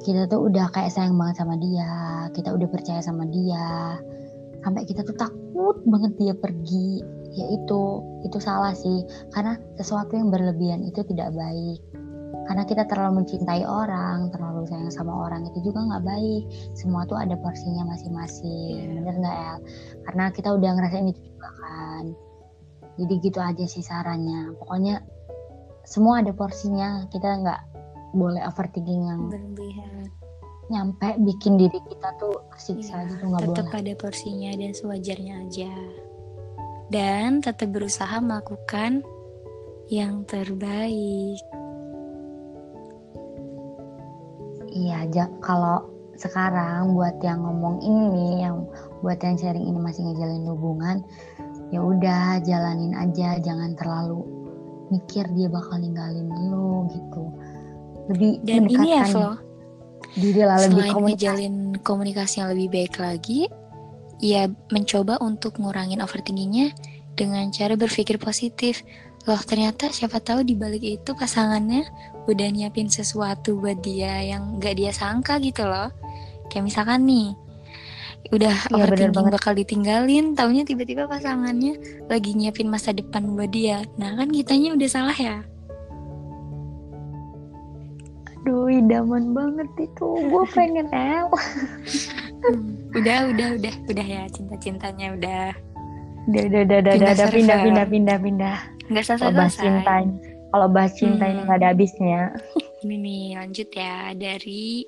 kita 0.02 0.26
tuh 0.28 0.50
udah 0.50 0.68
kayak 0.74 0.92
sayang 0.92 1.16
banget 1.16 1.46
sama 1.46 1.56
dia, 1.62 2.28
kita 2.34 2.50
udah 2.52 2.68
percaya 2.68 3.00
sama 3.06 3.24
dia. 3.30 3.98
Sampai 4.62 4.86
kita 4.86 5.06
tuh 5.06 5.16
takut 5.18 5.78
banget 5.88 6.12
dia 6.18 6.34
pergi. 6.34 7.02
Ya 7.32 7.48
itu, 7.48 7.82
itu 8.28 8.38
salah 8.42 8.76
sih. 8.76 9.06
Karena 9.32 9.56
sesuatu 9.80 10.18
yang 10.18 10.34
berlebihan 10.34 10.84
itu 10.84 11.06
tidak 11.08 11.32
baik. 11.32 11.80
Karena 12.50 12.66
kita 12.66 12.84
terlalu 12.90 13.24
mencintai 13.24 13.64
orang, 13.64 14.34
terlalu 14.34 14.66
sayang 14.68 14.92
sama 14.92 15.14
orang 15.30 15.46
itu 15.54 15.72
juga 15.72 15.86
nggak 15.86 16.04
baik. 16.04 16.44
Semua 16.74 17.06
tuh 17.06 17.16
ada 17.16 17.38
porsinya 17.38 17.86
masing-masing, 17.86 18.92
yeah. 18.92 18.98
bener 18.98 19.16
nggak 19.22 19.38
El? 19.38 19.58
Karena 20.10 20.26
kita 20.34 20.50
udah 20.58 20.70
ngerasain 20.76 21.14
itu 21.14 21.22
juga 21.32 21.50
kan. 21.62 22.06
Jadi 23.00 23.14
gitu 23.24 23.40
aja 23.40 23.66
sih 23.70 23.86
sarannya. 23.86 24.58
Pokoknya 24.58 25.00
semua 25.92 26.24
ada 26.24 26.32
porsinya 26.32 27.04
kita 27.12 27.44
nggak 27.44 27.62
boleh 28.16 28.40
overthinking 28.48 29.12
yang 29.12 29.28
berlebihan. 29.28 30.08
nyampe 30.72 31.20
bikin 31.20 31.60
diri 31.60 31.76
kita 31.84 32.16
tuh 32.16 32.48
siksa 32.56 33.04
ya, 33.04 33.12
gitu 33.12 33.28
nggak 33.28 33.44
boleh. 33.44 33.58
tetap 33.60 33.76
ada 33.76 33.94
porsinya 34.00 34.52
dan 34.56 34.72
sewajarnya 34.72 35.34
aja. 35.44 35.72
Dan 36.88 37.44
tetap 37.44 37.76
berusaha 37.76 38.24
melakukan 38.24 39.04
yang 39.92 40.24
terbaik. 40.24 41.44
Iya 44.72 45.12
kalau 45.44 45.92
sekarang 46.16 46.96
buat 46.96 47.20
yang 47.20 47.44
ngomong 47.44 47.84
ini 47.84 48.48
yang 48.48 48.64
buat 49.04 49.20
yang 49.20 49.36
sharing 49.36 49.68
ini 49.68 49.80
masih 49.80 50.08
ngejalin 50.08 50.48
hubungan 50.48 51.04
ya 51.74 51.84
udah 51.84 52.40
jalanin 52.46 52.96
aja 52.96 53.42
jangan 53.44 53.74
terlalu 53.76 54.41
mikir 54.92 55.26
dia 55.34 55.48
bakal 55.48 55.80
ninggalin 55.80 56.28
lo 56.52 56.86
gitu. 56.92 57.24
Lebih 58.12 58.32
dan 58.44 58.68
ini 58.68 58.90
ya 58.92 59.06
Flo. 59.08 59.40
diri 60.20 60.44
lah 60.44 60.60
lebih 60.60 60.84
selain 60.84 60.94
komunikasi. 60.94 61.16
ngejalin 61.16 61.56
komunikasi 61.88 62.34
yang 62.44 62.50
lebih 62.52 62.68
baik 62.68 62.96
lagi 63.00 63.48
ya 64.20 64.52
mencoba 64.70 65.18
untuk 65.24 65.58
ngurangin 65.58 66.04
overthinkingnya 66.04 66.76
dengan 67.16 67.50
cara 67.50 67.80
berpikir 67.80 68.20
positif. 68.20 68.84
Loh 69.30 69.40
ternyata 69.40 69.94
siapa 69.94 70.18
tahu 70.20 70.42
di 70.42 70.58
balik 70.58 70.82
itu 70.82 71.14
pasangannya 71.14 71.86
udah 72.26 72.48
nyiapin 72.52 72.90
sesuatu 72.90 73.58
buat 73.58 73.80
dia 73.86 74.22
yang 74.22 74.58
gak 74.58 74.78
dia 74.78 74.92
sangka 74.92 75.38
gitu 75.40 75.66
loh. 75.66 75.94
Kayak 76.50 76.74
misalkan 76.74 77.06
nih 77.08 77.32
udah 78.30 78.54
ya, 78.54 78.74
overthinking 78.78 79.34
bakal 79.34 79.54
ditinggalin. 79.58 80.38
Taunya 80.38 80.62
tiba-tiba 80.62 81.10
pasangannya 81.10 82.06
lagi 82.06 82.38
nyiapin 82.38 82.70
masa 82.70 82.94
depan 82.94 83.34
buat 83.34 83.50
dia. 83.50 83.82
Nah 83.98 84.14
kan 84.14 84.30
kitanya 84.30 84.78
udah 84.78 84.90
salah 84.90 85.18
ya? 85.18 85.42
Aduh 88.42 88.70
idaman 88.70 89.34
banget 89.34 89.70
itu. 89.90 90.08
Gue 90.30 90.46
pengen 90.56 90.88
el 90.94 91.28
hmm, 92.46 92.98
udah 93.02 93.18
udah 93.34 93.48
udah. 93.58 93.74
Udah 93.90 94.06
ya 94.06 94.24
cinta 94.30 94.56
cintanya 94.62 95.18
udah 95.18 95.46
udah 96.30 96.44
udah 96.46 96.62
udah 96.62 96.80
udah. 97.02 97.12
udah 97.18 97.28
pindah 97.34 97.58
pindah 97.66 97.86
pindah 97.90 98.18
pindah. 98.22 98.58
Nggak 98.94 99.04
selesai 99.10 99.26
kalau 99.26 99.34
bahas 99.34 99.56
cinta 99.58 99.96
kalau 100.52 100.68
bahas 100.68 100.94
cinta 101.00 101.24
hmm. 101.26 101.32
ini 101.32 101.40
nggak 101.48 101.60
ada 101.64 101.68
habisnya. 101.74 102.22
Ini 102.84 102.96
nih 102.98 103.26
lanjut 103.40 103.70
ya. 103.72 104.12
Dari 104.14 104.86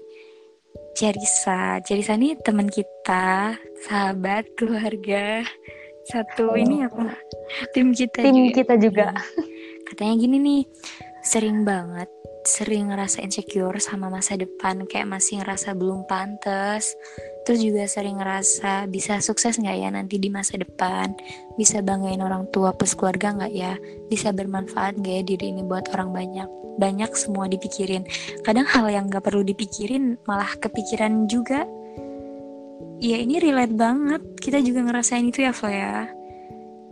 Cerisa. 0.93 1.81
Cerisa 1.81 2.13
ini 2.13 2.37
teman 2.37 2.69
kita, 2.69 3.57
sahabat, 3.85 4.45
keluarga. 4.57 5.41
Satu 6.05 6.53
oh. 6.53 6.59
ini 6.59 6.85
apa? 6.85 7.17
Tim 7.73 7.93
kita 7.93 8.21
Tim 8.21 8.35
juga. 8.49 8.55
kita 8.55 8.73
juga. 8.77 9.07
Katanya 9.89 10.13
gini 10.17 10.37
nih, 10.41 10.61
sering 11.25 11.65
banget 11.65 12.09
sering 12.43 12.91
ngerasa 12.91 13.23
insecure 13.23 13.79
sama 13.79 14.11
masa 14.11 14.35
depan 14.35 14.83
kayak 14.87 15.07
masih 15.07 15.39
ngerasa 15.41 15.75
belum 15.75 16.03
pantas. 16.07 16.91
Terus 17.43 17.59
juga 17.59 17.83
sering 17.87 18.19
ngerasa 18.19 18.87
bisa 18.87 19.19
sukses 19.19 19.59
nggak 19.59 19.77
ya 19.79 19.89
nanti 19.91 20.15
di 20.19 20.31
masa 20.31 20.55
depan? 20.59 21.11
Bisa 21.59 21.83
banggain 21.83 22.23
orang 22.23 22.47
tua 22.51 22.71
plus 22.71 22.95
keluarga 22.95 23.35
nggak 23.35 23.53
ya? 23.55 23.75
Bisa 24.07 24.31
bermanfaat 24.31 24.99
nggak 24.99 25.13
ya 25.19 25.23
diri 25.23 25.45
ini 25.51 25.63
buat 25.63 25.91
orang 25.91 26.15
banyak? 26.15 26.49
Banyak 26.79 27.11
semua 27.15 27.51
dipikirin. 27.51 28.07
Kadang 28.47 28.67
hal 28.67 28.87
yang 28.91 29.11
nggak 29.11 29.23
perlu 29.23 29.43
dipikirin 29.43 30.15
malah 30.27 30.51
kepikiran 30.59 31.27
juga. 31.27 31.67
Ya 33.03 33.19
ini 33.19 33.43
relate 33.43 33.75
banget. 33.75 34.23
Kita 34.39 34.63
juga 34.63 34.83
ngerasain 34.87 35.27
itu 35.27 35.43
ya 35.43 35.51
Flo 35.51 35.67
ya. 35.67 36.07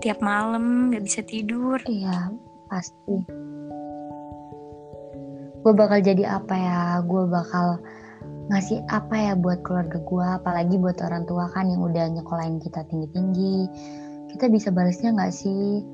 Tiap 0.04 0.20
malam 0.20 0.92
nggak 0.92 1.04
bisa 1.08 1.22
tidur. 1.24 1.80
Iya 1.88 2.32
pasti 2.72 3.42
gue 5.62 5.74
bakal 5.78 6.02
jadi 6.02 6.42
apa 6.42 6.56
ya? 6.58 6.82
Gue 7.06 7.30
bakal 7.30 7.82
ngasih 8.52 8.84
apa 8.92 9.16
ya 9.16 9.34
buat 9.40 9.64
keluarga 9.64 10.02
gue 10.02 10.28
apalagi 10.42 10.76
buat 10.76 11.00
orang 11.00 11.24
tua 11.24 11.48
kan 11.56 11.72
yang 11.72 11.82
udah 11.86 12.06
nyekolahin 12.12 12.60
kita 12.60 12.84
tinggi-tinggi. 12.90 13.70
Kita 14.36 14.50
bisa 14.50 14.74
balasnya 14.74 15.14
nggak 15.16 15.34
sih? 15.34 15.86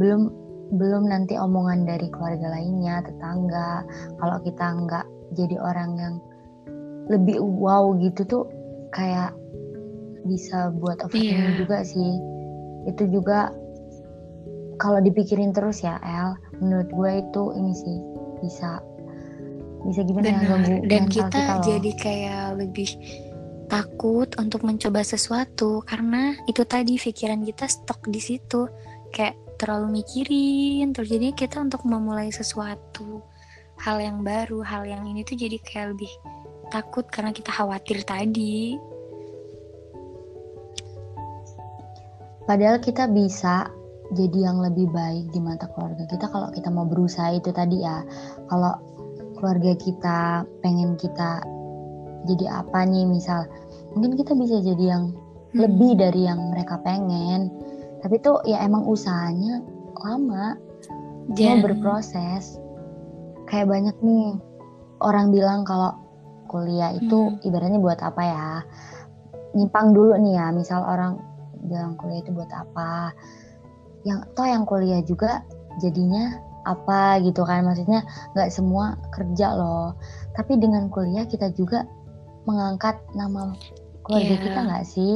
Belum 0.00 0.30
belum 0.66 1.06
nanti 1.06 1.38
omongan 1.38 1.86
dari 1.86 2.08
keluarga 2.10 2.54
lainnya 2.56 3.04
tetangga. 3.04 3.84
Kalau 4.18 4.36
kita 4.42 4.66
nggak 4.86 5.06
jadi 5.34 5.56
orang 5.58 5.90
yang 5.98 6.14
lebih 7.06 7.38
wow 7.38 7.94
gitu 8.02 8.26
tuh 8.26 8.44
kayak 8.90 9.34
bisa 10.26 10.74
buat 10.74 10.98
overthinking 11.06 11.54
yeah. 11.54 11.58
juga 11.58 11.78
sih. 11.86 12.12
Itu 12.86 13.10
juga 13.10 13.50
kalau 14.76 15.00
dipikirin 15.00 15.52
terus 15.56 15.82
ya 15.82 15.96
El 16.04 16.36
menurut 16.60 16.88
gue 16.92 17.10
itu 17.24 17.42
ini 17.56 17.72
sih 17.72 17.98
bisa 18.44 18.80
bisa 19.84 20.00
gimana 20.02 20.26
ya 20.32 20.38
ganggu 20.42 20.76
dan 20.88 21.04
kita, 21.06 21.28
kita 21.30 21.54
jadi 21.62 21.90
kayak 22.00 22.46
lebih 22.58 22.90
takut 23.66 24.30
untuk 24.38 24.62
mencoba 24.62 25.02
sesuatu 25.02 25.82
karena 25.82 26.38
itu 26.46 26.62
tadi 26.62 26.96
pikiran 26.96 27.42
kita 27.42 27.66
stok 27.66 28.06
di 28.08 28.22
situ. 28.22 28.70
Kayak 29.10 29.38
terlalu 29.56 30.02
mikirin 30.02 30.92
terus 30.92 31.08
jadi 31.10 31.32
kita 31.32 31.60
untuk 31.64 31.82
memulai 31.88 32.28
sesuatu 32.28 33.24
hal 33.80 34.00
yang 34.00 34.24
baru 34.24 34.64
hal 34.64 34.88
yang 34.88 35.04
ini 35.08 35.24
tuh 35.24 35.36
jadi 35.36 35.56
kayak 35.60 35.96
lebih 35.96 36.12
takut 36.72 37.04
karena 37.08 37.32
kita 37.32 37.52
khawatir 37.52 38.02
tadi. 38.04 38.76
Padahal 42.46 42.78
kita 42.78 43.10
bisa 43.10 43.66
jadi 44.14 44.50
yang 44.50 44.62
lebih 44.62 44.86
baik 44.94 45.34
di 45.34 45.42
mata 45.42 45.66
keluarga 45.74 46.06
kita 46.06 46.30
kalau 46.30 46.54
kita 46.54 46.70
mau 46.70 46.86
berusaha 46.86 47.34
itu 47.34 47.50
tadi 47.50 47.82
ya. 47.82 48.06
Kalau 48.46 48.78
keluarga 49.36 49.72
kita 49.76 50.42
pengen 50.64 50.96
kita 50.96 51.44
jadi 52.26 52.64
apa 52.64 52.82
nih 52.88 53.06
misal 53.06 53.46
mungkin 53.94 54.18
kita 54.18 54.36
bisa 54.36 54.60
jadi 54.60 54.98
yang 54.98 55.04
hmm. 55.14 55.56
lebih 55.56 55.96
dari 55.96 56.28
yang 56.28 56.52
mereka 56.52 56.76
pengen. 56.82 57.48
Tapi 58.04 58.20
tuh 58.20 58.44
ya 58.44 58.60
emang 58.60 58.84
usahanya 58.84 59.64
lama. 60.04 60.58
Dia 61.32 61.58
berproses. 61.58 62.60
Kayak 63.50 63.70
banyak 63.70 63.96
nih 64.02 64.38
orang 65.02 65.30
bilang 65.30 65.62
kalau 65.66 65.94
kuliah 66.46 66.94
itu 66.94 67.32
hmm. 67.32 67.46
ibaratnya 67.46 67.80
buat 67.80 67.98
apa 68.04 68.22
ya? 68.22 68.50
Nyimpang 69.56 69.96
dulu 69.96 70.12
nih 70.20 70.34
ya 70.36 70.46
misal 70.52 70.84
orang 70.84 71.18
bilang 71.66 71.96
kuliah 71.96 72.20
itu 72.20 72.30
buat 72.34 72.50
apa. 72.52 73.16
Yang 74.06 74.20
toh 74.38 74.46
yang 74.46 74.62
kuliah 74.68 75.02
juga 75.02 75.42
jadinya 75.82 76.36
apa 76.66 77.22
gitu 77.22 77.46
kan. 77.46 77.62
Maksudnya 77.62 78.02
nggak 78.34 78.50
semua 78.50 78.98
kerja 79.14 79.54
loh. 79.54 79.94
Tapi 80.34 80.58
dengan 80.58 80.90
kuliah 80.90 81.24
kita 81.24 81.54
juga 81.54 81.86
mengangkat 82.46 82.98
nama 83.14 83.54
keluarga 84.02 84.34
yeah. 84.34 84.42
kita 84.42 84.60
nggak 84.66 84.86
sih? 84.86 85.14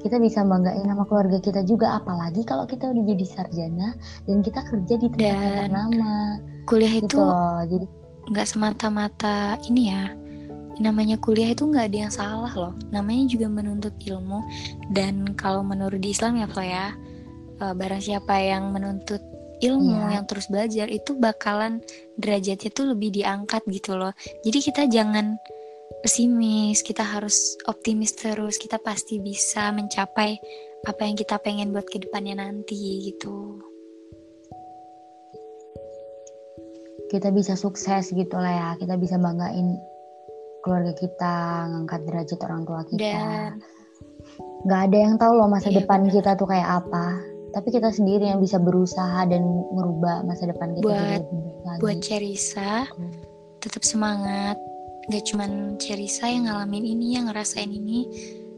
Kita 0.00 0.16
bisa 0.16 0.40
banggain 0.46 0.88
nama 0.88 1.04
keluarga 1.04 1.36
kita 1.42 1.60
juga 1.68 2.00
apalagi 2.00 2.40
kalau 2.48 2.64
kita 2.64 2.88
udah 2.88 3.04
jadi 3.04 3.26
sarjana 3.28 3.92
dan 4.24 4.40
kita 4.40 4.64
kerja 4.64 4.94
di 4.96 5.08
tempat 5.12 5.68
ternama. 5.68 6.40
kuliah 6.64 6.92
gitu 7.02 7.04
itu 7.04 7.18
loh. 7.20 7.60
Jadi 7.68 7.86
nggak 8.30 8.46
semata-mata 8.46 9.58
ini 9.66 9.90
ya 9.90 10.14
namanya 10.80 11.20
kuliah 11.20 11.52
itu 11.52 11.68
nggak 11.68 11.92
ada 11.92 11.98
yang 12.08 12.12
salah 12.12 12.52
loh. 12.56 12.72
Namanya 12.88 13.28
juga 13.28 13.52
menuntut 13.52 13.92
ilmu. 14.00 14.40
Dan 14.88 15.36
kalau 15.36 15.60
menurut 15.60 16.00
di 16.00 16.16
Islam 16.16 16.40
ya 16.40 16.48
Fla 16.48 16.64
ya 16.64 16.86
uh, 17.60 17.74
barang 17.76 18.00
siapa 18.00 18.34
yang 18.40 18.72
menuntut 18.72 19.20
ilmu 19.60 19.96
yeah. 19.96 20.20
yang 20.20 20.24
terus 20.24 20.48
belajar 20.48 20.88
itu 20.88 21.12
bakalan 21.16 21.84
derajatnya 22.16 22.70
tuh 22.72 22.96
lebih 22.96 23.12
diangkat 23.12 23.60
gitu 23.68 23.96
loh 23.96 24.12
jadi 24.44 24.58
kita 24.58 24.82
jangan 24.88 25.36
pesimis 26.00 26.80
kita 26.80 27.04
harus 27.04 27.60
optimis 27.68 28.16
terus 28.16 28.56
kita 28.56 28.80
pasti 28.80 29.20
bisa 29.20 29.68
mencapai 29.74 30.40
apa 30.88 31.02
yang 31.04 31.16
kita 31.18 31.36
pengen 31.36 31.76
buat 31.76 31.84
ke 31.84 32.00
depannya 32.00 32.40
nanti 32.40 33.12
gitu 33.12 33.60
kita 37.12 37.28
bisa 37.34 37.58
sukses 37.58 38.14
gitu 38.14 38.36
lah 38.38 38.54
ya 38.54 38.68
kita 38.80 38.96
bisa 38.96 39.20
banggain 39.20 39.76
keluarga 40.64 40.94
kita 40.96 41.34
ngangkat 41.68 42.00
derajat 42.08 42.38
orang 42.48 42.62
tua 42.64 42.80
kita 42.88 43.02
Dan... 43.02 43.50
nggak 44.64 44.80
ada 44.88 44.96
yang 44.96 45.14
tahu 45.20 45.32
loh 45.36 45.48
masa 45.50 45.68
iya, 45.68 45.84
depan 45.84 46.06
bener. 46.06 46.14
kita 46.16 46.30
tuh 46.38 46.48
kayak 46.48 46.68
apa 46.80 47.29
tapi 47.50 47.68
kita 47.74 47.90
sendiri 47.90 48.30
yang 48.30 48.40
bisa 48.42 48.56
berusaha 48.56 49.26
dan 49.26 49.42
merubah 49.74 50.22
masa 50.22 50.50
depan 50.50 50.74
kita 50.78 50.86
buat 50.86 51.22
lagi. 51.66 51.80
buat 51.82 51.98
Cerisa 52.02 52.86
hmm. 52.86 53.12
tetap 53.62 53.82
semangat 53.82 54.56
gak 55.10 55.24
cuman 55.26 55.76
Cerisa 55.76 56.30
yang 56.30 56.46
ngalamin 56.46 56.84
ini 56.96 57.18
yang 57.18 57.28
ngerasain 57.28 57.70
ini 57.70 58.06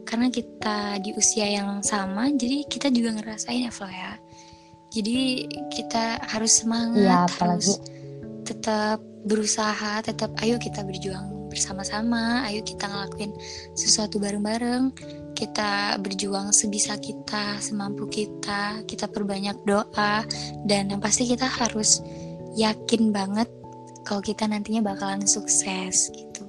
karena 0.03 0.29
kita 0.29 1.01
di 1.01 1.15
usia 1.17 1.47
yang 1.49 1.81
sama 1.81 2.29
jadi 2.33 2.67
kita 2.69 2.93
juga 2.93 3.17
ngerasain 3.17 3.65
ya 3.65 3.71
Flo 3.73 3.89
ya 3.89 4.19
jadi 4.93 5.49
kita 5.73 6.21
harus 6.29 6.61
semangat 6.61 7.01
ya, 7.01 7.25
apalagi... 7.25 7.65
harus 7.65 7.81
tetap 8.45 9.01
berusaha, 9.25 10.03
tetap 10.03 10.29
ayo 10.43 10.59
kita 10.59 10.83
berjuang 10.83 11.49
bersama-sama, 11.49 12.43
ayo 12.49 12.61
kita 12.61 12.85
ngelakuin 12.85 13.31
sesuatu 13.73 14.19
bareng-bareng, 14.19 14.91
kita 15.33 15.97
berjuang 15.99 16.53
sebisa 16.53 16.97
kita, 16.97 17.57
semampu 17.59 18.05
kita, 18.07 18.85
kita 18.85 19.09
perbanyak 19.09 19.57
doa, 19.65 20.21
dan 20.65 20.93
yang 20.93 21.01
pasti 21.01 21.25
kita 21.25 21.45
harus 21.45 21.99
yakin 22.53 23.09
banget 23.09 23.49
kalau 24.05 24.21
kita 24.21 24.45
nantinya 24.45 24.93
bakalan 24.93 25.25
sukses 25.25 26.13
gitu. 26.13 26.43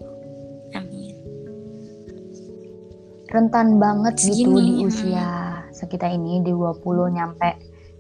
Amin. 0.77 1.17
Rentan 3.33 3.81
banget 3.81 4.15
Segini, 4.21 4.39
gitu 4.39 4.59
di 4.61 4.73
usia 4.85 5.27
hmm. 5.27 5.73
sekitar 5.75 6.13
ini 6.13 6.45
di 6.45 6.53
20 6.53 7.17
nyampe 7.17 7.51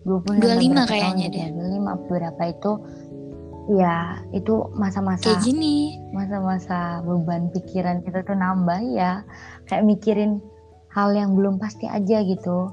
20 0.05 0.37
25 0.39 0.91
kayaknya 0.91 1.26
deh. 1.32 1.49
25 1.51 2.09
berapa 2.12 2.43
itu 2.53 2.72
ya 3.72 4.20
itu 4.37 4.68
masa-masa 4.76 5.24
kayak 5.24 5.41
gini 5.41 5.97
masa-masa 6.12 7.01
beban 7.01 7.49
pikiran 7.49 8.05
kita 8.05 8.20
tuh 8.20 8.37
nambah 8.37 8.76
ya 8.93 9.24
kayak 9.64 9.89
mikirin 9.89 10.45
hal 10.95 11.11
yang 11.12 11.34
belum 11.34 11.59
pasti 11.59 11.90
aja 11.90 12.22
gitu. 12.22 12.70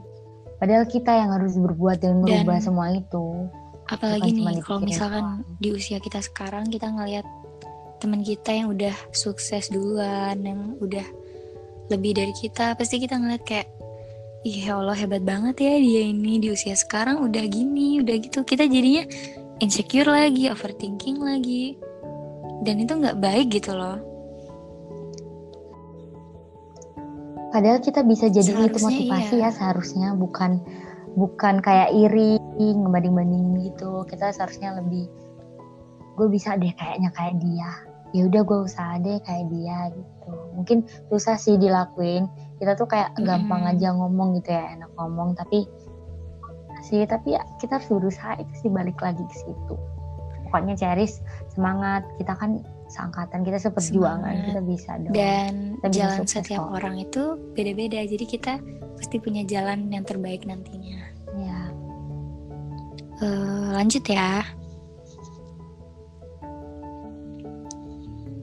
Padahal 0.62 0.86
kita 0.86 1.10
yang 1.10 1.34
harus 1.34 1.58
berbuat 1.58 2.06
dan 2.06 2.22
merubah 2.22 2.62
dan, 2.62 2.64
semua 2.64 2.88
itu. 2.94 3.50
apalagi 3.92 4.32
nih 4.32 4.64
kalau 4.64 4.88
misalkan 4.88 5.44
di 5.60 5.76
usia 5.76 6.00
kita 6.00 6.24
sekarang 6.24 6.64
kita 6.72 6.88
ngelihat 6.88 7.28
teman 8.00 8.24
kita 8.24 8.56
yang 8.56 8.72
udah 8.72 8.96
sukses 9.12 9.68
duluan 9.68 10.40
yang 10.40 10.80
udah 10.80 11.04
lebih 11.92 12.16
dari 12.16 12.32
kita 12.32 12.72
pasti 12.80 13.04
kita 13.04 13.20
ngeliat 13.20 13.44
kayak 13.44 13.68
Iya 14.42 14.80
Allah 14.80 14.98
hebat 14.98 15.22
banget 15.22 15.60
ya 15.60 15.76
dia 15.78 16.02
ini 16.08 16.42
di 16.42 16.50
usia 16.50 16.74
sekarang 16.74 17.22
udah 17.22 17.46
gini 17.46 18.02
udah 18.02 18.16
gitu. 18.18 18.42
Kita 18.42 18.66
jadinya 18.66 19.06
insecure 19.62 20.10
lagi 20.10 20.50
overthinking 20.50 21.22
lagi. 21.22 21.78
Dan 22.66 22.82
itu 22.82 22.96
nggak 22.96 23.22
baik 23.22 23.54
gitu 23.54 23.78
loh 23.78 24.11
padahal 27.52 27.84
kita 27.84 28.02
bisa 28.08 28.32
jadi 28.32 28.72
itu 28.72 28.80
motivasi 28.80 29.44
iya. 29.44 29.52
ya 29.52 29.56
seharusnya 29.56 30.16
bukan 30.16 30.64
bukan 31.20 31.60
kayak 31.60 31.92
iri 31.92 32.40
ngebanding 32.60 33.16
banding 33.16 33.46
gitu. 33.68 34.08
Kita 34.08 34.32
seharusnya 34.32 34.80
lebih 34.80 35.08
gue 36.16 36.28
bisa 36.32 36.56
deh 36.56 36.72
kayaknya 36.76 37.12
kayak 37.12 37.36
dia. 37.44 37.72
Ya 38.12 38.28
udah 38.28 38.42
gue 38.44 38.60
usaha 38.68 39.00
deh 39.00 39.20
kayak 39.24 39.46
dia 39.52 39.92
gitu. 39.92 40.32
Mungkin 40.56 40.78
susah 41.12 41.36
sih 41.40 41.56
dilakuin. 41.60 42.28
Kita 42.60 42.76
tuh 42.76 42.88
kayak 42.88 43.16
mm. 43.16 43.24
gampang 43.24 43.64
aja 43.68 43.96
ngomong 43.96 44.40
gitu 44.40 44.52
ya 44.52 44.76
enak 44.80 44.92
ngomong. 45.00 45.36
Tapi 45.36 45.68
sih 46.82 47.04
tapi 47.08 47.38
ya 47.38 47.44
kita 47.62 47.80
harus 47.80 47.90
berusaha 47.92 48.42
itu 48.42 48.54
sih 48.68 48.70
balik 48.72 49.00
lagi 49.00 49.24
ke 49.24 49.36
situ. 49.36 49.76
Pokoknya 50.48 50.76
Ceris 50.76 51.24
semangat. 51.56 52.04
Kita 52.20 52.36
kan 52.36 52.64
seangkatan 52.92 53.48
kita 53.48 53.58
seperjuangan 53.58 54.36
kita 54.52 54.62
bisa 54.62 54.92
dong. 55.00 55.14
Dan 55.16 55.80
kita 55.80 55.88
jalan 55.96 56.28
setiap 56.28 56.62
kok. 56.68 56.76
orang 56.76 56.96
itu 57.00 57.24
beda-beda 57.56 58.04
jadi 58.04 58.26
kita 58.28 58.54
pasti 59.00 59.18
punya 59.18 59.48
jalan 59.48 59.88
yang 59.90 60.04
terbaik 60.04 60.44
nantinya. 60.44 61.00
Ya 61.40 61.60
uh, 63.24 63.68
lanjut 63.74 64.04
ya. 64.06 64.44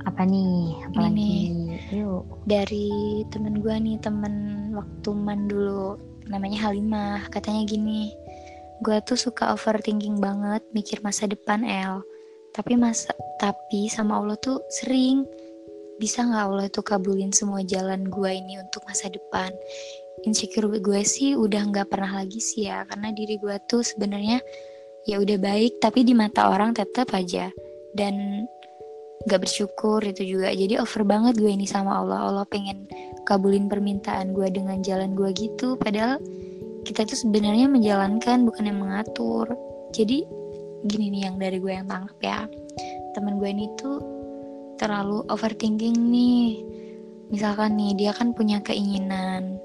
Apa 0.09 0.25
nih? 0.25 0.75
Apa 0.91 0.99
lagi? 1.05 1.35
Yuk. 1.95 2.25
dari 2.49 3.23
temen 3.31 3.61
gue 3.63 3.71
nih 3.71 3.97
temen 4.03 4.35
waktu 4.75 5.11
man 5.13 5.47
dulu 5.47 6.01
namanya 6.27 6.69
Halimah. 6.69 7.29
Katanya 7.29 7.69
gini 7.69 8.11
gue 8.79 8.97
tuh 9.03 9.19
suka 9.19 9.51
overthinking 9.51 10.23
banget 10.23 10.63
mikir 10.71 11.03
masa 11.03 11.27
depan 11.27 11.67
El 11.67 11.99
tapi 12.53 12.75
masa 12.75 13.13
tapi 13.39 13.87
sama 13.89 14.19
Allah 14.19 14.37
tuh 14.41 14.61
sering. 14.69 15.25
Bisa 15.99 16.23
nggak 16.23 16.45
Allah 16.47 16.67
tuh 16.71 16.87
kabulin 16.87 17.35
semua 17.35 17.67
jalan 17.67 18.07
gue 18.07 18.31
ini 18.31 18.59
untuk 18.63 18.87
masa 18.87 19.11
depan? 19.11 19.51
Insecure 20.23 20.71
gue 20.71 21.01
sih 21.03 21.35
udah 21.35 21.71
nggak 21.75 21.91
pernah 21.91 22.23
lagi 22.23 22.39
sih 22.39 22.71
ya 22.71 22.87
karena 22.87 23.11
diri 23.11 23.39
gue 23.39 23.57
tuh 23.67 23.83
sebenarnya 23.83 24.39
ya 25.07 25.19
udah 25.19 25.39
baik 25.43 25.83
tapi 25.83 26.07
di 26.07 26.15
mata 26.15 26.51
orang 26.55 26.71
tetap 26.75 27.11
aja. 27.15 27.51
Dan 27.95 28.47
nggak 29.27 29.43
bersyukur 29.43 29.99
itu 30.07 30.39
juga. 30.39 30.55
Jadi 30.55 30.79
over 30.79 31.03
banget 31.03 31.35
gue 31.43 31.51
ini 31.51 31.67
sama 31.67 31.99
Allah. 31.99 32.31
Allah 32.31 32.47
pengen 32.47 32.87
kabulin 33.27 33.67
permintaan 33.67 34.31
gue 34.33 34.47
dengan 34.55 34.79
jalan 34.87 35.19
gue 35.19 35.35
gitu. 35.35 35.75
Padahal 35.75 36.23
kita 36.87 37.05
itu 37.05 37.27
sebenarnya 37.27 37.67
menjalankan 37.67 38.47
bukan 38.47 38.71
yang 38.71 38.79
mengatur. 38.79 39.51
Jadi 39.91 40.38
gini 40.87 41.11
nih 41.11 41.23
yang 41.27 41.37
dari 41.43 41.59
gue 41.59 41.73
yang 41.75 41.89
tangkap 41.91 42.19
ya. 42.23 42.41
Temen 43.17 43.43
gue 43.43 43.51
ini 43.51 43.67
tuh 43.75 43.99
terlalu 44.79 45.27
overthinking 45.27 45.97
nih. 45.97 46.63
Misalkan 47.29 47.75
nih 47.75 47.93
dia 47.99 48.13
kan 48.15 48.31
punya 48.33 48.63
keinginan 48.63 49.59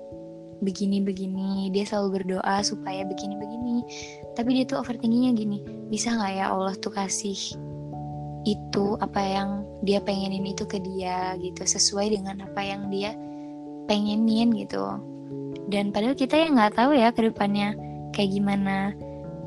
begini-begini. 0.65 1.69
Dia 1.69 1.85
selalu 1.85 2.23
berdoa 2.23 2.65
supaya 2.65 3.05
begini-begini. 3.05 3.85
Tapi 4.33 4.49
dia 4.57 4.65
tuh 4.65 4.81
overthinkingnya 4.81 5.31
gini 5.37 5.57
bisa 5.93 6.15
nggak 6.15 6.33
ya 6.33 6.45
Allah 6.49 6.73
tuh 6.81 6.89
kasih 6.89 7.37
itu 8.43 8.85
apa 8.99 9.21
yang 9.23 9.63
dia 9.87 10.03
pengenin 10.03 10.43
itu 10.43 10.67
ke 10.67 10.79
dia 10.83 11.37
gitu 11.39 11.63
sesuai 11.63 12.11
dengan 12.11 12.43
apa 12.43 12.59
yang 12.59 12.89
dia 12.89 13.15
pengenin 13.87 14.51
gitu. 14.57 14.83
Dan 15.71 15.95
padahal 15.95 16.17
kita 16.17 16.35
yang 16.35 16.59
nggak 16.59 16.75
tahu 16.75 16.91
ya 16.97 17.13
ke 17.15 17.29
depannya 17.31 17.77
kayak 18.11 18.35
gimana 18.35 18.91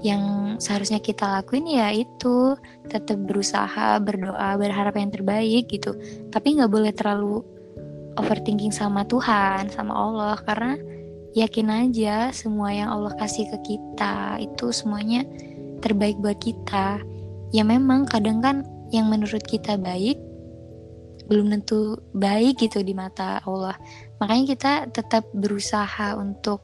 yang 0.07 0.55
seharusnya 0.63 1.03
kita 1.03 1.27
lakuin 1.27 1.67
ya 1.67 1.91
itu 1.91 2.55
tetap 2.87 3.19
berusaha 3.27 3.99
berdoa 3.99 4.55
berharap 4.55 4.95
yang 4.95 5.11
terbaik 5.11 5.67
gitu 5.67 5.99
tapi 6.31 6.55
nggak 6.55 6.71
boleh 6.71 6.95
terlalu 6.95 7.43
overthinking 8.15 8.71
sama 8.71 9.03
Tuhan 9.03 9.67
sama 9.75 9.93
Allah 9.93 10.39
karena 10.47 10.79
yakin 11.35 11.91
aja 11.91 12.31
semua 12.31 12.71
yang 12.71 12.89
Allah 12.89 13.13
kasih 13.19 13.51
ke 13.51 13.75
kita 13.75 14.39
itu 14.39 14.71
semuanya 14.71 15.27
terbaik 15.83 16.17
buat 16.23 16.39
kita 16.39 17.03
ya 17.51 17.67
memang 17.67 18.07
kadang 18.07 18.39
kan 18.39 18.63
yang 18.95 19.11
menurut 19.11 19.43
kita 19.43 19.75
baik 19.75 20.23
belum 21.27 21.51
tentu 21.59 21.99
baik 22.15 22.63
gitu 22.63 22.81
di 22.87 22.95
mata 22.95 23.43
Allah. 23.43 23.75
Makanya 24.23 24.45
kita 24.47 24.73
tetap 24.95 25.27
berusaha 25.35 26.15
untuk 26.17 26.63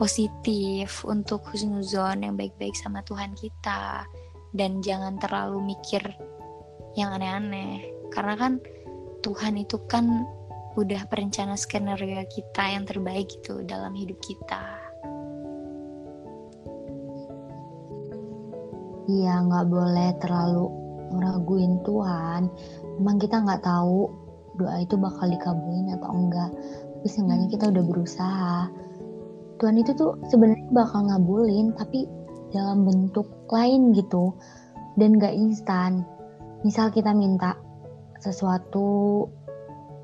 positif, 0.00 1.04
untuk 1.04 1.44
husnuzon 1.52 2.24
yang 2.24 2.32
baik-baik 2.40 2.72
sama 2.72 3.04
Tuhan 3.04 3.36
kita 3.36 4.08
dan 4.56 4.80
jangan 4.80 5.20
terlalu 5.20 5.76
mikir 5.76 6.00
yang 6.96 7.12
aneh-aneh. 7.12 7.84
Karena 8.08 8.34
kan 8.40 8.52
Tuhan 9.20 9.60
itu 9.60 9.76
kan 9.84 10.24
udah 10.80 11.04
perencana 11.04 11.52
skenario 11.52 12.24
kita 12.32 12.64
yang 12.64 12.88
terbaik 12.88 13.28
gitu 13.28 13.60
dalam 13.68 13.92
hidup 13.92 14.16
kita. 14.24 14.80
Iya, 19.10 19.34
nggak 19.44 19.66
boleh 19.68 20.10
terlalu 20.22 20.64
ngeraguin 21.12 21.82
Tuhan. 21.84 22.48
Emang 22.96 23.16
kita 23.20 23.42
nggak 23.42 23.68
tahu 23.68 24.08
doa 24.56 24.80
itu 24.80 24.96
bakal 24.96 25.28
dikabulin 25.28 25.92
atau 25.98 26.08
enggak. 26.08 26.50
Tapi 26.96 27.08
seenggaknya 27.10 27.48
kita 27.52 27.68
udah 27.68 27.84
berusaha. 27.84 28.56
Tuhan 29.60 29.76
itu 29.76 29.92
tuh 29.92 30.16
sebenarnya 30.32 30.72
bakal 30.72 31.04
ngabulin, 31.12 31.76
tapi 31.76 32.08
dalam 32.48 32.88
bentuk 32.88 33.28
lain 33.52 33.92
gitu, 33.92 34.32
dan 34.96 35.20
gak 35.20 35.36
instan. 35.36 36.02
Misal 36.64 36.88
kita 36.88 37.12
minta 37.12 37.60
sesuatu 38.24 39.28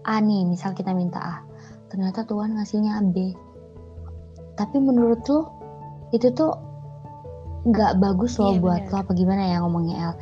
A 0.05 0.21
nih, 0.21 0.45
misal 0.45 0.77
kita 0.77 0.93
minta 0.93 1.19
A, 1.19 1.37
ternyata 1.89 2.29
Tuhan 2.29 2.53
ngasihnya 2.55 3.01
B. 3.11 3.33
Tapi 4.61 4.77
menurut 4.77 5.25
lo 5.27 5.41
itu 6.13 6.29
tuh 6.37 6.53
nggak 7.67 7.99
bagus 7.99 8.39
loh 8.39 8.55
iya, 8.55 8.63
buat 8.63 8.83
bener. 8.87 8.93
lo 8.95 8.97
apa 9.03 9.13
gimana 9.19 9.43
ya 9.43 9.57
ngomongnya 9.59 9.97
El? 9.99 10.15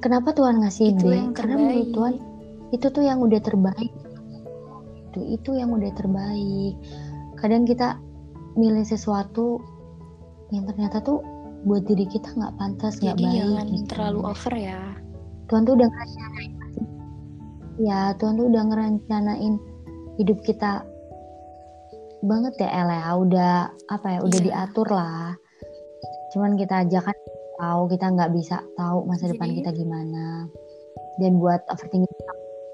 kenapa 0.00 0.32
Tuhan 0.32 0.64
ngasih 0.64 0.96
itu 0.96 1.06
B? 1.12 1.14
Karena 1.36 1.54
menurut 1.60 1.90
Tuhan 1.92 2.14
itu 2.72 2.86
tuh 2.88 3.04
yang 3.04 3.20
udah 3.20 3.40
terbaik. 3.40 3.92
Itu 5.08 5.20
itu 5.24 5.50
yang 5.56 5.72
udah 5.72 5.92
terbaik. 5.96 6.74
Kadang 7.40 7.64
kita 7.64 7.96
milih 8.58 8.84
sesuatu 8.84 9.62
yang 10.52 10.64
ternyata 10.68 11.00
tuh 11.00 11.24
buat 11.66 11.84
diri 11.84 12.06
kita 12.06 12.32
nggak 12.38 12.54
pantas 12.60 13.02
nggak 13.02 13.18
baik. 13.18 13.34
jangan 13.34 13.66
gitu. 13.72 13.86
terlalu 13.90 14.20
over 14.24 14.54
ya. 14.54 14.80
Tuhan 15.48 15.64
tuh 15.64 15.74
udah 15.80 15.88
ngerencanain 15.88 16.58
ya 17.78 18.12
Tuhan 18.18 18.34
tuh 18.36 18.46
udah 18.50 18.62
ngerencanain 18.68 19.54
hidup 20.18 20.38
kita 20.42 20.82
banget 22.26 22.58
ya 22.58 22.70
El 22.82 22.90
ya 22.90 23.10
udah 23.14 23.54
apa 23.94 24.06
ya 24.18 24.20
udah 24.26 24.38
yeah. 24.42 24.46
diatur 24.50 24.88
lah 24.90 25.38
cuman 26.34 26.58
kita 26.58 26.82
aja 26.84 26.98
kan 27.00 27.16
tahu 27.58 27.82
kita 27.94 28.06
nggak 28.10 28.30
bisa 28.34 28.58
tahu 28.74 29.06
masa 29.06 29.30
Jadi, 29.30 29.38
depan 29.38 29.48
kita 29.54 29.70
gimana 29.72 30.50
dan 31.22 31.38
buat 31.38 31.62
overthinking 31.70 32.10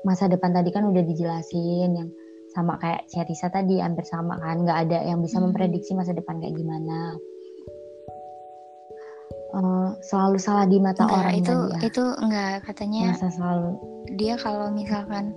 masa 0.05 0.28
depan 0.28 0.53
tadi 0.53 0.72
kan 0.72 0.89
udah 0.89 1.05
dijelasin 1.05 1.91
yang 1.93 2.09
sama 2.55 2.79
kayak 2.79 3.11
Cerisa 3.11 3.51
tadi 3.51 3.83
hampir 3.83 4.07
sama 4.07 4.39
kan. 4.39 4.63
Nggak 4.63 4.79
ada 4.89 4.99
yang 5.05 5.19
bisa 5.21 5.43
hmm. 5.43 5.51
memprediksi 5.51 5.93
masa 5.93 6.15
depan 6.15 6.39
kayak 6.39 6.55
gimana. 6.55 7.19
Uh, 9.55 9.95
selalu 10.03 10.39
salah 10.43 10.67
di 10.67 10.83
mata 10.83 11.07
enggak, 11.07 11.15
orang 11.15 11.35
itu 11.39 11.55
ya. 11.55 11.79
itu 11.87 12.05
enggak 12.19 12.55
katanya 12.67 13.15
Masa 13.15 13.31
selalu. 13.31 13.71
dia 14.19 14.35
kalau 14.35 14.67
misalkan 14.75 15.31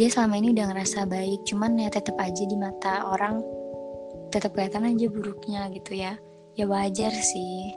dia 0.00 0.08
selama 0.08 0.40
ini 0.40 0.56
udah 0.56 0.72
ngerasa 0.72 1.04
baik 1.04 1.44
cuman 1.44 1.76
ya 1.76 1.92
tetap 1.92 2.16
aja 2.16 2.48
di 2.48 2.56
mata 2.56 3.04
orang 3.12 3.44
tetap 4.32 4.56
kelihatan 4.56 4.88
aja 4.88 5.06
buruknya 5.12 5.68
gitu 5.76 6.00
ya. 6.00 6.16
Ya 6.56 6.64
wajar 6.64 7.12
sih. 7.12 7.76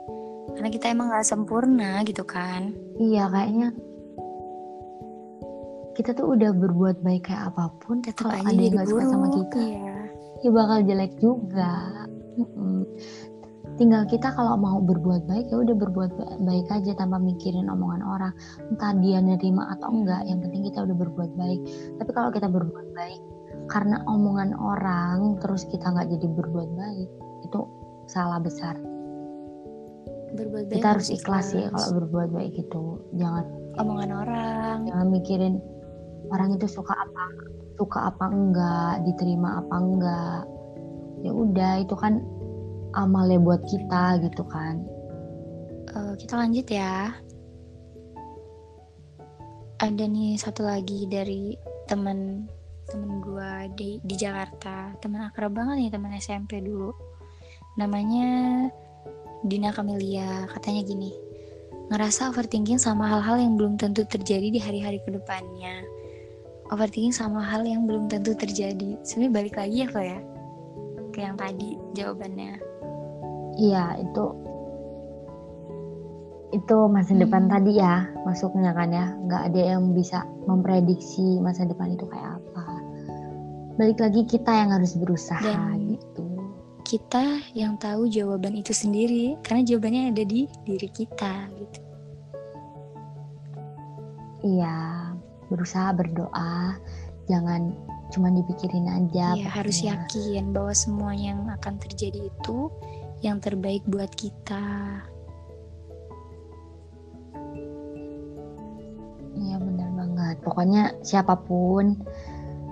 Karena 0.56 0.72
kita 0.72 0.96
emang 0.96 1.12
nggak 1.12 1.28
sempurna 1.28 2.00
gitu 2.08 2.24
kan. 2.24 2.72
Iya 2.96 3.28
kayaknya 3.28 3.76
kita 5.92 6.16
tuh 6.16 6.32
udah 6.32 6.50
berbuat 6.56 7.04
baik 7.04 7.28
kayak 7.28 7.52
apa 7.52 7.68
pun 7.84 8.00
tetap 8.00 8.32
ada 8.32 8.48
yang 8.48 8.80
gak 8.80 8.88
suka 8.88 9.04
sama 9.04 9.28
kita 9.28 9.60
iya. 9.60 9.96
ya 10.40 10.50
bakal 10.50 10.78
jelek 10.82 11.12
juga. 11.20 11.72
Mm 12.40 12.48
-mm 12.48 12.82
tinggal 13.80 14.04
kita 14.04 14.28
kalau 14.36 14.58
mau 14.58 14.78
berbuat 14.82 15.24
baik 15.24 15.48
ya 15.48 15.56
udah 15.60 15.76
berbuat 15.76 16.10
baik 16.44 16.66
aja 16.68 16.92
tanpa 16.96 17.16
mikirin 17.16 17.70
omongan 17.72 18.02
orang. 18.04 18.32
Entah 18.68 18.92
dia 19.00 19.18
nerima 19.22 19.72
atau 19.76 19.88
enggak 19.92 20.22
yang 20.28 20.38
penting 20.44 20.68
kita 20.68 20.84
udah 20.84 20.96
berbuat 20.96 21.32
baik. 21.38 21.60
Tapi 22.00 22.10
kalau 22.12 22.30
kita 22.34 22.48
berbuat 22.50 22.88
baik 22.92 23.20
karena 23.70 24.02
omongan 24.04 24.52
orang 24.58 25.38
terus 25.40 25.64
kita 25.70 25.88
nggak 25.88 26.08
jadi 26.18 26.26
berbuat 26.28 26.70
baik 26.76 27.08
itu 27.48 27.60
salah 28.10 28.40
besar. 28.42 28.76
Berbuat 30.32 30.68
baik 30.68 30.76
kita 30.80 30.88
harus 30.98 31.08
ikhlas 31.12 31.56
sih 31.56 31.64
kalau 31.72 31.88
berbuat 32.04 32.28
baik 32.32 32.54
itu. 32.60 32.84
Jangan 33.16 33.44
omongan 33.80 34.10
orang. 34.12 34.76
Jangan 34.88 35.08
mikirin 35.08 35.54
orang 36.32 36.56
itu 36.56 36.66
suka 36.66 36.96
apa 36.96 37.24
suka 37.76 38.08
apa 38.08 38.24
enggak 38.32 39.04
diterima 39.04 39.60
apa 39.60 39.74
enggak 39.76 40.40
ya 41.22 41.30
udah 41.30 41.72
itu 41.84 41.94
kan 41.94 42.18
amalnya 42.92 43.40
buat 43.40 43.62
kita 43.64 44.20
gitu 44.28 44.44
kan. 44.48 44.84
Uh, 45.92 46.14
kita 46.16 46.36
lanjut 46.36 46.66
ya. 46.68 47.12
Ada 49.82 50.04
nih 50.06 50.38
satu 50.38 50.62
lagi 50.62 51.10
dari 51.10 51.58
temen 51.90 52.46
temen 52.86 53.24
gue 53.24 53.52
di, 53.74 53.90
di 54.04 54.14
Jakarta, 54.14 54.94
teman 55.00 55.26
akrab 55.26 55.56
banget 55.56 55.88
nih 55.88 55.90
teman 55.90 56.12
SMP 56.14 56.62
dulu. 56.62 56.92
Namanya 57.80 58.68
Dina 59.42 59.74
Kamelia, 59.74 60.46
katanya 60.54 60.86
gini, 60.86 61.10
ngerasa 61.90 62.30
overthinking 62.30 62.78
sama 62.78 63.08
hal-hal 63.10 63.42
yang 63.42 63.58
belum 63.58 63.74
tentu 63.80 64.06
terjadi 64.06 64.54
di 64.54 64.60
hari-hari 64.60 65.02
ke 65.02 65.10
depannya. 65.10 65.82
Overthinking 66.72 67.12
sama 67.12 67.44
hal 67.44 67.68
yang 67.68 67.84
belum 67.84 68.08
tentu 68.08 68.32
terjadi. 68.32 68.96
Sebenarnya 69.04 69.32
balik 69.36 69.54
lagi 69.60 69.76
ya, 69.84 69.86
kok 69.92 70.00
ya, 70.00 70.18
ke 71.12 71.18
yang 71.20 71.36
tadi 71.36 71.76
jawabannya. 71.92 72.56
Iya, 73.60 74.00
itu 74.00 74.24
itu 76.52 76.76
masa 76.88 77.16
hmm. 77.16 77.20
depan 77.24 77.48
tadi 77.48 77.76
ya 77.76 78.08
masuknya 78.24 78.72
kan 78.72 78.88
ya. 78.88 79.12
Nggak 79.28 79.42
ada 79.52 79.60
yang 79.76 79.92
bisa 79.92 80.24
memprediksi 80.48 81.36
masa 81.44 81.68
depan 81.68 81.92
itu 81.92 82.08
kayak 82.08 82.40
apa. 82.40 82.64
Balik 83.76 84.00
lagi 84.00 84.24
kita 84.24 84.52
yang 84.52 84.72
harus 84.72 84.96
berusaha 84.96 85.44
Dan 85.44 85.96
gitu. 85.96 86.24
kita 86.88 87.40
yang 87.52 87.76
tahu 87.76 88.08
jawaban 88.08 88.56
itu 88.56 88.72
sendiri 88.72 89.36
karena 89.44 89.64
jawabannya 89.64 90.02
ada 90.16 90.24
di 90.24 90.48
diri 90.64 90.88
kita 90.88 91.52
gitu. 91.52 91.80
Iya 94.42 95.11
berusaha 95.52 95.92
berdoa 95.92 96.80
jangan 97.28 97.76
cuma 98.12 98.28
dipikirin 98.32 98.88
aja 98.88 99.36
iya 99.36 99.48
harus 99.52 99.84
yakin 99.84 100.52
bahwa 100.52 100.72
semua 100.72 101.12
yang 101.12 101.48
akan 101.48 101.76
terjadi 101.80 102.28
itu 102.28 102.68
yang 103.22 103.38
terbaik 103.38 103.86
buat 103.86 104.10
kita. 104.18 104.62
Iya 109.38 109.56
benar 109.62 109.90
banget. 109.94 110.36
Pokoknya 110.42 110.82
siapa 111.06 111.38
pun 111.38 111.96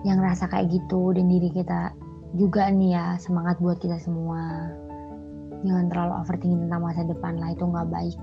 yang 0.02 0.18
rasa 0.18 0.50
kayak 0.50 0.74
gitu 0.74 1.14
dan 1.14 1.30
diri 1.30 1.48
kita 1.54 1.94
juga 2.34 2.68
nih 2.68 2.98
ya 2.98 3.06
semangat 3.22 3.62
buat 3.62 3.78
kita 3.78 3.96
semua. 4.02 4.74
Jangan 5.62 5.86
terlalu 5.88 6.12
overthinking 6.18 6.62
tentang 6.66 6.82
masa 6.82 7.02
depan 7.06 7.38
lah 7.38 7.50
itu 7.54 7.64
nggak 7.64 7.88
baik. 7.88 8.18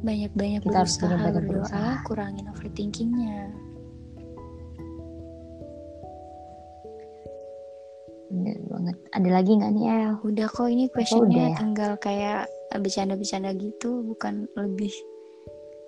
Banyak-banyak 0.00 0.60
kita 0.64 0.68
berusaha, 0.72 0.80
harus 0.82 0.96
benar-benar 0.98 1.32
berdoa, 1.44 1.86
kurangin 2.08 2.46
overthinkingnya. 2.50 3.52
Bener 8.26 8.58
banget. 8.66 8.96
Ada 9.14 9.28
lagi 9.30 9.50
nggak 9.54 9.72
nih 9.76 9.84
El? 9.86 10.12
Udah 10.26 10.46
kok 10.50 10.66
ini 10.66 10.90
questionnya 10.90 11.54
ya? 11.54 11.56
tinggal 11.58 11.92
kayak 12.02 12.50
bercanda-bercanda 12.74 13.54
gitu, 13.54 14.02
bukan 14.02 14.50
lebih 14.58 14.90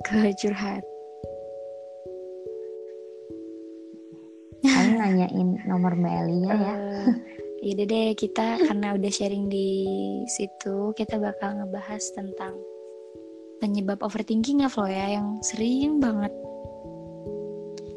ke 0.06 0.30
curhat. 0.38 0.86
Kamu 4.62 4.94
nanyain 4.98 5.48
nomor 5.66 5.94
Mbak 5.98 6.14
Elia 6.26 6.50
ya? 6.54 6.74
Uh, 6.74 7.06
deh 7.62 7.86
deh 7.86 8.14
kita 8.14 8.62
karena 8.70 8.94
udah 8.94 9.10
sharing 9.10 9.50
di 9.50 9.86
situ, 10.30 10.94
kita 10.94 11.18
bakal 11.18 11.58
ngebahas 11.58 12.02
tentang 12.14 12.54
penyebab 13.58 13.98
overthinking 14.06 14.62
ya 14.62 14.70
Flo 14.70 14.86
ya, 14.86 15.18
yang 15.18 15.42
sering 15.42 15.98
banget, 15.98 16.30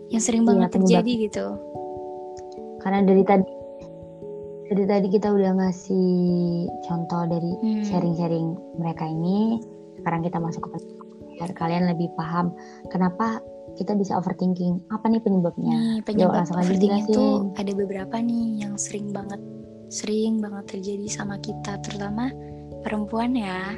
yang 0.10 0.22
sering 0.22 0.42
iya, 0.46 0.50
banget 0.50 0.70
terjadi 0.74 1.12
gitu. 1.30 1.46
Karena 2.82 3.06
dari 3.06 3.22
tadi 3.22 3.61
jadi 4.72 4.84
tadi 4.88 5.08
kita 5.12 5.28
udah 5.36 5.52
ngasih 5.60 6.08
contoh 6.88 7.28
dari 7.28 7.52
hmm. 7.60 7.84
sharing-sharing 7.92 8.56
hmm. 8.56 8.80
mereka 8.80 9.04
ini. 9.04 9.60
Sekarang 10.00 10.24
kita 10.24 10.40
masuk 10.40 10.64
ke 10.72 10.80
biar 11.36 11.52
kalian 11.58 11.92
lebih 11.92 12.08
paham 12.16 12.56
kenapa 12.88 13.44
kita 13.76 13.92
bisa 14.00 14.16
overthinking. 14.16 14.80
Apa 14.88 15.12
nih 15.12 15.20
penyebabnya? 15.20 15.76
Nih, 15.76 16.00
penyebab 16.08 16.48
Yo, 16.48 16.56
overthinking 16.56 16.96
itu 17.04 17.24
ada 17.60 17.72
beberapa 17.76 18.16
nih 18.24 18.64
yang 18.64 18.80
sering 18.80 19.12
banget 19.12 19.44
sering 19.92 20.40
banget 20.40 20.80
terjadi 20.80 21.08
sama 21.12 21.36
kita 21.44 21.76
terutama 21.84 22.32
perempuan 22.88 23.36
ya. 23.36 23.76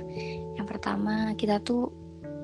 Yang 0.62 0.78
pertama, 0.78 1.34
kita 1.34 1.58
tuh 1.66 1.90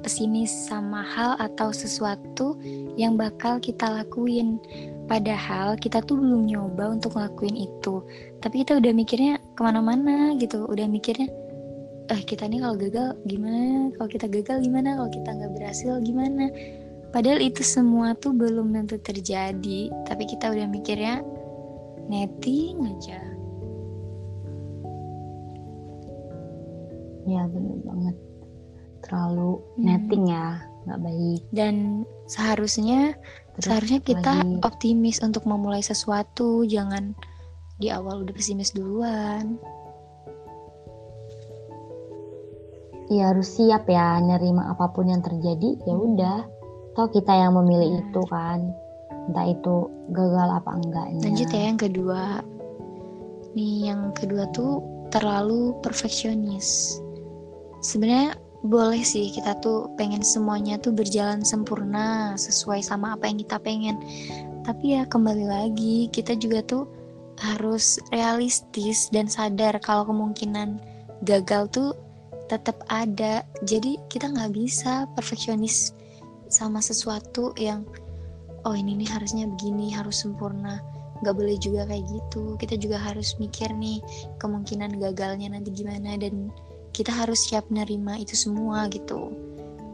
pesimis 0.02 0.50
sama 0.50 1.06
hal 1.06 1.38
atau 1.38 1.70
sesuatu 1.70 2.58
yang 2.98 3.14
bakal 3.14 3.62
kita 3.62 3.86
lakuin. 4.02 4.58
Padahal 5.10 5.74
kita 5.82 6.06
tuh 6.06 6.22
belum 6.22 6.46
nyoba 6.46 6.94
untuk 6.94 7.18
ngelakuin 7.18 7.58
itu. 7.58 8.06
Tapi 8.46 8.62
kita 8.62 8.78
udah 8.78 8.94
mikirnya 8.94 9.42
ke 9.58 9.62
mana-mana 9.66 10.38
gitu. 10.38 10.70
Udah 10.70 10.86
mikirnya, 10.86 11.26
eh 12.14 12.22
kita 12.22 12.46
nih 12.46 12.62
kalau 12.62 12.78
gagal 12.78 13.18
gimana? 13.26 13.90
Kalau 13.98 14.10
kita 14.14 14.26
gagal 14.30 14.58
gimana? 14.62 15.02
Kalau 15.02 15.10
kita 15.10 15.30
nggak 15.34 15.52
berhasil 15.58 15.94
gimana? 16.06 16.54
padahal 17.10 17.42
itu 17.42 17.66
semua 17.66 18.14
tuh 18.14 18.34
belum 18.38 18.74
tentu 18.74 19.02
terjadi 19.02 19.90
tapi 20.06 20.24
kita 20.30 20.54
udah 20.54 20.68
mikirnya 20.70 21.26
netting 22.06 22.78
aja 22.86 23.22
ya 27.26 27.42
bener 27.50 27.78
banget 27.86 28.16
terlalu 29.06 29.58
hmm. 29.58 29.84
netting 29.86 30.24
ya 30.30 30.62
nggak 30.86 31.02
baik 31.02 31.44
dan 31.54 32.06
seharusnya 32.30 33.18
seharusnya 33.60 34.02
kita 34.02 34.34
lagi... 34.44 34.60
optimis 34.64 35.20
untuk 35.24 35.44
memulai 35.46 35.84
sesuatu 35.84 36.64
jangan 36.66 37.16
di 37.80 37.88
awal 37.88 38.28
udah 38.28 38.36
pesimis 38.36 38.76
duluan. 38.76 39.56
Iya 43.10 43.34
harus 43.34 43.58
siap 43.58 43.90
ya 43.90 44.22
nerima 44.22 44.70
apa 44.70 44.94
pun 44.94 45.10
yang 45.10 45.24
terjadi 45.26 45.80
ya 45.88 45.96
hmm. 45.96 46.08
udah. 46.14 46.40
Toh 46.94 47.08
kita 47.10 47.32
yang 47.34 47.58
memilih 47.58 47.90
hmm. 47.90 48.02
itu 48.12 48.22
kan 48.30 48.60
entah 49.30 49.48
itu 49.50 49.76
gagal 50.14 50.50
apa 50.50 50.72
enggaknya. 50.78 51.22
Lanjut 51.26 51.50
ya 51.50 51.62
yang 51.74 51.80
kedua. 51.80 52.24
Nih 53.58 53.90
yang 53.90 54.14
kedua 54.14 54.46
tuh 54.54 54.86
terlalu 55.10 55.74
perfeksionis. 55.82 57.02
Sebenarnya 57.82 58.38
boleh 58.60 59.00
sih 59.08 59.32
kita 59.32 59.56
tuh 59.64 59.88
pengen 59.96 60.20
semuanya 60.20 60.76
tuh 60.76 60.92
berjalan 60.92 61.48
sempurna 61.48 62.36
sesuai 62.36 62.84
sama 62.84 63.16
apa 63.16 63.32
yang 63.32 63.40
kita 63.40 63.58
pengen. 63.64 63.96
Tapi 64.68 65.00
ya 65.00 65.08
kembali 65.08 65.46
lagi 65.48 66.12
kita 66.12 66.36
juga 66.36 66.60
tuh 66.68 66.84
harus 67.40 68.04
realistis 68.12 69.08
dan 69.16 69.32
sadar 69.32 69.80
kalau 69.80 70.12
kemungkinan 70.12 70.76
gagal 71.24 71.72
tuh 71.72 71.90
tetap 72.52 72.84
ada. 72.92 73.48
Jadi 73.64 73.96
kita 74.12 74.28
nggak 74.28 74.52
bisa 74.52 75.08
perfeksionis 75.16 75.96
sama 76.52 76.84
sesuatu 76.84 77.56
yang 77.56 77.88
oh 78.68 78.76
ini 78.76 79.00
nih 79.00 79.08
harusnya 79.08 79.48
begini 79.48 79.96
harus 79.96 80.28
sempurna. 80.28 80.84
Nggak 81.24 81.36
boleh 81.36 81.56
juga 81.64 81.88
kayak 81.88 82.04
gitu. 82.12 82.60
Kita 82.60 82.76
juga 82.76 83.00
harus 83.00 83.40
mikir 83.40 83.72
nih 83.72 84.04
kemungkinan 84.44 85.00
gagalnya 85.00 85.48
nanti 85.56 85.72
gimana 85.72 86.20
dan 86.20 86.52
kita 87.00 87.16
harus 87.16 87.48
siap 87.48 87.64
nerima 87.72 88.20
itu 88.20 88.36
semua 88.36 88.92
gitu 88.92 89.32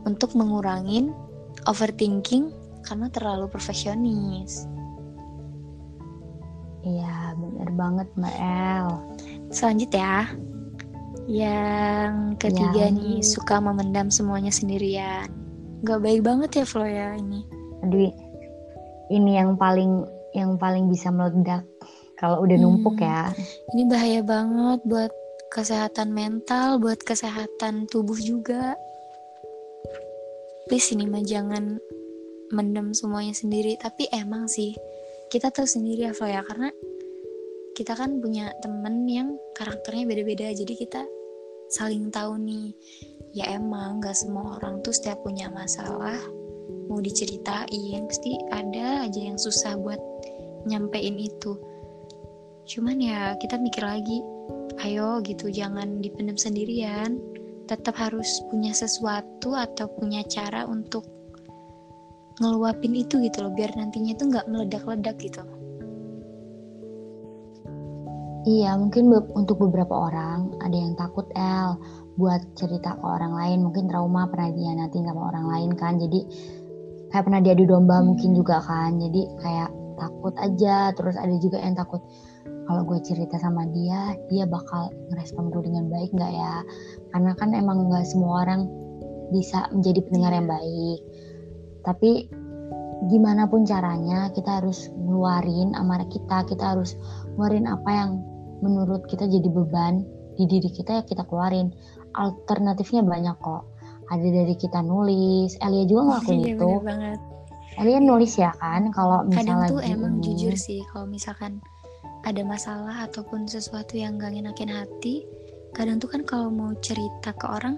untuk 0.09 0.33
mengurangin 0.33 1.13
overthinking 1.69 2.49
karena 2.81 3.13
terlalu 3.13 3.45
perfeksionis. 3.45 4.65
Iya, 6.81 7.37
bener 7.37 7.69
banget 7.77 8.09
Mbak 8.17 8.35
El. 8.41 8.87
Selanjutnya, 9.53 10.33
yang 11.29 12.37
ketiga 12.41 12.89
ya. 12.89 12.93
nih 12.93 13.21
suka 13.21 13.61
memendam 13.61 14.09
semuanya 14.09 14.49
sendirian. 14.49 15.29
Gak 15.85 16.01
baik 16.01 16.25
banget 16.25 16.61
ya 16.61 16.65
Flo 16.65 16.89
ya 16.89 17.13
ini. 17.17 17.45
Aduh, 17.85 18.09
ini 19.13 19.37
yang 19.37 19.53
paling 19.57 20.05
yang 20.33 20.57
paling 20.57 20.89
bisa 20.89 21.13
meledak 21.13 21.65
kalau 22.17 22.41
udah 22.41 22.57
numpuk 22.57 22.97
hmm, 22.97 23.05
ya. 23.05 23.29
Ini 23.77 23.83
bahaya 23.89 24.21
banget 24.25 24.81
buat 24.89 25.13
kesehatan 25.55 26.11
mental, 26.11 26.83
buat 26.83 26.99
kesehatan 26.99 27.87
tubuh 27.87 28.19
juga. 28.19 28.75
Please 30.67 30.91
ini 30.91 31.07
mah 31.07 31.23
jangan 31.23 31.79
mendem 32.51 32.91
semuanya 32.91 33.31
sendiri. 33.31 33.79
Tapi 33.79 34.11
emang 34.11 34.51
sih 34.51 34.75
kita 35.31 35.55
tahu 35.55 35.63
sendiri 35.63 36.11
ya 36.11 36.13
Flo 36.13 36.27
ya 36.27 36.43
karena 36.43 36.67
kita 37.71 37.95
kan 37.95 38.19
punya 38.19 38.51
temen 38.59 39.07
yang 39.07 39.35
karakternya 39.55 40.03
beda-beda 40.07 40.51
jadi 40.51 40.73
kita 40.75 41.01
saling 41.71 42.07
tahu 42.13 42.39
nih 42.39 42.71
ya 43.35 43.57
emang 43.57 43.99
gak 43.99 44.15
semua 44.15 44.61
orang 44.61 44.79
tuh 44.79 44.95
setiap 44.95 45.19
punya 45.25 45.51
masalah 45.51 46.15
mau 46.87 47.01
diceritain 47.03 48.05
pasti 48.07 48.37
ada 48.53 49.03
aja 49.03 49.19
yang 49.19 49.35
susah 49.35 49.75
buat 49.75 49.99
nyampein 50.69 51.19
itu 51.19 51.57
cuman 52.69 52.95
ya 53.01 53.33
kita 53.41 53.59
mikir 53.59 53.83
lagi 53.83 54.23
ayo 54.83 55.23
gitu 55.23 55.47
jangan 55.47 56.03
dipendam 56.03 56.35
sendirian 56.35 57.21
tetap 57.65 57.97
harus 57.97 58.43
punya 58.51 58.75
sesuatu 58.75 59.55
atau 59.55 59.89
punya 59.97 60.21
cara 60.27 60.67
untuk 60.67 61.07
ngeluapin 62.43 62.93
itu 62.93 63.23
gitu 63.23 63.47
loh 63.47 63.53
biar 63.55 63.71
nantinya 63.79 64.11
itu 64.11 64.23
nggak 64.27 64.47
meledak-ledak 64.51 65.15
gitu 65.21 65.41
Iya, 68.45 68.77
mungkin 68.77 69.09
be 69.09 69.25
untuk 69.33 69.57
beberapa 69.57 70.05
orang 70.05 70.53
ada 70.61 70.77
yang 70.77 70.93
takut 70.93 71.25
El 71.33 71.81
buat 72.13 72.45
cerita 72.53 72.93
ke 72.93 73.01
orang 73.01 73.33
lain, 73.33 73.65
mungkin 73.65 73.89
trauma 73.89 74.29
pernah 74.29 74.53
dihianatin 74.53 75.01
sama 75.01 75.33
orang 75.33 75.45
lain 75.49 75.71
kan. 75.73 75.97
Jadi 75.97 76.29
kayak 77.09 77.25
pernah 77.25 77.41
diadu 77.41 77.65
domba 77.65 77.97
hmm. 77.97 78.05
mungkin 78.05 78.37
juga 78.37 78.61
kan. 78.61 79.01
Jadi 79.01 79.21
kayak 79.41 79.73
takut 79.97 80.37
aja, 80.37 80.93
terus 80.93 81.17
ada 81.17 81.33
juga 81.41 81.57
yang 81.57 81.73
takut 81.73 82.05
kalau 82.65 82.81
gue 82.81 82.99
cerita 83.05 83.37
sama 83.37 83.69
dia 83.69 84.17
dia 84.29 84.49
bakal 84.49 84.89
ngerespon 85.13 85.53
gue 85.53 85.61
dengan 85.69 85.85
baik 85.89 86.09
nggak 86.13 86.33
ya? 86.33 86.55
Karena 87.13 87.31
kan 87.37 87.53
emang 87.53 87.89
nggak 87.89 88.05
semua 88.09 88.45
orang 88.45 88.65
bisa 89.29 89.69
menjadi 89.69 89.99
pendengar 90.05 90.31
yang 90.33 90.49
baik. 90.49 90.99
Tapi 91.85 92.11
gimana 93.13 93.45
pun 93.45 93.69
caranya 93.69 94.33
kita 94.33 94.61
harus 94.61 94.89
ngeluarin 94.97 95.77
amarah 95.77 96.09
kita. 96.09 96.45
Kita 96.49 96.73
harus 96.73 96.97
ngeluarin 97.37 97.69
apa 97.69 97.89
yang 97.93 98.11
menurut 98.65 99.05
kita 99.05 99.29
jadi 99.29 99.45
beban 99.45 100.01
di 100.35 100.49
diri 100.49 100.69
kita 100.73 101.01
ya 101.01 101.03
kita 101.05 101.21
keluarin. 101.29 101.69
Alternatifnya 102.17 103.05
banyak 103.05 103.37
kok. 103.45 103.69
Ada 104.09 104.25
dari 104.25 104.55
kita 104.57 104.81
nulis. 104.81 105.57
Elia 105.61 105.85
juga 105.85 106.01
ngelakuin 106.17 106.41
iya, 106.41 106.53
itu. 106.57 106.71
Elia 107.75 107.99
nulis 107.99 108.33
ya 108.39 108.55
kan 108.57 108.89
kalau 108.95 109.27
misalnya 109.27 109.67
kadang 109.67 109.71
tuh 109.75 109.81
emang 109.83 110.13
ini, 110.17 110.23
jujur 110.23 110.55
sih 110.55 110.79
kalau 110.95 111.03
misalkan 111.11 111.59
ada 112.25 112.41
masalah 112.41 113.05
ataupun 113.05 113.45
sesuatu 113.45 113.95
yang 113.95 114.17
gak 114.17 114.33
ngenakin 114.33 114.73
hati 114.73 115.25
kadang 115.77 116.01
tuh 116.01 116.09
kan 116.09 116.25
kalau 116.25 116.49
mau 116.49 116.73
cerita 116.81 117.31
ke 117.35 117.45
orang 117.45 117.77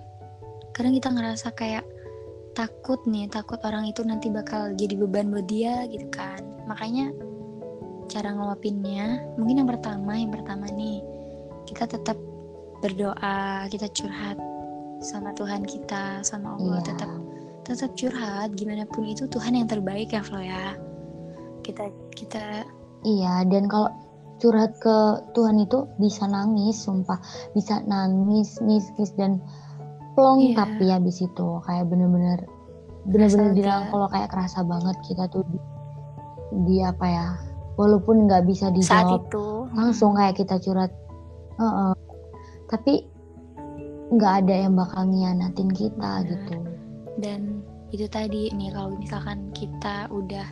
kadang 0.72 0.94
kita 0.94 1.10
ngerasa 1.10 1.52
kayak 1.58 1.84
takut 2.58 2.98
nih 3.06 3.30
takut 3.30 3.62
orang 3.62 3.86
itu 3.86 4.02
nanti 4.02 4.34
bakal 4.34 4.74
jadi 4.74 4.98
beban 4.98 5.30
buat 5.30 5.46
dia 5.46 5.86
gitu 5.94 6.10
kan. 6.10 6.42
Makanya 6.66 7.14
cara 8.10 8.34
ngeluapinnya 8.34 9.38
mungkin 9.38 9.62
yang 9.62 9.70
pertama 9.70 10.18
yang 10.18 10.34
pertama 10.34 10.66
nih 10.74 11.06
kita 11.70 11.86
tetap 11.86 12.18
berdoa 12.82 13.70
kita 13.70 13.86
curhat 13.94 14.42
sama 15.04 15.36
Tuhan 15.38 15.68
kita 15.68 16.26
sama 16.26 16.58
Allah 16.58 16.82
iya. 16.82 16.88
tetap 16.90 17.10
tetap 17.62 17.92
curhat. 17.94 18.50
Gimana 18.58 18.90
pun 18.90 19.06
itu 19.06 19.30
Tuhan 19.30 19.54
yang 19.54 19.70
terbaik 19.70 20.10
ya 20.10 20.26
Flo 20.26 20.42
ya. 20.42 20.74
Kita 21.62 21.94
kita 22.18 22.66
iya 23.06 23.46
dan 23.46 23.70
kalau 23.70 23.94
curhat 24.38 24.78
ke 24.78 24.98
Tuhan 25.34 25.62
itu 25.62 25.90
bisa 25.98 26.30
nangis 26.30 26.78
sumpah 26.86 27.18
bisa 27.58 27.82
nangis 27.86 28.62
nangis 28.62 29.12
dan 29.18 29.42
plong 30.18 30.54
yeah. 30.54 30.66
tapi 30.66 30.86
habis 30.90 31.22
itu 31.22 31.48
kayak 31.66 31.86
bener-bener 31.90 32.42
bener-bener 33.08 33.54
bilang 33.54 33.88
kalau 33.94 34.08
kayak 34.10 34.30
kerasa 34.34 34.62
banget 34.66 34.98
kita 35.06 35.30
tuh 35.32 35.46
di, 35.48 35.60
di 36.68 36.78
apa 36.82 37.06
ya 37.06 37.28
walaupun 37.78 38.26
nggak 38.26 38.44
bisa 38.50 38.74
dijawab 38.74 39.22
Saat 39.24 39.30
itu. 39.30 39.48
langsung 39.78 40.12
kayak 40.18 40.36
kita 40.36 40.58
curhat 40.58 40.92
uh 41.62 41.66
-uh. 41.66 41.94
tapi 42.68 43.06
nggak 44.12 44.34
ada 44.44 44.56
yang 44.68 44.74
bakal 44.76 45.04
ngianatin 45.06 45.70
kita 45.72 46.26
gitu 46.26 46.58
dan 47.22 47.62
itu 47.94 48.04
tadi 48.12 48.52
nih 48.52 48.72
kalau 48.76 48.98
misalkan 49.00 49.48
kita 49.56 50.12
udah 50.12 50.48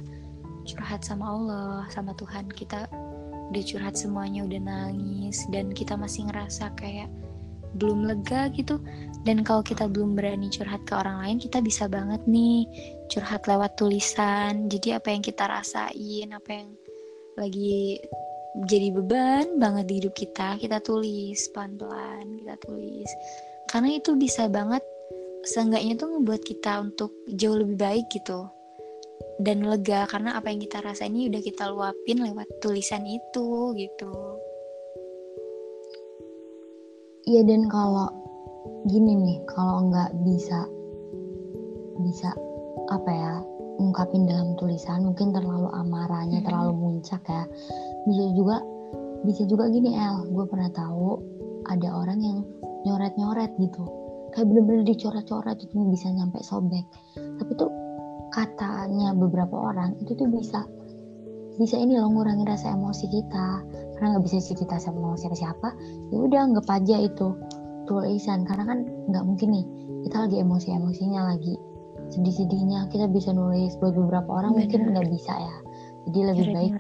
curhat 0.66 1.04
sama 1.04 1.26
Allah 1.36 1.84
sama 1.92 2.16
Tuhan 2.16 2.48
kita 2.52 2.88
udah 3.52 3.64
curhat 3.64 3.96
semuanya 3.98 4.46
udah 4.46 4.62
nangis 4.62 5.46
dan 5.54 5.70
kita 5.70 5.94
masih 5.94 6.26
ngerasa 6.30 6.74
kayak 6.78 7.10
belum 7.76 8.08
lega 8.08 8.48
gitu. 8.56 8.80
Dan 9.26 9.42
kalau 9.42 9.66
kita 9.66 9.90
belum 9.90 10.14
berani 10.16 10.48
curhat 10.54 10.86
ke 10.86 10.94
orang 10.96 11.22
lain 11.26 11.38
kita 11.42 11.60
bisa 11.60 11.90
banget 11.90 12.22
nih 12.30 12.66
curhat 13.12 13.46
lewat 13.46 13.76
tulisan. 13.76 14.70
Jadi 14.72 14.96
apa 14.96 15.08
yang 15.12 15.22
kita 15.26 15.44
rasain 15.50 16.30
apa 16.32 16.50
yang 16.50 16.70
lagi 17.36 18.00
jadi 18.72 18.88
beban 18.96 19.60
banget 19.60 19.86
di 19.92 19.94
hidup 20.00 20.16
kita 20.16 20.56
kita 20.56 20.80
tulis 20.80 21.52
pelan-pelan 21.52 22.40
kita 22.42 22.56
tulis. 22.64 23.10
Karena 23.68 23.98
itu 23.98 24.16
bisa 24.16 24.48
banget 24.48 24.82
seenggaknya 25.46 25.94
tuh 26.00 26.16
ngebuat 26.16 26.42
kita 26.42 26.82
untuk 26.82 27.12
jauh 27.30 27.60
lebih 27.62 27.78
baik 27.78 28.08
gitu 28.10 28.50
dan 29.40 29.68
lega 29.68 30.08
karena 30.08 30.40
apa 30.40 30.48
yang 30.52 30.64
kita 30.64 30.80
rasa 30.80 31.12
ini 31.12 31.28
udah 31.28 31.42
kita 31.44 31.68
luapin 31.68 32.24
lewat 32.24 32.48
tulisan 32.64 33.04
itu 33.04 33.76
gitu. 33.76 34.14
Iya 37.26 37.42
dan 37.44 37.68
kalau 37.68 38.08
gini 38.86 39.18
nih 39.18 39.40
kalau 39.50 39.90
nggak 39.90 40.14
bisa 40.24 40.70
bisa 42.06 42.30
apa 42.94 43.12
ya 43.12 43.34
ungkapin 43.82 44.30
dalam 44.30 44.54
tulisan 44.56 45.10
mungkin 45.10 45.34
terlalu 45.34 45.68
amarahnya 45.74 46.40
hmm. 46.44 46.48
terlalu 46.48 46.74
muncak 46.78 47.24
ya 47.26 47.44
bisa 48.06 48.26
juga 48.38 48.62
bisa 49.26 49.42
juga 49.50 49.68
gini 49.74 49.98
El 49.98 50.30
gue 50.32 50.46
pernah 50.46 50.70
tahu 50.70 51.18
ada 51.66 51.90
orang 51.98 52.20
yang 52.22 52.38
nyoret 52.86 53.18
nyoret 53.18 53.52
gitu 53.58 53.84
kayak 54.38 54.48
bener-bener 54.54 54.86
dicoret-coret 54.86 55.58
itu 55.66 55.76
bisa 55.90 56.08
nyampe 56.14 56.40
sobek 56.46 56.86
tapi 57.42 57.52
tuh 57.58 57.72
katanya 58.36 59.16
beberapa 59.16 59.56
orang 59.56 59.96
itu 60.04 60.12
tuh 60.12 60.28
bisa 60.28 60.68
bisa 61.56 61.80
ini 61.80 61.96
loh 61.96 62.12
ngurangi 62.12 62.44
rasa 62.44 62.76
emosi 62.76 63.08
kita. 63.08 63.64
Karena 63.96 64.20
nggak 64.20 64.28
bisa 64.28 64.44
cerita 64.44 64.76
sama 64.76 65.16
siapa 65.16 65.40
siapa 65.40 65.72
ya 66.12 66.20
udah 66.20 66.52
anggap 66.52 66.68
aja 66.68 67.00
itu 67.00 67.32
tulisan 67.88 68.44
karena 68.44 68.68
kan 68.68 68.80
nggak 69.08 69.24
mungkin 69.24 69.56
nih 69.56 69.66
kita 70.04 70.28
lagi 70.28 70.38
emosi 70.44 70.68
emosinya 70.76 71.32
lagi 71.32 71.56
sedih 72.12 72.36
sedihnya 72.36 72.92
kita 72.92 73.08
bisa 73.08 73.32
nulis 73.32 73.74
buat 73.80 73.96
beberapa 73.96 74.30
orang 74.30 74.60
Bener. 74.60 74.62
mungkin 74.68 74.82
nggak 74.92 75.10
bisa 75.16 75.34
ya. 75.34 75.56
Jadi 76.12 76.20
lebih 76.28 76.48
baik 76.52 76.74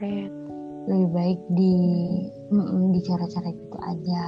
lebih 0.86 1.10
baik 1.16 1.40
di 1.56 1.74
mm 2.52 2.62
-mm, 2.62 2.84
di 2.94 3.00
cara-cara 3.08 3.48
itu 3.50 3.78
aja. 3.80 4.26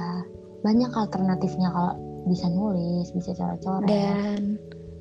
Banyak 0.64 0.90
alternatifnya 0.90 1.68
kalau 1.70 1.94
bisa 2.26 2.50
nulis 2.50 3.08
bisa 3.14 3.30
cara-cara 3.36 3.84
dan 3.86 4.58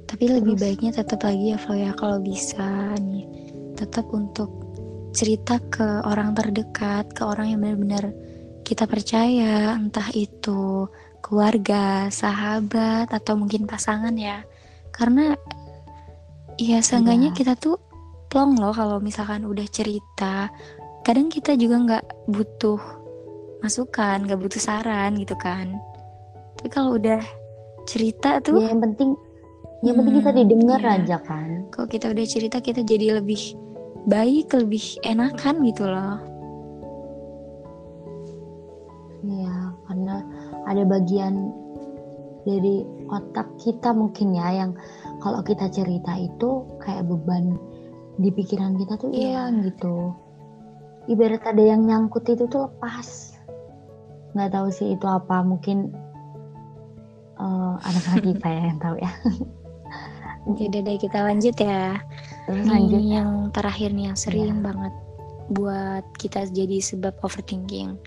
tapi 0.07 0.23
Terus, 0.25 0.37
lebih 0.39 0.55
baiknya 0.55 0.91
tetap 0.95 1.27
lagi 1.27 1.51
ya 1.51 1.57
Flo 1.59 1.75
ya 1.75 1.91
kalau 1.93 2.23
bisa 2.23 2.95
nih 2.97 3.27
tetap 3.75 4.07
untuk 4.09 4.49
cerita 5.13 5.57
ke 5.73 6.05
orang 6.05 6.33
terdekat, 6.37 7.09
ke 7.13 7.25
orang 7.25 7.53
yang 7.53 7.59
benar-benar 7.61 8.13
kita 8.67 8.83
percaya, 8.83 9.73
entah 9.79 10.11
itu 10.11 10.91
keluarga, 11.23 12.11
sahabat, 12.11 13.09
atau 13.09 13.33
mungkin 13.39 13.65
pasangan 13.65 14.13
ya. 14.13 14.43
Karena 14.93 15.33
ya 16.59 16.83
seenggaknya 16.83 17.31
ya. 17.31 17.37
kita 17.37 17.53
tuh 17.57 17.79
plong 18.27 18.59
loh 18.59 18.75
kalau 18.75 18.99
misalkan 18.99 19.47
udah 19.47 19.65
cerita. 19.71 20.51
Kadang 21.01 21.31
kita 21.31 21.55
juga 21.55 21.75
nggak 21.79 22.05
butuh 22.27 22.79
masukan, 23.63 24.27
nggak 24.27 24.37
butuh 24.37 24.61
saran 24.61 25.15
gitu 25.17 25.33
kan. 25.39 25.79
Tapi 26.59 26.69
kalau 26.69 26.99
udah 26.99 27.23
cerita 27.87 28.43
tuh, 28.43 28.59
ya, 28.59 28.75
yang 28.75 28.83
penting, 28.83 29.15
yang 29.85 29.93
hmm, 29.93 30.05
penting 30.05 30.15
kita 30.21 30.31
hmm, 30.33 30.39
didengar 30.41 30.81
ya. 30.81 30.91
aja 30.97 31.17
kan. 31.21 31.49
Kalau 31.69 31.87
kita 31.89 32.05
udah 32.09 32.25
cerita, 32.25 32.57
kita 32.61 32.81
jadi 32.81 33.21
lebih 33.21 33.57
baik 34.07 34.55
lebih 34.55 35.03
enakan 35.03 35.67
gitu 35.67 35.83
loh 35.83 36.37
Iya, 39.27 39.75
karena 39.89 40.15
ada 40.71 40.83
bagian 40.87 41.51
dari 42.47 42.87
otak 43.11 43.59
kita 43.59 43.91
mungkin 43.91 44.31
ya 44.31 44.63
yang 44.63 44.71
kalau 45.19 45.43
kita 45.43 45.67
cerita 45.67 46.15
itu 46.15 46.63
kayak 46.79 47.03
beban 47.11 47.59
di 48.15 48.31
pikiran 48.31 48.79
kita 48.79 48.95
tuh 48.95 49.11
iya. 49.11 49.51
hilang 49.51 49.53
yeah. 49.59 49.65
gitu. 49.67 49.95
Ibarat 51.11 51.43
ada 51.43 51.63
yang 51.63 51.83
nyangkut 51.83 52.23
itu 52.29 52.47
tuh 52.47 52.71
lepas. 52.71 53.35
Nggak 54.31 54.51
tahu 54.53 54.67
sih 54.71 54.95
itu 54.95 55.07
apa, 55.07 55.43
mungkin 55.43 55.91
uh, 57.35 57.75
anak-anak 57.83 58.23
kita 58.31 58.47
ya 58.47 58.61
yang 58.71 58.79
tahu 58.79 58.95
ya. 59.01 59.11
Jadi 60.55 60.79
deh 60.79 60.95
kita 60.95 61.27
lanjut 61.27 61.55
ya. 61.59 61.99
Lanjut. 62.47 63.03
yang 63.03 63.51
terakhir 63.51 63.91
nih 63.91 64.07
yang 64.07 64.17
sering 64.17 64.63
ya. 64.63 64.71
banget 64.71 64.93
buat 65.51 66.03
kita 66.15 66.47
jadi 66.51 66.79
sebab 66.79 67.19
overthinking. 67.23 67.99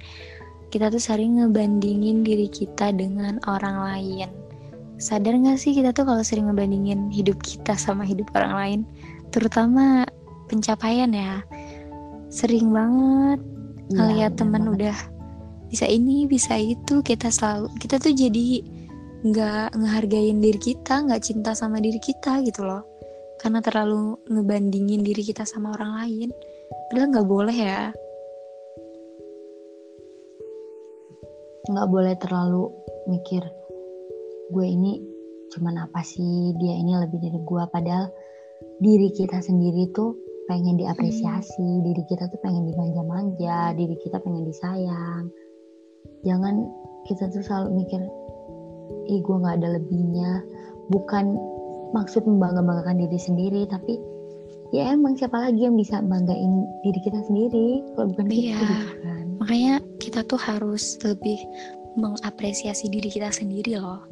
Kita 0.73 0.89
tuh 0.89 1.03
sering 1.03 1.43
ngebandingin 1.43 2.23
diri 2.25 2.49
kita 2.49 2.95
dengan 2.95 3.43
orang 3.45 3.77
lain. 3.85 4.29
Sadar 5.01 5.33
gak 5.37 5.57
sih 5.57 5.73
kita 5.73 5.97
tuh 5.97 6.05
kalau 6.05 6.21
sering 6.21 6.49
ngebandingin 6.49 7.09
hidup 7.09 7.41
kita 7.41 7.75
sama 7.77 8.05
hidup 8.05 8.29
orang 8.37 8.55
lain, 8.55 8.81
terutama 9.33 10.05
pencapaian 10.47 11.11
ya. 11.11 11.41
Sering 12.31 12.71
banget 12.71 13.41
ya, 13.91 13.97
ngeliat 13.97 14.33
temen 14.39 14.69
banget. 14.69 14.75
udah 14.77 14.97
bisa 15.73 15.89
ini, 15.89 16.29
bisa 16.29 16.55
itu, 16.55 17.03
kita 17.03 17.33
selalu 17.33 17.73
kita 17.81 17.99
tuh 17.99 18.13
jadi 18.15 18.63
nggak 19.21 19.77
ngehargain 19.77 20.41
diri 20.41 20.61
kita, 20.61 21.05
nggak 21.05 21.21
cinta 21.21 21.53
sama 21.53 21.77
diri 21.77 22.01
kita 22.01 22.41
gitu 22.41 22.65
loh. 22.65 22.85
Karena 23.37 23.61
terlalu 23.61 24.17
ngebandingin 24.29 25.05
diri 25.05 25.21
kita 25.25 25.45
sama 25.45 25.77
orang 25.77 25.93
lain. 26.05 26.29
Padahal 26.89 27.09
nggak 27.13 27.29
boleh 27.29 27.57
ya. 27.57 27.93
Nggak 31.69 31.89
boleh 31.93 32.15
terlalu 32.17 32.65
mikir 33.09 33.45
gue 34.51 34.67
ini 34.67 35.01
cuman 35.53 35.85
apa 35.85 36.01
sih? 36.01 36.57
Dia 36.57 36.75
ini 36.81 36.97
lebih 36.97 37.21
dari 37.21 37.41
gue 37.41 37.65
padahal 37.69 38.07
diri 38.81 39.09
kita 39.13 39.41
sendiri 39.41 39.93
tuh 39.93 40.17
pengen 40.49 40.81
diapresiasi 40.81 41.63
hmm. 41.63 41.85
diri 41.87 42.03
kita 42.11 42.27
tuh 42.27 42.41
pengen 42.43 42.67
dimanja-manja 42.67 43.77
diri 43.77 43.95
kita 44.01 44.19
pengen 44.19 44.49
disayang. 44.49 45.31
Jangan 46.27 46.67
kita 47.07 47.31
tuh 47.31 47.41
selalu 47.45 47.85
mikir 47.85 48.01
ih 49.09 49.21
gue 49.23 49.37
nggak 49.37 49.57
ada 49.63 49.79
lebihnya. 49.79 50.43
Bukan 50.91 51.39
maksud 51.95 52.27
membangga-banggakan 52.27 53.03
diri 53.07 53.19
sendiri 53.19 53.63
tapi 53.67 53.99
ya 54.71 54.95
emang 54.95 55.19
siapa 55.19 55.51
lagi 55.51 55.67
yang 55.67 55.75
bisa 55.75 55.99
banggain 56.03 56.67
diri 56.87 57.01
kita 57.03 57.21
sendiri? 57.27 57.83
Kalau 57.95 58.07
bukan 58.15 58.27
iya. 58.31 58.55
kita 58.59 58.65
gitu 58.67 58.95
kan. 59.03 59.25
Makanya 59.41 59.75
kita 59.99 60.21
tuh 60.27 60.41
harus 60.41 60.99
lebih 61.03 61.39
mengapresiasi 61.99 62.87
diri 62.87 63.11
kita 63.11 63.35
sendiri 63.35 63.79
loh. 63.79 64.07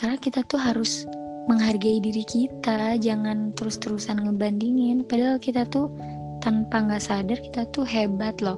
Karena 0.00 0.16
kita 0.16 0.40
tuh 0.48 0.56
harus 0.56 1.04
menghargai 1.44 2.00
diri 2.00 2.24
kita 2.24 2.96
jangan 3.00 3.52
terus-terusan 3.52 4.24
ngebandingin. 4.24 5.04
Padahal 5.04 5.36
kita 5.36 5.68
tuh 5.68 5.92
tanpa 6.40 6.88
nggak 6.88 7.04
sadar 7.04 7.36
kita 7.36 7.68
tuh 7.68 7.84
hebat 7.84 8.40
loh 8.40 8.56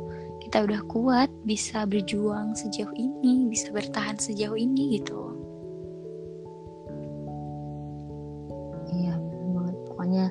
kita 0.52 0.68
udah 0.68 0.84
kuat 0.84 1.32
bisa 1.48 1.88
berjuang 1.88 2.52
sejauh 2.52 2.92
ini 2.92 3.48
bisa 3.48 3.72
bertahan 3.72 4.20
sejauh 4.20 4.52
ini 4.52 5.00
gitu. 5.00 5.32
Pokoknya 9.88 10.28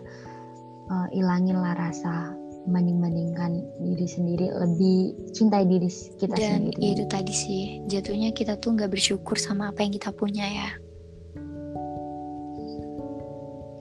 uh, 0.93 1.09
ilanginlah 1.09 1.74
rasa 1.74 2.38
banding-bandingkan 2.69 3.65
diri 3.82 4.05
sendiri 4.05 4.53
lebih 4.53 5.17
cintai 5.34 5.65
diri 5.65 5.89
kita 5.89 6.38
dan 6.38 6.69
sendiri. 6.69 6.93
itu 6.93 7.03
tadi 7.09 7.34
sih 7.34 7.63
jatuhnya 7.89 8.30
kita 8.30 8.61
tuh 8.61 8.78
nggak 8.78 8.93
bersyukur 8.93 9.41
sama 9.41 9.74
apa 9.74 9.82
yang 9.82 9.97
kita 9.97 10.13
punya 10.13 10.45
ya. 10.45 10.69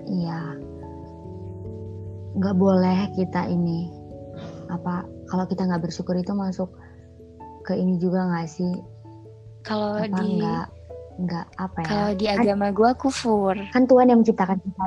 Iya. 0.08 0.40
Nggak 2.32 2.56
boleh 2.56 3.12
kita 3.12 3.44
ini 3.44 3.99
apa 4.70 5.06
kalau 5.26 5.44
kita 5.50 5.66
nggak 5.66 5.82
bersyukur 5.82 6.14
itu 6.14 6.30
masuk 6.32 6.70
ke 7.66 7.74
ini 7.76 7.98
juga 7.98 8.24
nggak 8.30 8.48
sih? 8.48 8.72
Kalau 9.66 10.00
di 10.00 10.40
nggak 10.40 10.66
nggak 11.20 11.46
apa 11.60 11.78
ya? 11.84 11.88
kalau 11.88 12.10
di 12.16 12.26
agama 12.30 12.66
gue 12.72 12.90
kufur. 12.96 13.54
kan 13.76 13.84
Tuhan 13.84 14.08
yang 14.08 14.24
menciptakan 14.24 14.56
kita. 14.56 14.84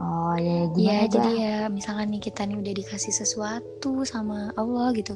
Oh 0.00 0.34
ya, 0.34 0.64
gimana 0.72 1.04
ya 1.04 1.04
jadi 1.12 1.30
ya 1.36 1.58
misalkan 1.68 2.08
nih 2.08 2.22
kita 2.24 2.48
nih 2.48 2.56
udah 2.56 2.72
dikasih 2.72 3.12
sesuatu 3.12 4.00
sama 4.08 4.48
Allah 4.56 4.96
gitu, 4.96 5.12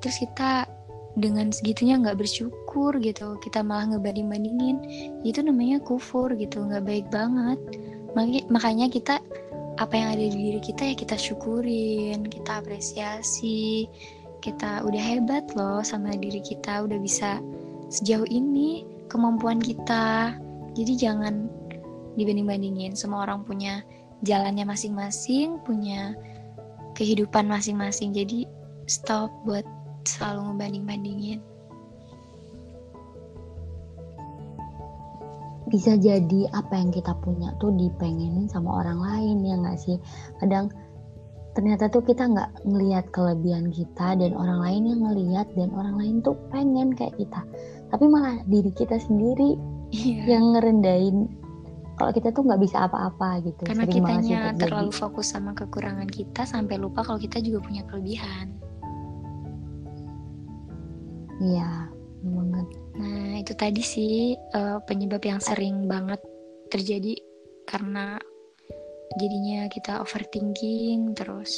terus 0.00 0.16
kita 0.16 0.64
dengan 1.20 1.52
segitunya 1.52 2.00
nggak 2.00 2.16
bersyukur 2.24 2.96
gitu, 3.00 3.36
kita 3.44 3.60
malah 3.60 3.92
ngebanding 3.92 4.32
bandingin, 4.32 4.76
itu 5.20 5.44
namanya 5.44 5.84
kufur 5.84 6.32
gitu, 6.32 6.64
nggak 6.64 6.84
baik 6.84 7.06
banget. 7.12 7.60
Makanya 8.48 8.88
kita 8.88 9.20
apa 9.76 9.92
yang 9.92 10.08
ada 10.16 10.24
di 10.24 10.32
diri 10.32 10.60
kita 10.60 10.82
ya 10.92 10.94
kita 10.96 11.16
syukurin, 11.20 12.24
kita 12.24 12.64
apresiasi, 12.64 13.86
kita 14.40 14.80
udah 14.84 15.02
hebat 15.02 15.44
loh 15.52 15.84
sama 15.84 16.16
diri 16.16 16.40
kita, 16.40 16.84
udah 16.84 16.96
bisa 16.96 17.40
sejauh 17.92 18.26
ini 18.28 18.88
kemampuan 19.12 19.60
kita. 19.60 20.36
Jadi 20.76 20.92
jangan 20.96 21.48
dibanding-bandingin, 22.16 22.96
semua 22.96 23.28
orang 23.28 23.44
punya 23.44 23.84
jalannya 24.24 24.64
masing-masing, 24.64 25.60
punya 25.64 26.16
kehidupan 26.96 27.44
masing-masing. 27.44 28.16
Jadi 28.16 28.48
stop 28.88 29.28
buat 29.44 29.64
selalu 30.08 30.52
ngebanding-bandingin. 30.52 31.40
Bisa 35.66 35.98
jadi 35.98 36.46
apa 36.54 36.78
yang 36.78 36.94
kita 36.94 37.12
punya 37.22 37.50
tuh 37.58 37.74
dipengenin 37.74 38.46
sama 38.46 38.82
orang 38.82 39.02
lain 39.02 39.42
ya 39.42 39.54
nggak 39.58 39.78
sih? 39.78 39.96
Kadang 40.38 40.70
ternyata 41.58 41.88
tuh 41.88 42.04
kita 42.04 42.28
nggak 42.28 42.68
ngelihat 42.68 43.10
kelebihan 43.10 43.72
kita 43.72 44.14
dan 44.14 44.36
orang 44.36 44.60
lain 44.62 44.82
yang 44.92 45.00
ngelihat 45.10 45.46
dan 45.56 45.72
orang 45.72 45.96
lain 45.98 46.16
tuh 46.22 46.38
pengen 46.54 46.94
kayak 46.94 47.16
kita. 47.18 47.42
Tapi 47.90 48.04
malah 48.06 48.42
diri 48.46 48.70
kita 48.70 49.00
sendiri 49.00 49.58
yeah. 49.90 50.38
yang 50.38 50.54
ngerendahin 50.54 51.30
kalau 51.96 52.12
kita 52.12 52.28
tuh 52.28 52.44
nggak 52.44 52.60
bisa 52.60 52.84
apa-apa 52.84 53.40
gitu 53.40 53.62
karena 53.64 53.88
Sering 53.88 53.96
kitanya 54.04 54.40
terlalu 54.60 54.92
fokus 54.92 55.32
sama 55.32 55.56
kekurangan 55.56 56.06
kita 56.06 56.44
sampai 56.44 56.76
lupa 56.76 57.00
kalau 57.00 57.16
kita 57.16 57.40
juga 57.40 57.64
punya 57.64 57.82
kelebihan 57.88 58.52
iya 61.40 61.88
banget 62.20 62.68
nah 62.96 63.36
itu 63.40 63.52
tadi 63.52 63.82
sih 63.84 64.34
uh, 64.56 64.80
penyebab 64.84 65.20
yang 65.24 65.40
sering 65.40 65.84
banget 65.84 66.20
terjadi 66.72 67.14
karena 67.68 68.16
jadinya 69.16 69.68
kita 69.70 70.02
overthinking 70.02 71.14
terus 71.16 71.52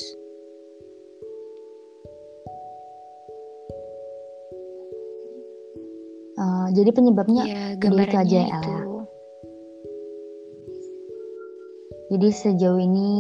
Uh, 6.38 6.70
jadi 6.70 6.94
penyebabnya 6.94 7.42
ya, 7.50 7.64
gambarannya 7.82 8.46
itu, 8.46 8.54
jadi 8.62 8.88
Jadi 12.08 12.28
sejauh 12.30 12.78
ini 12.78 13.10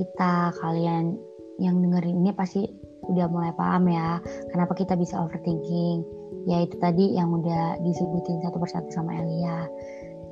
kita 0.00 0.56
kalian 0.64 1.12
yang 1.60 1.76
dengerin 1.84 2.24
ini 2.24 2.32
pasti 2.32 2.64
udah 3.06 3.28
mulai 3.28 3.52
paham 3.52 3.92
ya 3.92 4.18
kenapa 4.48 4.72
kita 4.72 4.96
bisa 4.96 5.20
overthinking. 5.20 6.02
Ya 6.46 6.62
itu 6.62 6.78
tadi 6.78 7.18
yang 7.18 7.34
udah 7.34 7.82
disebutin 7.82 8.38
satu 8.46 8.62
persatu 8.62 8.88
sama 8.94 9.18
Elia. 9.18 9.66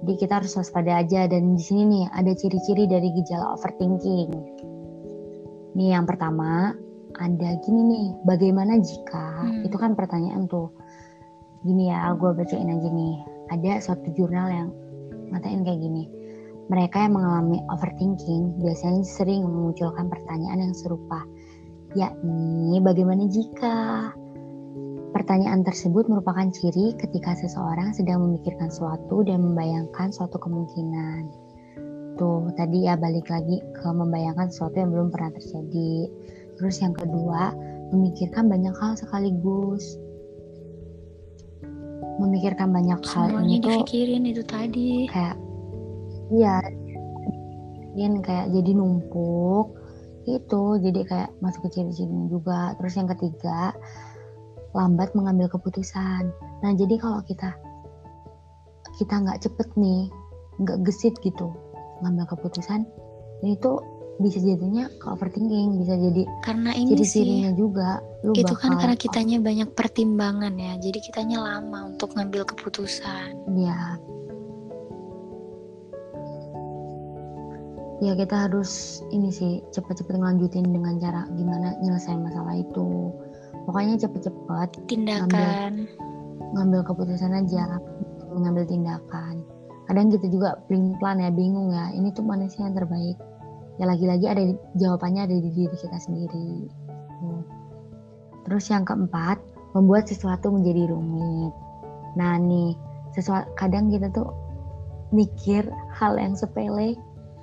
Jadi 0.05 0.15
kita 0.21 0.43
harus 0.43 0.55
waspada 0.55 1.03
aja 1.03 1.27
dan 1.27 1.59
di 1.59 1.63
sini 1.65 1.83
nih 1.91 2.05
ada 2.15 2.33
ciri-ciri 2.39 2.87
dari 2.87 3.11
gejala 3.19 3.59
overthinking. 3.59 4.31
Nih 5.75 5.91
yang 5.91 6.07
pertama 6.07 6.77
ada 7.19 7.51
gini 7.63 7.81
nih, 7.83 8.07
bagaimana 8.27 8.79
jika 8.79 9.43
hmm. 9.43 9.67
itu 9.67 9.77
kan 9.79 9.99
pertanyaan 9.99 10.47
tuh. 10.47 10.71
Gini 11.65 11.89
ya, 11.89 12.13
gue 12.15 12.31
bacain 12.37 12.69
aja 12.69 12.89
nih. 12.91 13.17
Ada 13.51 13.73
suatu 13.83 14.09
jurnal 14.15 14.49
yang 14.53 14.69
ngatain 15.33 15.67
kayak 15.67 15.81
gini 15.81 16.05
mereka 16.69 17.05
yang 17.05 17.17
mengalami 17.17 17.61
overthinking 17.69 18.57
biasanya 18.61 19.05
sering 19.05 19.45
memunculkan 19.45 20.09
pertanyaan 20.09 20.65
yang 20.65 20.75
serupa, 20.77 21.21
yakni 21.93 22.81
bagaimana 22.81 23.29
jika 23.29 24.09
pertanyaan 25.15 25.63
tersebut 25.63 26.11
merupakan 26.11 26.51
ciri 26.51 26.99
ketika 26.99 27.39
seseorang 27.39 27.95
sedang 27.95 28.27
memikirkan 28.27 28.69
suatu 28.69 29.23
dan 29.23 29.41
membayangkan 29.41 30.11
suatu 30.11 30.37
kemungkinan. 30.43 31.31
Tuh, 32.19 32.51
tadi 32.59 32.91
ya 32.91 32.99
balik 32.99 33.31
lagi 33.31 33.63
ke 33.63 33.89
membayangkan 33.89 34.51
sesuatu 34.51 34.83
yang 34.83 34.91
belum 34.91 35.09
pernah 35.15 35.31
terjadi. 35.39 36.11
Terus 36.59 36.77
yang 36.83 36.95
kedua, 36.99 37.55
memikirkan 37.95 38.51
banyak 38.51 38.75
hal 38.75 38.99
sekaligus. 38.99 39.97
Memikirkan 42.19 42.75
banyak 42.75 42.99
Semuanya 43.03 43.39
hal 43.39 43.59
itu 43.59 43.71
dipikirin 43.71 44.25
itu 44.27 44.43
tadi. 44.43 45.07
Kayak 45.11 45.39
Iya, 46.35 46.57
kayak 48.25 48.47
jadi 48.51 48.71
numpuk 48.75 49.77
itu 50.25 50.63
jadi 50.81 51.01
kayak 51.05 51.31
masuk 51.45 51.69
ke 51.69 51.79
ciri-cirinya 51.79 52.33
juga 52.33 52.73
terus 52.81 52.97
yang 52.97 53.09
ketiga 53.13 53.77
lambat 54.75 55.15
mengambil 55.15 55.47
keputusan. 55.47 56.35
Nah 56.61 56.73
jadi 56.75 56.99
kalau 56.99 57.23
kita 57.23 57.55
kita 58.99 59.15
nggak 59.23 59.41
cepet 59.43 59.69
nih 59.79 60.11
nggak 60.63 60.87
gesit 60.87 61.15
gitu 61.23 61.51
ngambil 62.03 62.31
keputusan 62.31 62.87
itu 63.43 63.83
bisa 64.23 64.39
jadinya 64.39 64.87
ke 65.03 65.07
overthinking 65.11 65.83
bisa 65.83 65.99
jadi 65.99 66.23
karena 66.47 66.71
ini 66.71 66.95
ciri-cirinya 66.95 67.51
juga 67.59 67.99
lu 68.23 68.31
itu 68.31 68.55
kan 68.55 68.79
karena 68.79 68.95
kitanya 68.95 69.37
banyak 69.43 69.69
pertimbangan 69.75 70.55
ya. 70.55 70.79
Jadi 70.79 70.99
kitanya 71.03 71.43
lama 71.43 71.91
untuk 71.91 72.15
ngambil 72.15 72.47
keputusan. 72.47 73.35
Ya 73.59 73.99
ya 78.03 78.13
kita 78.13 78.51
harus 78.51 79.01
ini 79.15 79.33
sih 79.33 79.65
cepet-cepet 79.73 80.19
ngelanjutin 80.19 80.67
dengan 80.67 81.01
cara 81.01 81.25
gimana 81.35 81.73
nyelesain 81.81 82.21
masalah 82.21 82.59
itu 82.59 83.11
pokoknya 83.65 84.01
cepet-cepet 84.01 84.69
tindakan. 84.89 85.29
ngambil, 85.29 86.53
ngambil 86.55 86.81
keputusan 86.87 87.33
aja 87.33 87.81
mengambil 88.35 88.65
tindakan. 88.67 89.47
Kadang 89.85 90.09
kita 90.09 90.27
juga 90.33 90.59
plan 90.67 90.97
plan 90.99 91.21
ya 91.21 91.31
bingung 91.31 91.73
ya. 91.73 91.93
Ini 91.93 92.13
tuh 92.17 92.25
mana 92.25 92.49
sih 92.49 92.65
yang 92.65 92.73
terbaik. 92.73 93.17
Ya 93.77 93.85
lagi-lagi 93.91 94.27
ada 94.31 94.43
jawabannya 94.79 95.29
ada 95.29 95.37
di 95.37 95.51
diri 95.51 95.77
kita 95.77 95.99
sendiri. 95.99 96.71
Terus 98.45 98.65
yang 98.69 98.85
keempat 98.85 99.41
membuat 99.73 100.09
sesuatu 100.09 100.53
menjadi 100.53 100.93
rumit. 100.93 101.53
Nah 102.17 102.39
nih 102.39 102.77
sesuatu 103.13 103.51
kadang 103.59 103.91
kita 103.91 104.09
tuh 104.15 104.31
mikir 105.15 105.69
hal 105.95 106.17
yang 106.17 106.35
sepele 106.35 106.97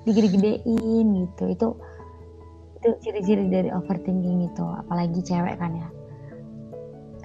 digede-gedein 0.08 1.06
gitu. 1.26 1.44
Itu 1.52 1.68
itu 2.82 2.90
ciri-ciri 3.06 3.46
dari 3.54 3.70
overthinking 3.70 4.50
itu. 4.50 4.66
Apalagi 4.66 5.22
cewek 5.22 5.62
kan 5.62 5.78
ya 5.78 5.90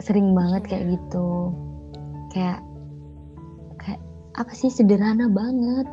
sering 0.07 0.31
banget 0.39 0.63
kayak 0.71 0.85
gitu. 0.95 1.51
Kayak 2.31 2.63
kayak 3.83 4.01
apa 4.39 4.53
sih 4.55 4.71
sederhana 4.71 5.27
banget. 5.27 5.87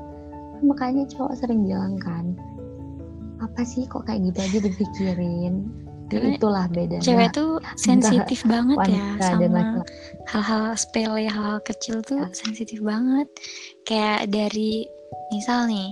Makanya 0.61 1.09
cowok 1.09 1.33
sering 1.41 1.65
bilang 1.65 1.97
kan 1.97 2.37
apa 3.43 3.61
sih 3.67 3.83
kok 3.89 4.07
kayak 4.07 4.23
gitu 4.31 4.39
aja 4.39 4.57
dipikirin? 4.63 5.55
Ya, 6.13 6.37
itulah 6.37 6.69
bedanya 6.69 7.01
cewek 7.01 7.33
tuh 7.33 7.57
sensitif 7.89 8.45
banget 8.45 8.77
ya 8.85 9.33
sama 9.33 9.81
hal-hal 10.29 10.77
sepele 10.77 11.25
hal-hal 11.25 11.57
kecil 11.65 12.05
tuh 12.05 12.21
ya. 12.21 12.29
sensitif 12.37 12.85
banget. 12.85 13.25
Kayak 13.89 14.29
dari 14.29 14.85
misal 15.33 15.65
nih 15.65 15.89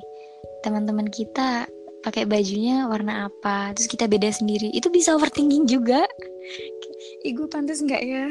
teman-teman 0.62 1.10
kita 1.10 1.66
pakai 2.06 2.26
bajunya 2.26 2.86
warna 2.90 3.30
apa 3.30 3.74
terus 3.78 3.86
kita 3.86 4.10
beda 4.10 4.34
sendiri 4.34 4.74
itu 4.74 4.90
bisa 4.90 5.14
overthinking 5.14 5.70
juga 5.70 6.06
ih 7.22 7.34
gue 7.38 7.48
pantas 7.50 7.82
nggak 7.82 8.02
ya? 8.02 8.26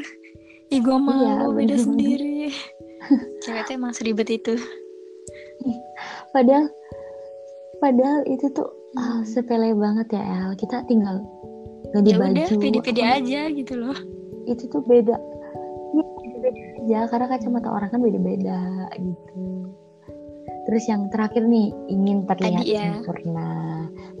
Ih 0.71 0.79
gue 0.79 0.97
mau 0.97 1.15
iya, 1.15 1.47
beda 1.51 1.75
bener. 1.75 1.83
sendiri. 1.83 2.37
Cewek 3.43 3.63
tuh 3.67 3.73
emang 3.75 3.93
seribet 3.95 4.29
itu. 4.31 4.55
Padahal 6.31 6.71
padahal 7.79 8.23
itu 8.29 8.47
tuh 8.55 8.67
oh, 8.71 9.19
sepele 9.27 9.75
banget 9.75 10.15
ya 10.15 10.23
El. 10.23 10.51
Kita 10.59 10.83
tinggal 10.87 11.23
ganti 11.91 12.15
ya 12.15 12.17
baju 12.19 12.31
udah 12.31 12.47
pede-pede 12.55 13.03
aja 13.03 13.41
gitu 13.51 13.73
loh. 13.79 13.97
Itu 14.47 14.67
tuh 14.71 14.83
beda. 14.83 15.15
Ya, 15.91 16.03
beda 16.39 16.49
aja. 16.83 16.99
Karena 17.11 17.25
kacamata 17.31 17.69
orang 17.71 17.89
kan 17.91 17.99
beda-beda 17.99 18.59
gitu. 18.95 19.71
Terus 20.69 20.83
yang 20.87 21.09
terakhir 21.09 21.41
nih 21.47 21.73
ingin 21.89 22.23
terlihat 22.29 22.63
Tadi, 22.63 22.75
ya. 22.75 22.95
sempurna. 23.01 23.49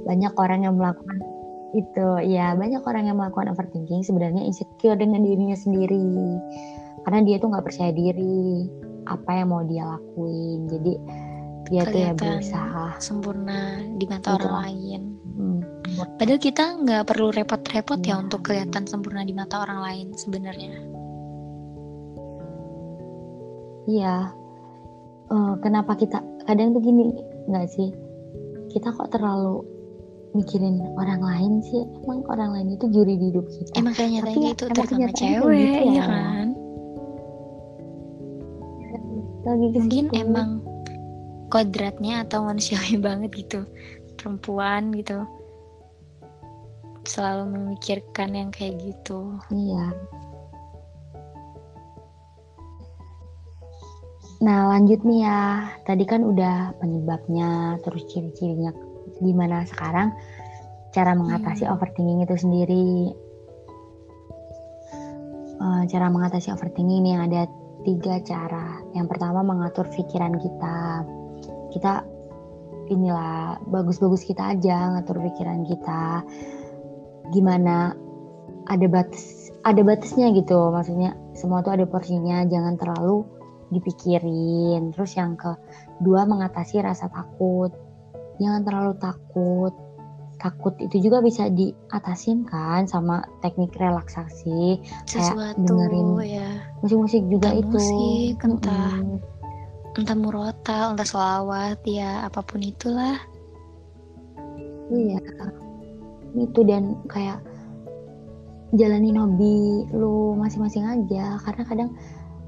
Banyak 0.03 0.33
orang 0.35 0.59
yang 0.65 0.75
melakukan 0.75 1.21
itu, 1.71 2.09
ya 2.27 2.51
banyak 2.53 2.83
orang 2.83 3.07
yang 3.07 3.17
melakukan 3.17 3.55
overthinking 3.55 4.03
sebenarnya 4.03 4.43
insecure 4.43 4.99
dengan 4.99 5.23
dirinya 5.23 5.55
sendiri. 5.55 6.03
Karena 7.07 7.23
dia 7.23 7.39
tuh 7.39 7.49
nggak 7.49 7.65
percaya 7.65 7.91
diri 7.95 8.67
apa 9.07 9.31
yang 9.33 9.47
mau 9.49 9.63
dia 9.63 9.87
lakuin. 9.87 10.67
Jadi 10.67 10.93
dia 11.71 11.81
tuh 11.87 11.99
ya 11.99 12.11
berusaha 12.11 12.99
sempurna 12.99 13.79
di 13.95 14.05
mata 14.05 14.35
gitu. 14.35 14.37
orang 14.43 14.55
lain. 14.67 15.01
Hmm. 15.31 15.59
Padahal 16.19 16.39
kita 16.43 16.65
nggak 16.83 17.03
perlu 17.07 17.31
repot-repot 17.31 17.99
ya. 18.03 18.15
ya 18.15 18.15
untuk 18.19 18.43
kelihatan 18.45 18.83
sempurna 18.83 19.23
di 19.23 19.31
mata 19.31 19.63
orang 19.63 19.79
lain 19.79 20.07
sebenarnya. 20.13 20.75
Iya, 23.89 24.29
uh, 25.31 25.53
kenapa 25.63 25.97
kita 25.97 26.21
kadang 26.45 26.75
tuh 26.75 26.83
gini 26.83 27.15
nggak 27.49 27.67
sih 27.71 27.89
kita 28.71 28.93
kok 28.93 29.11
terlalu 29.11 29.63
mikirin 30.31 30.79
orang 30.95 31.21
lain 31.21 31.53
sih. 31.63 31.83
Emang 32.07 32.23
orang 32.31 32.49
lain 32.55 32.67
itu 32.79 32.85
juri 32.91 33.19
di 33.19 33.25
hidup 33.31 33.45
kita. 33.51 33.71
Emang 33.75 33.93
kayaknya 33.95 34.21
Tapi 34.23 34.39
itu 34.39 34.53
terutama 34.55 35.09
cewek 35.11 35.57
gitu 35.59 35.81
ya, 35.91 35.93
ya 35.99 36.03
kan? 36.07 36.47
Lagi 39.41 39.67
mungkin 39.73 40.05
emang 40.13 40.49
kodratnya 41.51 42.23
atau 42.23 42.47
manusiawi 42.47 42.95
banget 43.05 43.31
gitu. 43.35 43.59
Perempuan 44.15 44.95
gitu. 44.95 45.25
Selalu 47.03 47.57
memikirkan 47.57 48.37
yang 48.37 48.49
kayak 48.53 48.77
gitu. 48.79 49.35
Iya. 49.49 49.91
Nah 54.41 54.73
lanjut 54.73 55.05
nih 55.05 55.21
ya, 55.21 55.69
tadi 55.85 56.01
kan 56.01 56.25
udah 56.25 56.73
penyebabnya, 56.81 57.77
terus 57.85 58.09
ciri-cirinya 58.09 58.73
gimana 59.21 59.63
sekarang 59.69 60.11
cara 60.91 61.15
mengatasi 61.15 61.63
hmm. 61.65 61.73
overthinking 61.73 62.19
itu 62.25 62.35
sendiri. 62.35 62.89
Uh, 65.61 65.85
cara 65.87 66.09
mengatasi 66.09 66.51
overthinking 66.51 67.05
ini 67.05 67.11
ada 67.15 67.47
tiga 67.87 68.19
cara. 68.21 68.81
Yang 68.93 69.07
pertama 69.15 69.41
mengatur 69.41 69.87
pikiran 69.89 70.35
kita. 70.37 71.05
Kita 71.71 72.03
inilah 72.91 73.61
bagus-bagus 73.71 74.27
kita 74.27 74.57
aja 74.57 74.97
ngatur 74.97 75.23
pikiran 75.23 75.63
kita. 75.63 76.25
Gimana 77.31 77.95
ada 78.67 78.87
batas 78.91 79.53
ada 79.63 79.81
batasnya 79.85 80.33
gitu. 80.35 80.73
Maksudnya 80.73 81.15
semua 81.37 81.63
tuh 81.63 81.77
ada 81.77 81.85
porsinya, 81.87 82.43
jangan 82.49 82.75
terlalu 82.75 83.23
dipikirin. 83.71 84.91
Terus 84.91 85.15
yang 85.15 85.39
kedua 85.39 86.27
mengatasi 86.27 86.83
rasa 86.83 87.07
takut. 87.07 87.71
Jangan 88.39 88.61
terlalu 88.63 88.93
takut. 89.01 89.73
Takut 90.41 90.73
itu 90.81 90.97
juga 91.05 91.21
bisa 91.21 91.53
diatasin 91.53 92.49
kan 92.49 92.89
sama 92.89 93.21
teknik 93.45 93.77
relaksasi 93.77 94.81
Sesuatu, 95.05 95.53
kayak 95.53 95.69
dengerin 95.69 96.07
ya. 96.25 96.49
musik-musik 96.81 97.21
juga 97.29 97.53
entah 97.53 97.61
itu. 97.61 97.77
Musik, 97.77 98.35
entah 98.41 98.93
hmm. 98.97 99.97
entah 100.01 100.17
murotal, 100.17 100.85
entah 100.97 101.05
selawat 101.05 101.77
ya 101.85 102.25
apa 102.25 102.41
pun 102.41 102.65
itulah. 102.65 103.21
Iya. 104.89 105.21
Itu 106.33 106.65
dan 106.65 106.97
kayak 107.05 107.45
jalanin 108.71 109.19
hobi 109.19 109.85
lu 109.91 110.33
masing-masing 110.39 110.87
aja 110.87 111.35
karena 111.43 111.63
kadang 111.67 111.89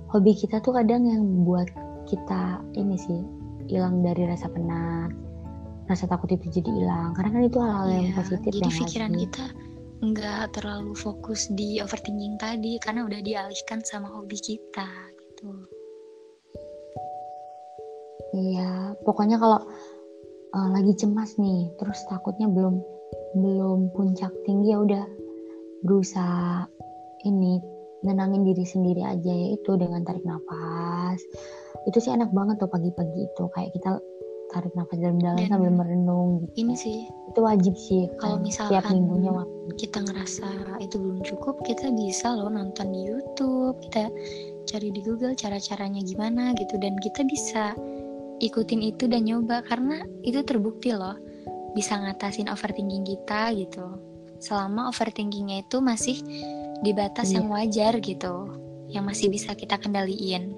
hobi 0.07 0.31
kita 0.33 0.63
tuh 0.63 0.71
kadang 0.71 1.03
yang 1.03 1.43
buat 1.43 1.67
kita 2.07 2.63
ini 2.79 2.95
sih 2.95 3.21
hilang 3.67 4.03
dari 4.03 4.23
rasa 4.27 4.47
penat 4.47 5.11
rasa 5.87 6.07
takut 6.07 6.31
itu 6.31 6.47
jadi 6.61 6.69
hilang 6.69 7.11
karena 7.15 7.29
kan 7.35 7.43
itu 7.43 7.59
hal-hal 7.59 7.87
yang 7.91 8.07
Iya, 8.09 8.15
positif 8.15 8.51
jadi 8.55 8.69
pikiran 8.71 9.11
sih? 9.11 9.19
kita 9.27 9.45
nggak 10.03 10.43
terlalu 10.59 10.93
fokus 10.99 11.47
di 11.55 11.79
overthinking 11.79 12.35
tadi 12.35 12.75
karena 12.83 13.07
udah 13.07 13.19
dialihkan 13.23 13.79
sama 13.87 14.11
hobi 14.11 14.35
kita 14.35 14.87
gitu. 15.19 15.51
Iya, 18.33 18.97
pokoknya 19.05 19.37
kalau 19.37 19.61
uh, 20.57 20.69
lagi 20.73 20.91
cemas 20.97 21.37
nih, 21.37 21.69
terus 21.77 22.01
takutnya 22.09 22.49
belum 22.49 22.81
belum 23.37 23.93
puncak 23.93 24.33
tinggi 24.45 24.73
ya 24.73 24.81
udah 24.81 25.05
berusaha 25.85 26.65
ini 27.29 27.61
nenangin 28.03 28.43
diri 28.43 28.65
sendiri 28.67 29.01
aja 29.05 29.31
ya 29.31 29.47
itu 29.55 29.71
dengan 29.79 30.03
tarik 30.03 30.25
nafas. 30.27 31.21
Itu 31.87 31.99
sih 31.99 32.11
enak 32.11 32.31
banget 32.35 32.59
tuh 32.59 32.71
pagi-pagi 32.71 33.27
itu 33.31 33.43
kayak 33.55 33.71
kita 33.75 33.99
tarik 34.53 34.73
nafas 34.77 34.97
dalam-dalam 35.01 35.49
sambil 35.49 35.71
merenung 35.73 36.29
gitu. 36.45 36.53
Ini 36.61 36.73
sih 36.77 36.97
Itu 37.33 37.39
wajib 37.41 37.73
sih 37.73 38.05
kalau 38.21 38.37
kan 38.37 38.45
misalkan 38.45 38.93
minggunya 38.93 39.31
wajib. 39.33 39.51
kita 39.81 39.97
ngerasa 40.05 40.47
itu 40.77 40.95
belum 41.01 41.19
cukup, 41.25 41.55
kita 41.65 41.89
bisa 41.89 42.29
loh 42.37 42.53
nonton 42.53 42.93
di 42.93 43.09
YouTube, 43.09 43.81
kita 43.89 44.13
cari 44.69 44.93
di 44.93 45.01
Google 45.01 45.33
cara-caranya 45.33 46.05
gimana 46.05 46.53
gitu 46.55 46.77
dan 46.77 46.93
kita 47.01 47.25
bisa 47.25 47.73
ikutin 48.39 48.85
itu 48.85 49.09
dan 49.09 49.25
nyoba 49.25 49.65
karena 49.65 50.05
itu 50.21 50.45
terbukti 50.45 50.93
loh 50.93 51.17
bisa 51.73 51.97
ngatasin 51.97 52.47
overthinking 52.53 53.01
kita 53.01 53.49
gitu. 53.57 53.97
Selama 54.37 54.93
overthinkingnya 54.93 55.65
itu 55.65 55.81
masih 55.81 56.21
di 56.83 56.91
batas 56.93 57.31
Iya. 57.31 57.41
yang 57.41 57.47
wajar 57.49 57.93
gitu, 58.03 58.35
yang 58.91 59.03
masih 59.07 59.31
bisa 59.33 59.55
kita 59.57 59.79
kendaliin. 59.81 60.53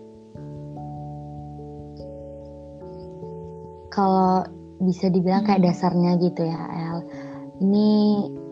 Kalau 3.96 4.44
bisa 4.84 5.08
dibilang 5.08 5.48
kayak 5.48 5.64
Hmm. 5.64 5.70
dasarnya 5.72 6.12
gitu 6.20 6.44
ya, 6.44 6.60
El. 6.68 6.98
Ini 7.64 7.90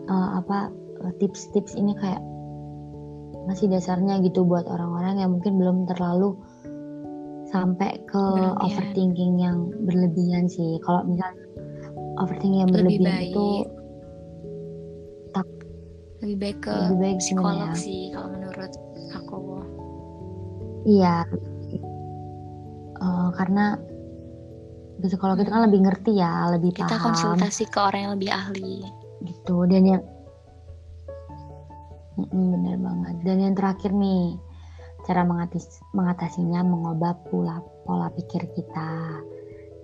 uh, 0.08 0.40
apa 0.40 0.72
tips-tips 1.20 1.76
ini 1.76 1.92
kayak 2.00 2.24
masih 3.44 3.68
dasarnya 3.68 4.24
gitu 4.24 4.48
buat 4.48 4.64
orang-orang 4.64 5.20
yang 5.20 5.36
mungkin 5.36 5.60
belum 5.60 5.84
terlalu 5.92 6.32
sampai 7.52 8.00
ke 8.08 8.16
Berlebihan. 8.16 8.64
overthinking 8.64 9.34
yang 9.36 9.68
berlebihan 9.84 10.48
sih. 10.48 10.80
Kalau 10.80 11.04
misalnya 11.04 11.44
overthinking 12.16 12.64
yang 12.64 12.72
Lebih 12.72 13.04
berlebihan 13.04 13.20
itu 13.20 13.44
baik 13.44 13.68
lebih 16.24 16.36
baik 16.40 16.58
ke 16.64 16.72
lebih 16.72 16.98
baik 17.04 17.18
psikolog 17.20 17.68
ya? 17.68 17.76
sih 17.76 18.08
kalau 18.16 18.28
menurut 18.32 18.72
aku. 19.12 19.38
Iya, 20.88 21.16
Uh, 22.94 23.28
karena 23.36 23.76
psikolog 25.08 25.36
itu 25.36 25.50
kan 25.52 25.68
lebih 25.68 25.84
ngerti 25.84 26.12
ya, 26.16 26.48
lebih 26.48 26.72
Hmm. 26.72 26.80
Kita 26.84 26.96
paham 26.96 27.04
konsultasi 27.12 27.64
ke 27.68 27.78
orang 27.80 28.00
yang 28.00 28.12
lebih 28.16 28.30
ahli. 28.32 28.76
gitu. 29.24 29.64
Dan 29.64 29.82
yang 29.88 30.02
bener 32.30 32.76
banget. 32.76 33.16
Dan 33.24 33.36
yang 33.40 33.54
terakhir 33.56 33.90
nih, 33.96 34.36
cara 35.08 35.24
mengatis, 35.24 35.80
mengatasinya 35.96 36.60
mengubah 36.60 37.16
pola 37.32 37.58
pola 37.88 38.12
pikir 38.12 38.44
kita. 38.52 38.92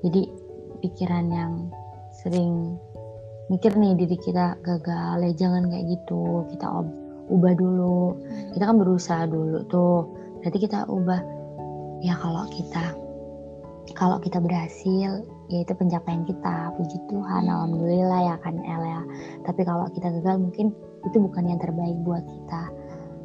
Jadi 0.05 0.29
pikiran 0.85 1.27
yang 1.33 1.53
sering 2.21 2.77
mikir 3.49 3.75
nih 3.81 3.97
diri 3.97 4.16
kita 4.21 4.61
gagal, 4.61 5.25
ya 5.25 5.33
jangan 5.37 5.73
kayak 5.73 5.89
gitu. 5.89 6.45
Kita 6.53 6.66
ob- 6.68 6.97
ubah 7.33 7.55
dulu. 7.57 8.21
Hmm. 8.21 8.53
Kita 8.53 8.64
kan 8.68 8.77
berusaha 8.77 9.25
dulu 9.25 9.64
tuh. 9.73 10.05
Berarti 10.45 10.59
kita 10.61 10.85
ubah. 10.85 11.21
Ya 12.01 12.16
kalau 12.16 12.45
kita 12.49 12.97
kalau 13.97 14.22
kita 14.22 14.38
berhasil, 14.38 15.24
ya 15.51 15.59
itu 15.62 15.72
pencapaian 15.74 16.22
kita. 16.24 16.74
Puji 16.78 16.99
Tuhan, 17.11 17.49
alhamdulillah 17.51 18.20
ya 18.32 18.36
kan 18.41 18.57
El 18.61 18.82
ya. 18.84 19.03
Tapi 19.47 19.61
kalau 19.66 19.86
kita 19.93 20.11
gagal 20.20 20.36
mungkin 20.38 20.72
itu 21.07 21.16
bukan 21.16 21.45
yang 21.49 21.61
terbaik 21.61 21.97
buat 22.07 22.22
kita. 22.22 22.62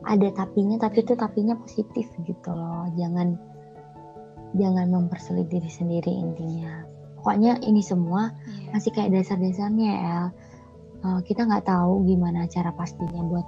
Ada 0.06 0.28
tapinya, 0.38 0.78
tapi 0.78 1.02
itu 1.02 1.18
tapinya 1.18 1.58
positif 1.58 2.06
gitu 2.24 2.50
loh. 2.54 2.90
Jangan 2.98 3.36
jangan 4.56 4.88
mempersulit 4.88 5.50
diri 5.52 5.68
sendiri 5.68 6.10
intinya. 6.14 6.86
Pokoknya 7.20 7.58
ini 7.66 7.82
semua 7.82 8.30
Iya. 8.46 8.70
masih 8.78 8.92
kayak 8.94 9.12
dasar-dasarnya 9.18 9.90
ya, 9.90 9.98
El. 10.06 10.26
Eh, 11.06 11.20
kita 11.26 11.46
nggak 11.46 11.66
tahu 11.70 12.06
gimana 12.06 12.46
cara 12.50 12.74
pastinya 12.74 13.22
buat 13.26 13.46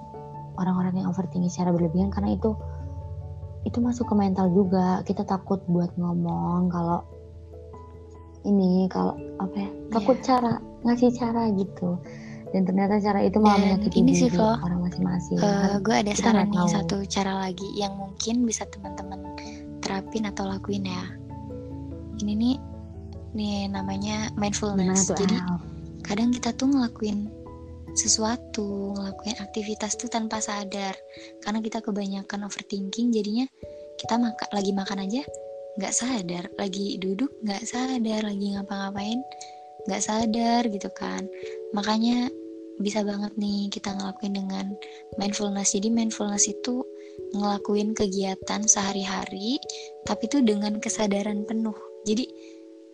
orang-orang 0.57 1.05
yang 1.05 1.07
overthinking 1.13 1.49
secara 1.53 1.69
berlebihan 1.73 2.09
karena 2.09 2.33
itu 2.33 2.57
itu 3.67 3.83
masuk 3.83 4.07
ke 4.07 4.15
mental 4.15 4.47
juga. 4.49 5.03
Kita 5.03 5.21
takut 5.21 5.59
buat 5.67 5.91
ngomong 5.99 6.71
kalau 6.71 7.03
ini 8.47 8.87
kalau 8.87 9.11
apa 9.43 9.55
ya 9.59 9.69
takut 9.91 10.15
Iya. 10.17 10.25
cara 10.25 10.53
ngasih 10.87 11.09
cara 11.19 11.51
gitu 11.51 11.99
dan 12.55 12.63
ternyata 12.63 12.95
cara 13.03 13.19
itu 13.27 13.43
malah 13.43 13.59
menyakiti 13.59 13.99
ini 13.99 14.13
sih, 14.15 14.31
Flo. 14.31 14.55
orang 14.55 14.79
masing-masing. 14.87 15.35
Eh, 15.35 15.75
gue 15.83 15.91
ada 15.91 16.15
Kita 16.15 16.31
saran 16.31 16.47
nih 16.47 16.63
tahu. 16.63 16.71
satu 16.71 16.95
cara 17.11 17.33
lagi 17.43 17.67
yang 17.75 17.91
mungkin 17.99 18.47
bisa 18.47 18.63
teman-teman 18.71 19.19
terapin 19.83 20.23
atau 20.23 20.47
lakuin 20.47 20.87
ya. 20.87 21.03
Ini 22.23 22.33
nih 22.33 22.55
nih 23.35 23.67
namanya 23.67 24.31
mindfulness. 24.39 25.11
tuh 25.11 25.19
Jadi 25.19 25.35
kadang 26.07 26.31
kita 26.31 26.55
tuh 26.55 26.71
ngelakuin 26.71 27.27
sesuatu, 27.97 28.93
ngelakuin 28.93 29.41
aktivitas 29.41 29.97
tuh 29.97 30.07
tanpa 30.07 30.37
sadar. 30.39 30.93
Karena 31.41 31.59
kita 31.59 31.81
kebanyakan 31.81 32.45
overthinking 32.45 33.09
jadinya 33.09 33.49
kita 33.97 34.15
maka, 34.21 34.45
lagi 34.53 34.71
makan 34.71 35.03
aja 35.03 35.25
nggak 35.77 35.93
sadar, 35.93 36.45
lagi 36.57 36.97
duduk 37.01 37.29
nggak 37.41 37.65
sadar, 37.65 38.21
lagi 38.25 38.53
ngapa-ngapain 38.53 39.19
nggak 39.89 40.01
sadar 40.03 40.61
gitu 40.69 40.89
kan. 40.93 41.25
Makanya 41.73 42.29
bisa 42.77 43.01
banget 43.01 43.33
nih 43.41 43.73
kita 43.73 43.93
ngelakuin 43.97 44.33
dengan 44.37 44.65
mindfulness. 45.17 45.73
Jadi 45.73 45.89
mindfulness 45.89 46.45
itu 46.45 46.85
ngelakuin 47.33 47.97
kegiatan 47.97 48.61
sehari-hari 48.69 49.57
tapi 50.05 50.29
tuh 50.29 50.45
dengan 50.45 50.77
kesadaran 50.77 51.45
penuh. 51.49 51.75
Jadi 52.05 52.29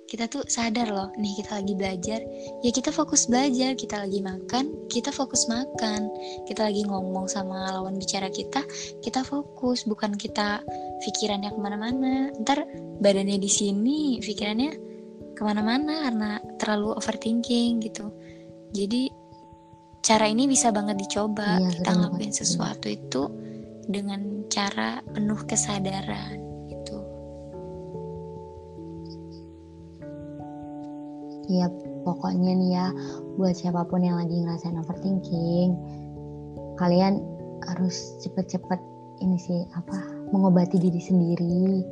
kita 0.07 0.29
tuh 0.29 0.43
sadar 0.45 0.91
loh, 0.91 1.09
nih 1.17 1.33
kita 1.41 1.63
lagi 1.63 1.73
belajar, 1.73 2.19
ya 2.61 2.69
kita 2.69 2.93
fokus 2.93 3.25
belajar, 3.25 3.73
kita 3.73 4.03
lagi 4.03 4.19
makan, 4.19 4.69
kita 4.91 5.09
fokus 5.09 5.47
makan, 5.47 6.11
kita 6.45 6.69
lagi 6.69 6.83
ngomong 6.85 7.25
sama 7.25 7.71
lawan 7.71 7.97
bicara 7.97 8.27
kita, 8.29 8.61
kita 9.01 9.23
fokus, 9.25 9.87
bukan 9.87 10.13
kita 10.13 10.61
pikirannya 11.01 11.49
ke 11.55 11.59
mana-mana. 11.59 12.29
Ntar 12.43 12.67
badannya 12.99 13.39
di 13.39 13.49
sini, 13.49 14.19
pikirannya 14.19 14.71
ke 15.33 15.41
mana-mana 15.41 16.05
karena 16.05 16.31
terlalu 16.61 16.93
overthinking 16.99 17.81
gitu. 17.81 18.11
Jadi 18.75 19.09
cara 20.03 20.27
ini 20.29 20.45
bisa 20.45 20.69
banget 20.69 20.99
dicoba. 20.99 21.57
Iya, 21.57 21.79
kita 21.79 21.91
ngelakuin 21.95 22.33
sesuatu 22.35 22.87
itu 22.91 23.23
dengan 23.87 24.45
cara 24.51 25.01
penuh 25.01 25.41
kesadaran 25.47 26.42
Iya, 31.51 31.67
pokoknya 32.07 32.51
nih 32.55 32.71
ya, 32.71 32.87
buat 33.35 33.55
siapa 33.55 33.83
pun 33.87 34.03
yang 34.03 34.15
lagi 34.15 34.39
ngerasain 34.39 34.79
overthinking, 34.79 35.75
kalian 36.79 37.19
harus 37.67 38.19
cepet-cepet 38.23 38.79
ini 39.23 39.37
sih 39.39 39.63
apa 39.75 39.95
mengobati 40.31 40.79
diri 40.79 40.99
sendiri, 40.99 41.83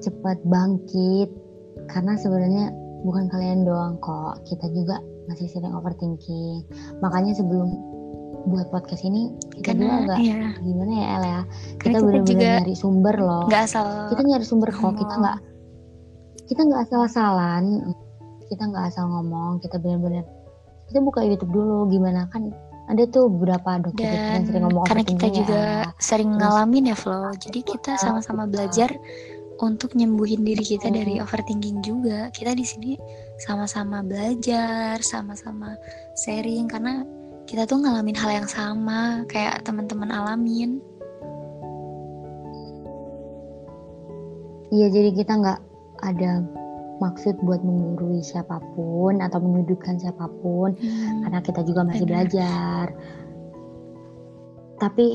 cepet 0.00 0.38
bangkit, 0.48 1.28
karena 1.92 2.16
sebenarnya 2.16 2.72
bukan 3.04 3.28
kalian 3.32 3.64
doang 3.64 3.96
kok, 4.00 4.44
kita 4.48 4.68
juga 4.72 5.00
masih 5.28 5.46
sering 5.48 5.72
overthinking. 5.76 6.64
Makanya 7.04 7.36
sebelum 7.36 7.70
buat 8.48 8.72
podcast 8.72 9.04
ini 9.04 9.36
kita 9.52 9.76
juga 9.76 10.00
Karena 10.00 10.16
agak 10.16 10.18
ya, 10.24 10.40
gimana 10.64 10.92
ya 10.96 11.06
El 11.12 11.24
ya, 11.24 11.40
kita 11.76 11.98
juga 12.00 12.48
nyari 12.64 12.74
sumber 12.76 13.16
loh. 13.20 13.44
nggak 13.52 13.64
asal 13.68 13.84
Kita 14.08 14.22
nyari 14.24 14.44
sumber 14.48 14.70
kok, 14.72 14.96
kita 14.96 15.14
nggak 15.20 15.38
kita 16.48 16.60
nggak 16.66 16.82
asal-asalan 16.88 17.64
kita 18.50 18.66
nggak 18.66 18.90
asal 18.90 19.06
ngomong 19.06 19.62
kita 19.62 19.78
benar-benar 19.78 20.26
kita 20.90 20.98
buka 20.98 21.22
YouTube 21.22 21.54
dulu 21.54 21.86
gimana 21.86 22.26
kan 22.34 22.50
ada 22.90 23.06
tuh 23.06 23.30
beberapa 23.30 23.78
dokter 23.78 24.10
yang 24.10 24.42
sering 24.50 24.66
ngomong 24.66 24.84
karena 24.90 25.04
kita 25.06 25.14
overthinking 25.14 25.34
juga 25.46 25.60
ya. 25.62 25.82
sering 26.02 26.30
Terus- 26.34 26.40
ngalamin 26.42 26.84
ya 26.90 26.96
Flo 26.98 27.30
jadi 27.38 27.60
kita 27.62 27.92
sama-sama 28.02 28.50
belajar 28.50 28.90
untuk 29.62 29.94
nyembuhin 29.94 30.42
diri 30.42 30.64
kita 30.66 30.90
Betul. 30.90 30.98
dari 30.98 31.14
overthinking 31.22 31.78
juga 31.86 32.18
kita 32.34 32.58
di 32.58 32.66
sini 32.66 32.92
sama-sama 33.38 34.02
belajar 34.02 34.98
sama-sama 34.98 35.78
sharing 36.18 36.66
karena 36.66 37.06
kita 37.46 37.70
tuh 37.70 37.78
ngalamin 37.78 38.18
hal 38.18 38.30
yang 38.42 38.48
sama 38.50 39.22
kayak 39.30 39.62
teman-teman 39.62 40.10
alamin 40.10 40.82
Iya 44.70 44.86
jadi 44.86 45.10
kita 45.10 45.34
nggak 45.34 45.60
ada 45.98 46.46
maksud 47.00 47.40
buat 47.42 47.64
menggurui 47.64 48.20
siapa 48.20 48.60
pun 48.76 49.18
atau 49.24 49.40
menyudutkan 49.40 49.96
siapa 49.96 50.28
pun 50.44 50.76
Hmm, 50.76 51.24
karena 51.26 51.40
kita 51.40 51.60
juga 51.64 51.82
masih 51.88 52.04
benar. 52.06 52.28
belajar. 52.28 52.86
Tapi 54.80 55.06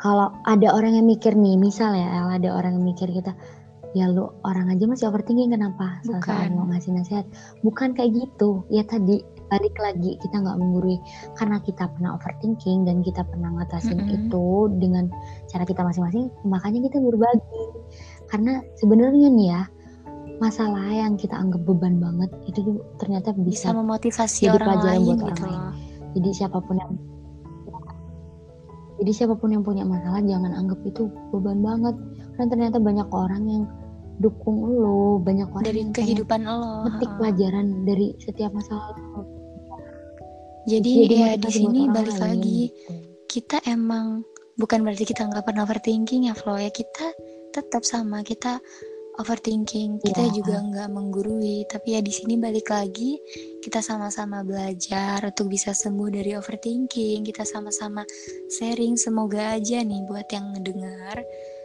kalau 0.00 0.32
ada 0.48 0.68
orang 0.72 0.98
yang 0.98 1.06
mikir 1.08 1.32
nih, 1.36 1.56
misal 1.56 1.92
ya, 1.96 2.08
El, 2.22 2.28
ada 2.42 2.50
orang 2.52 2.80
yang 2.80 2.86
mikir 2.86 3.08
kita, 3.12 3.32
ya 3.92 4.08
lu 4.08 4.28
orang 4.42 4.72
aja 4.72 4.84
masih 4.88 5.08
overthinking 5.08 5.52
kenapa? 5.52 6.00
Saat 6.04 6.52
mau 6.52 6.64
ngasih 6.68 6.96
nasihat. 6.96 7.26
Bukan 7.60 7.92
kayak 7.92 8.16
gitu. 8.16 8.64
Ya 8.72 8.82
tadi 8.88 9.20
balik 9.52 9.76
lagi 9.76 10.16
kita 10.24 10.40
nggak 10.40 10.56
menggurui 10.56 10.96
karena 11.36 11.60
kita 11.60 11.84
pernah 11.92 12.16
overthinking 12.16 12.88
dan 12.88 13.04
kita 13.04 13.20
pernah 13.20 13.52
ngatasin 13.52 14.00
mm 14.00 14.04
-hmm. 14.08 14.16
itu 14.16 14.48
dengan 14.80 15.12
cara 15.52 15.68
kita 15.68 15.84
masing-masing 15.84 16.32
makanya 16.48 16.88
kita 16.88 16.96
berbagi 17.04 17.64
karena 18.32 18.64
sebenarnya 18.80 19.28
nih 19.28 19.46
ya 19.52 19.62
masalah 20.42 20.90
yang 20.90 21.14
kita 21.14 21.38
anggap 21.38 21.62
beban 21.62 22.02
banget 22.02 22.30
itu 22.50 22.58
tuh 22.66 22.76
ternyata 22.98 23.30
bisa, 23.38 23.70
bisa 23.70 23.78
memotivasi 23.78 24.50
jadi 24.50 24.58
orang 24.58 24.66
pelajaran 24.66 24.90
lain 24.90 24.98
buat 24.98 25.14
gitu 25.14 25.24
orang 25.30 25.42
lain. 25.46 25.62
Jadi 26.12 26.28
siapa 26.34 26.58
pun 26.58 26.74
yang 26.76 26.92
jadi 29.02 29.12
siapa 29.14 29.34
pun 29.38 29.48
yang 29.54 29.62
punya 29.62 29.82
masalah 29.86 30.20
jangan 30.22 30.52
anggap 30.54 30.78
itu 30.82 31.06
beban 31.30 31.62
banget. 31.62 31.94
Karena 32.34 32.46
ternyata 32.50 32.76
banyak 32.82 33.08
orang 33.14 33.42
yang 33.46 33.64
dukung 34.18 34.58
lo 34.66 35.18
banyak 35.22 35.48
orang 35.50 35.66
dari 35.66 35.78
yang 35.82 35.94
kehidupan 35.94 36.42
lo 36.44 36.86
metik 36.90 37.10
pelajaran 37.16 37.86
dari 37.86 38.14
setiap 38.18 38.50
masalah 38.50 38.92
lo. 38.98 39.22
Jadi, 40.62 41.10
Jadi 41.10 41.14
ya 41.18 41.34
di 41.34 41.50
sini 41.50 41.80
balik 41.90 42.18
lain. 42.18 42.38
lagi. 42.38 42.58
gitu. 42.70 42.92
kita 43.26 43.58
emang 43.64 44.22
bukan 44.60 44.84
berarti 44.84 45.08
kita 45.08 45.24
nggak 45.24 45.42
pernah 45.42 45.64
overthinking 45.64 46.30
ya 46.30 46.34
Flo 46.36 46.54
ya. 46.54 46.70
Kita 46.70 47.10
tetap 47.50 47.82
sama 47.82 48.22
kita 48.22 48.62
overthinking. 49.20 50.00
Kita 50.00 50.24
yeah. 50.24 50.32
juga 50.32 50.56
nggak 50.62 50.88
menggurui. 50.88 51.68
Tapi 51.68 51.98
ya 51.98 52.00
di 52.00 52.12
sini 52.12 52.40
balik 52.40 52.72
lagi 52.72 53.20
kita 53.60 53.84
sama-sama 53.84 54.40
belajar 54.46 55.20
untuk 55.26 55.52
bisa 55.52 55.76
sembuh 55.76 56.08
dari 56.08 56.32
overthinking. 56.38 57.26
Kita 57.26 57.44
sama-sama 57.44 58.06
sharing. 58.48 58.96
Semoga 58.96 59.58
aja 59.58 59.84
nih 59.84 60.00
buat 60.08 60.28
yang 60.32 60.56
ngedengar 60.56 61.20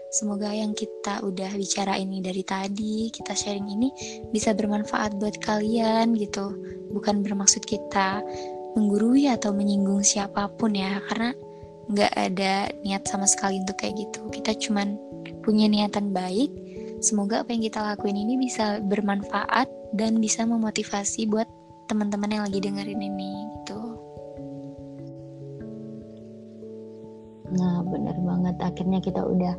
semoga 0.07 0.56
yang 0.56 0.72
kita 0.72 1.19
udah 1.19 1.52
bicara 1.60 1.99
ini 1.99 2.24
dari 2.24 2.40
tadi 2.40 3.11
kita 3.11 3.36
sharing 3.36 3.68
ini 3.68 3.91
bisa 4.32 4.56
bermanfaat 4.56 5.19
buat 5.19 5.36
kalian 5.44 6.15
gitu. 6.15 6.56
Bukan 6.95 7.22
bermaksud 7.22 7.68
kita 7.68 8.24
menggurui 8.78 9.28
atau 9.28 9.52
menyinggung 9.52 10.06
siapa 10.06 10.48
pun 10.56 10.78
ya 10.78 11.02
karena 11.11 11.36
nggak 11.88 12.14
ada 12.14 12.53
niat 12.84 13.03
sama 13.07 13.28
sekali 13.28 13.60
untuk 13.64 13.80
kayak 13.80 13.95
gitu. 13.99 14.22
Kita 14.32 14.56
cuman 14.56 14.95
punya 15.44 15.68
niatan 15.68 16.11
baik 16.11 16.52
semoga 16.99 17.45
apa 17.45 17.53
yang 17.53 17.64
kita 17.65 17.80
lakuin 17.82 18.18
ini 18.18 18.38
bisa 18.38 18.82
bermanfaat 18.82 19.69
dan 19.94 20.18
bisa 20.18 20.44
memotivasi 20.44 21.30
buat 21.30 21.45
teman-teman 21.88 22.34
yang 22.34 22.44
lagi 22.44 22.60
dengerin 22.60 23.02
ini 23.02 23.32
gitu 23.61 23.82
nah 27.57 27.80
benar 27.86 28.18
banget 28.19 28.56
akhirnya 28.60 28.99
kita 28.99 29.22
udah 29.24 29.56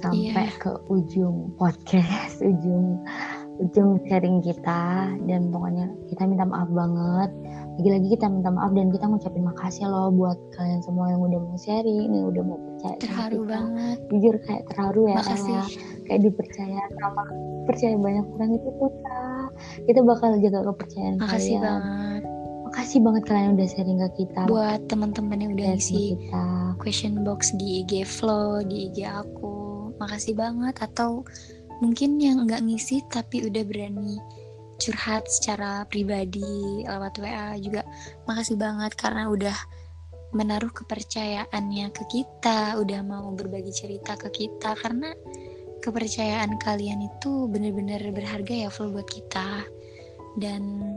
sampai 0.00 0.48
yeah. 0.48 0.56
ke 0.56 0.72
ujung 0.88 1.52
podcast 1.60 2.40
ujung 2.50 3.04
ujung 3.60 4.00
sharing 4.08 4.40
kita 4.40 5.12
dan 5.28 5.52
pokoknya 5.52 5.92
kita 6.08 6.24
minta 6.24 6.48
maaf 6.48 6.68
banget. 6.72 7.30
Lagi-lagi 7.76 8.08
kita 8.16 8.26
minta 8.32 8.50
maaf 8.52 8.72
dan 8.72 8.88
kita 8.88 9.04
ngucapin 9.08 9.44
makasih 9.44 9.86
loh 9.88 10.08
buat 10.12 10.36
kalian 10.56 10.80
semua 10.80 11.12
yang 11.12 11.20
udah 11.20 11.40
mau 11.40 11.56
sharing 11.60 12.10
yang 12.12 12.26
udah 12.32 12.42
mau 12.44 12.58
percaya 12.58 12.96
terharu 13.00 13.40
banget. 13.44 13.96
Jujur 14.08 14.34
kayak 14.48 14.62
terharu 14.72 15.02
ya 15.08 15.16
makasih. 15.20 15.60
kayak 16.08 16.20
dipercaya 16.26 16.80
sama 16.98 17.22
percaya 17.68 17.94
banyak 17.94 18.26
orang 18.34 18.50
itu 18.56 18.68
kita 18.74 19.18
kita 19.86 20.00
bakal 20.02 20.30
jaga 20.40 20.60
kepercayaan 20.64 21.14
makasih 21.20 21.56
kalian. 21.56 21.64
banget. 21.64 22.22
Makasih 22.70 22.98
banget 23.02 23.22
kalian 23.26 23.50
udah 23.58 23.68
sharing 23.68 23.98
ke 23.98 24.08
kita. 24.24 24.40
Buat 24.46 24.80
teman-teman 24.86 25.38
yang 25.42 25.52
udah 25.58 25.74
isi 25.76 26.14
kita. 26.16 26.46
question 26.80 27.26
box 27.26 27.52
di 27.60 27.84
IG 27.84 28.08
Flow 28.08 28.64
di 28.64 28.88
IG 28.88 29.04
aku. 29.04 29.92
Makasih 30.00 30.32
banget. 30.38 30.78
Atau 30.80 31.26
mungkin 31.80 32.20
yang 32.20 32.44
nggak 32.44 32.62
ngisi 32.64 33.02
tapi 33.08 33.48
udah 33.48 33.64
berani 33.64 34.20
curhat 34.80 35.28
secara 35.28 35.84
pribadi 35.84 36.82
lewat 36.88 37.20
WA 37.20 37.60
juga. 37.60 37.84
Makasih 38.24 38.56
banget 38.56 38.96
karena 38.96 39.28
udah 39.28 39.56
menaruh 40.32 40.72
kepercayaannya 40.72 41.92
ke 41.92 42.02
kita, 42.08 42.80
udah 42.80 43.00
mau 43.04 43.28
berbagi 43.36 43.70
cerita 43.70 44.16
ke 44.16 44.32
kita. 44.32 44.72
Karena 44.74 45.12
kepercayaan 45.84 46.56
kalian 46.56 47.04
itu 47.04 47.46
bener-bener 47.46 48.00
berharga 48.10 48.66
ya 48.66 48.68
full 48.72 48.90
buat 48.90 49.06
kita. 49.06 49.68
Dan 50.40 50.96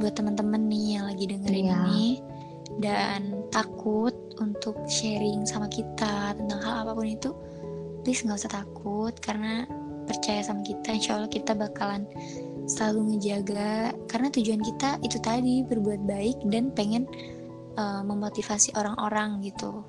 buat 0.00 0.16
teman-teman 0.16 0.64
nih 0.72 0.86
yang 0.96 1.04
lagi 1.12 1.24
dengerin 1.28 1.68
iya. 1.68 1.76
ini. 1.84 2.04
Dan 2.80 3.44
takut 3.52 4.16
untuk 4.40 4.78
sharing 4.88 5.44
sama 5.44 5.68
kita 5.68 6.32
tentang 6.32 6.60
hal 6.64 6.88
apa 6.88 6.96
pun 6.96 7.04
itu 7.04 7.36
please 8.00 8.24
nggak 8.24 8.40
usah 8.40 8.64
takut. 8.64 9.12
Karena 9.20 9.68
percaya 10.10 10.42
sama 10.42 10.66
kita 10.66 10.90
insya 10.90 11.14
Allah 11.14 11.30
kita 11.30 11.54
bakalan 11.54 12.02
selalu 12.66 13.14
ngejaga. 13.14 13.94
Karena 14.10 14.28
tujuan 14.34 14.58
kita 14.58 14.98
itu 15.06 15.22
tadi 15.22 15.62
berbuat 15.62 16.02
baik 16.02 16.42
dan 16.50 16.74
pengen 16.74 17.06
uh, 17.78 18.02
memotivasi 18.02 18.74
orang-orang 18.74 19.38
gitu. 19.46 19.86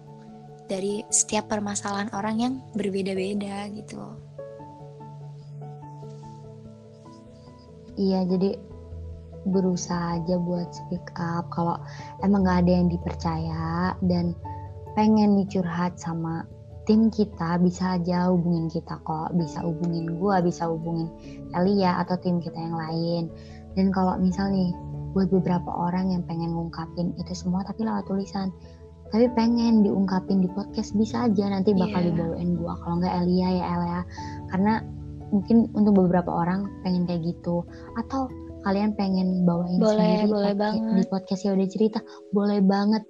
Dari 0.69 1.01
setiap 1.09 1.49
permasalahan 1.49 2.13
orang 2.13 2.35
yang 2.37 2.53
berbeda-beda 2.77 3.67
gitu. 3.73 4.01
Iya, 7.99 8.23
jadi 8.23 8.55
berusaha 9.51 10.21
aja 10.21 10.37
buat 10.37 10.69
speak 10.71 11.11
up. 11.17 11.49
Kalau 11.51 11.81
emang 12.21 12.45
gak 12.45 12.63
ada 12.63 12.71
yang 12.71 12.87
dipercaya 12.87 13.97
dan 14.05 14.37
pengen 14.95 15.43
dicurhat 15.43 15.97
sama 15.99 16.47
tim 16.89 17.13
kita 17.13 17.61
bisa 17.61 17.97
aja 17.99 18.33
hubungin 18.33 18.65
kita 18.71 18.97
kok 19.05 19.29
bisa 19.37 19.61
hubungin 19.61 20.17
gue 20.17 20.35
bisa 20.41 20.65
hubungin 20.65 21.07
Elia 21.53 22.01
atau 22.01 22.17
tim 22.17 22.41
kita 22.41 22.57
yang 22.57 22.77
lain 22.77 23.23
dan 23.77 23.93
kalau 23.93 24.17
misal 24.17 24.49
nih 24.49 24.73
buat 25.11 25.27
beberapa 25.29 25.67
orang 25.69 26.15
yang 26.15 26.23
pengen 26.25 26.55
ngungkapin 26.55 27.13
itu 27.19 27.33
semua 27.35 27.61
tapi 27.67 27.83
lewat 27.85 28.07
tulisan 28.07 28.49
tapi 29.11 29.27
pengen 29.35 29.83
diungkapin 29.83 30.39
di 30.39 30.49
podcast 30.55 30.95
bisa 30.95 31.27
aja 31.27 31.51
nanti 31.51 31.75
bakal 31.75 31.99
yeah. 31.99 32.07
dibawain 32.15 32.55
gue 32.55 32.73
kalau 32.81 32.95
nggak 33.03 33.15
Elia 33.23 33.49
ya 33.59 33.65
Elia 33.75 34.01
karena 34.55 34.73
mungkin 35.31 35.57
untuk 35.75 35.93
beberapa 35.95 36.31
orang 36.31 36.67
pengen 36.83 37.07
kayak 37.07 37.23
gitu 37.23 37.63
atau 37.99 38.27
kalian 38.61 38.93
pengen 38.93 39.43
bawain 39.43 39.81
boleh, 39.81 39.97
sendiri 39.97 40.25
boleh 40.29 40.53
banget. 40.53 40.95
di 41.01 41.03
podcast 41.09 41.41
ya 41.43 41.51
udah 41.55 41.67
cerita 41.71 41.99
boleh 42.31 42.59
banget 42.61 43.03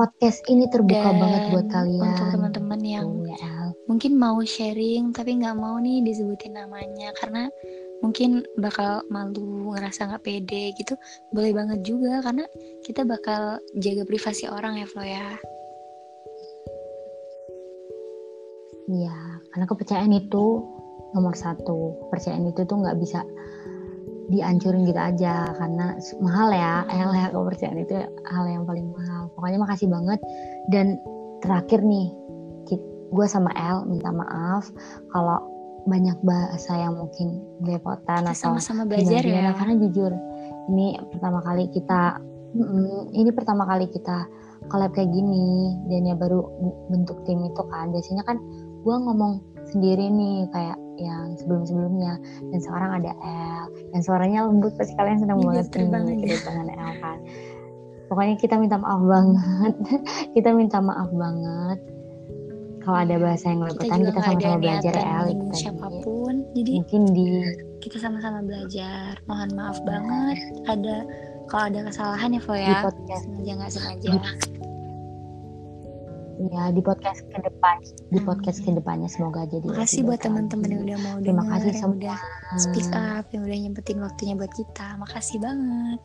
podcast 0.00 0.40
ini 0.48 0.64
terbuka 0.72 1.12
Dan 1.12 1.20
banget 1.20 1.42
buat 1.52 1.66
kalian. 1.68 2.00
Untuk 2.08 2.26
teman-teman 2.32 2.80
yang 2.80 3.08
ya. 3.28 3.68
mungkin 3.84 4.16
mau 4.16 4.40
sharing 4.40 5.12
tapi 5.12 5.36
nggak 5.44 5.60
mau 5.60 5.76
nih 5.76 6.00
disebutin 6.00 6.56
namanya 6.56 7.12
karena 7.20 7.52
mungkin 8.00 8.40
bakal 8.56 9.04
malu 9.12 9.76
ngerasa 9.76 10.08
nggak 10.08 10.24
pede 10.24 10.72
gitu 10.72 10.96
boleh 11.36 11.52
banget 11.52 11.84
juga 11.84 12.24
karena 12.24 12.48
kita 12.80 13.04
bakal 13.04 13.60
jaga 13.76 14.08
privasi 14.08 14.48
orang 14.48 14.80
ya 14.80 14.88
Flo 14.88 15.04
ya 15.04 15.36
Iya, 18.90 19.14
karena 19.54 19.70
kepercayaan 19.70 20.10
itu 20.10 20.66
nomor 21.14 21.38
satu. 21.38 22.10
Kepercayaan 22.10 22.50
itu 22.50 22.66
tuh 22.66 22.82
nggak 22.82 22.98
bisa 22.98 23.22
dihancurin 24.30 24.86
gitu 24.86 24.96
aja 24.96 25.50
karena 25.58 25.98
mahal 26.22 26.48
ya 26.54 26.86
ya 26.86 27.34
kepercayaan 27.34 27.82
itu 27.82 27.94
hal 28.30 28.44
yang 28.46 28.62
paling 28.62 28.86
mahal. 28.94 29.26
Pokoknya 29.34 29.58
makasih 29.58 29.90
banget. 29.90 30.22
Dan 30.70 30.96
terakhir 31.42 31.82
nih 31.82 32.14
gue 33.10 33.26
sama 33.26 33.50
El 33.58 33.90
minta 33.90 34.14
maaf 34.14 34.70
kalau 35.10 35.42
banyak 35.90 36.14
bahasa 36.22 36.78
yang 36.78 36.94
mungkin 36.94 37.42
belepotan 37.58 38.22
atau 38.30 38.54
sama-sama 38.54 38.86
belajar 38.86 39.26
ya. 39.26 39.50
Karena 39.58 39.74
jujur 39.82 40.14
ini 40.70 40.94
pertama 41.10 41.42
kali 41.42 41.66
kita 41.74 42.22
ini 43.10 43.30
pertama 43.34 43.66
kali 43.66 43.90
kita 43.90 44.30
collab 44.70 44.94
kayak 44.94 45.10
gini 45.10 45.74
dan 45.90 46.06
ya 46.06 46.14
baru 46.14 46.46
bentuk 46.86 47.18
tim 47.26 47.42
itu 47.42 47.62
kan. 47.66 47.90
Biasanya 47.90 48.22
kan 48.22 48.38
gue 48.80 48.94
ngomong 48.94 49.42
sendiri 49.72 50.06
nih 50.10 50.46
kayak 50.52 50.78
yang 51.00 51.34
sebelum-sebelumnya. 51.40 52.14
Dan 52.52 52.58
sekarang 52.60 52.90
ada 53.02 53.12
L. 53.24 53.64
Dan 53.94 54.00
suaranya 54.04 54.46
lembut 54.46 54.76
pasti 54.76 54.92
kalian 54.94 55.18
senang 55.22 55.40
iya, 55.40 55.64
banget. 55.64 55.66
nih 55.72 56.38
dengan 56.42 56.66
L 56.68 56.92
kan. 57.00 57.18
Pokoknya 58.10 58.34
kita 58.42 58.54
minta 58.58 58.76
maaf 58.76 59.02
banget. 59.06 59.74
Kita 60.34 60.50
minta 60.50 60.82
maaf 60.82 61.10
banget. 61.14 61.78
Kalau 62.80 62.98
ada 63.06 63.16
bahasa 63.20 63.52
yang 63.52 63.60
lepotan 63.60 64.00
kita 64.08 64.20
sama-sama 64.24 64.56
belajar 64.56 64.94
L 64.96 65.24
kita 65.30 65.54
siapa 65.54 65.86
pun. 66.00 66.34
Jadi 66.56 66.70
mungkin 66.80 67.02
di 67.12 67.28
kita 67.78 67.96
sama-sama 68.00 68.40
belajar. 68.42 69.20
Mohon 69.28 69.50
maaf 69.54 69.78
banget. 69.84 70.38
Ada 70.66 70.96
kalau 71.46 71.64
ada 71.70 71.80
kesalahan 71.86 72.30
ya 72.34 72.40
ya. 72.56 72.78
Podcast. 72.82 73.24
Sengaja 73.28 73.52
nggak 73.60 73.70
sengaja 73.70 74.10
ya 76.48 76.72
di 76.72 76.80
podcast 76.80 77.20
ke 77.28 77.38
depan. 77.44 77.76
Di 78.08 78.18
hmm. 78.22 78.26
podcast 78.26 78.58
ke 78.64 78.70
depannya 78.72 79.08
semoga 79.12 79.44
jadi 79.44 79.60
terima 79.60 79.84
kasih 79.84 80.00
buat 80.08 80.20
teman-teman 80.24 80.68
yang 80.72 80.82
udah 80.88 80.98
mau 81.04 81.16
terima 81.20 81.42
denger, 81.44 81.52
kasih 81.52 81.72
yang 81.76 81.92
udah 81.92 82.18
speak 82.56 82.90
up 82.96 83.24
yang 83.36 83.42
udah 83.44 83.58
nyempetin 83.60 83.98
waktunya 84.00 84.34
buat 84.38 84.52
kita. 84.56 84.86
Makasih 84.96 85.38
banget. 85.44 86.00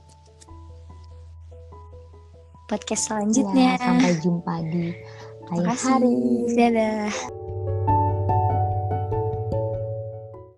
Podcast 2.65 3.03
selanjutnya. 3.07 3.77
Ya, 3.77 3.79
sampai 3.79 4.13
jumpa 4.19 4.53
di 4.67 4.85
hari. 5.53 6.15
Dadah 6.57 7.44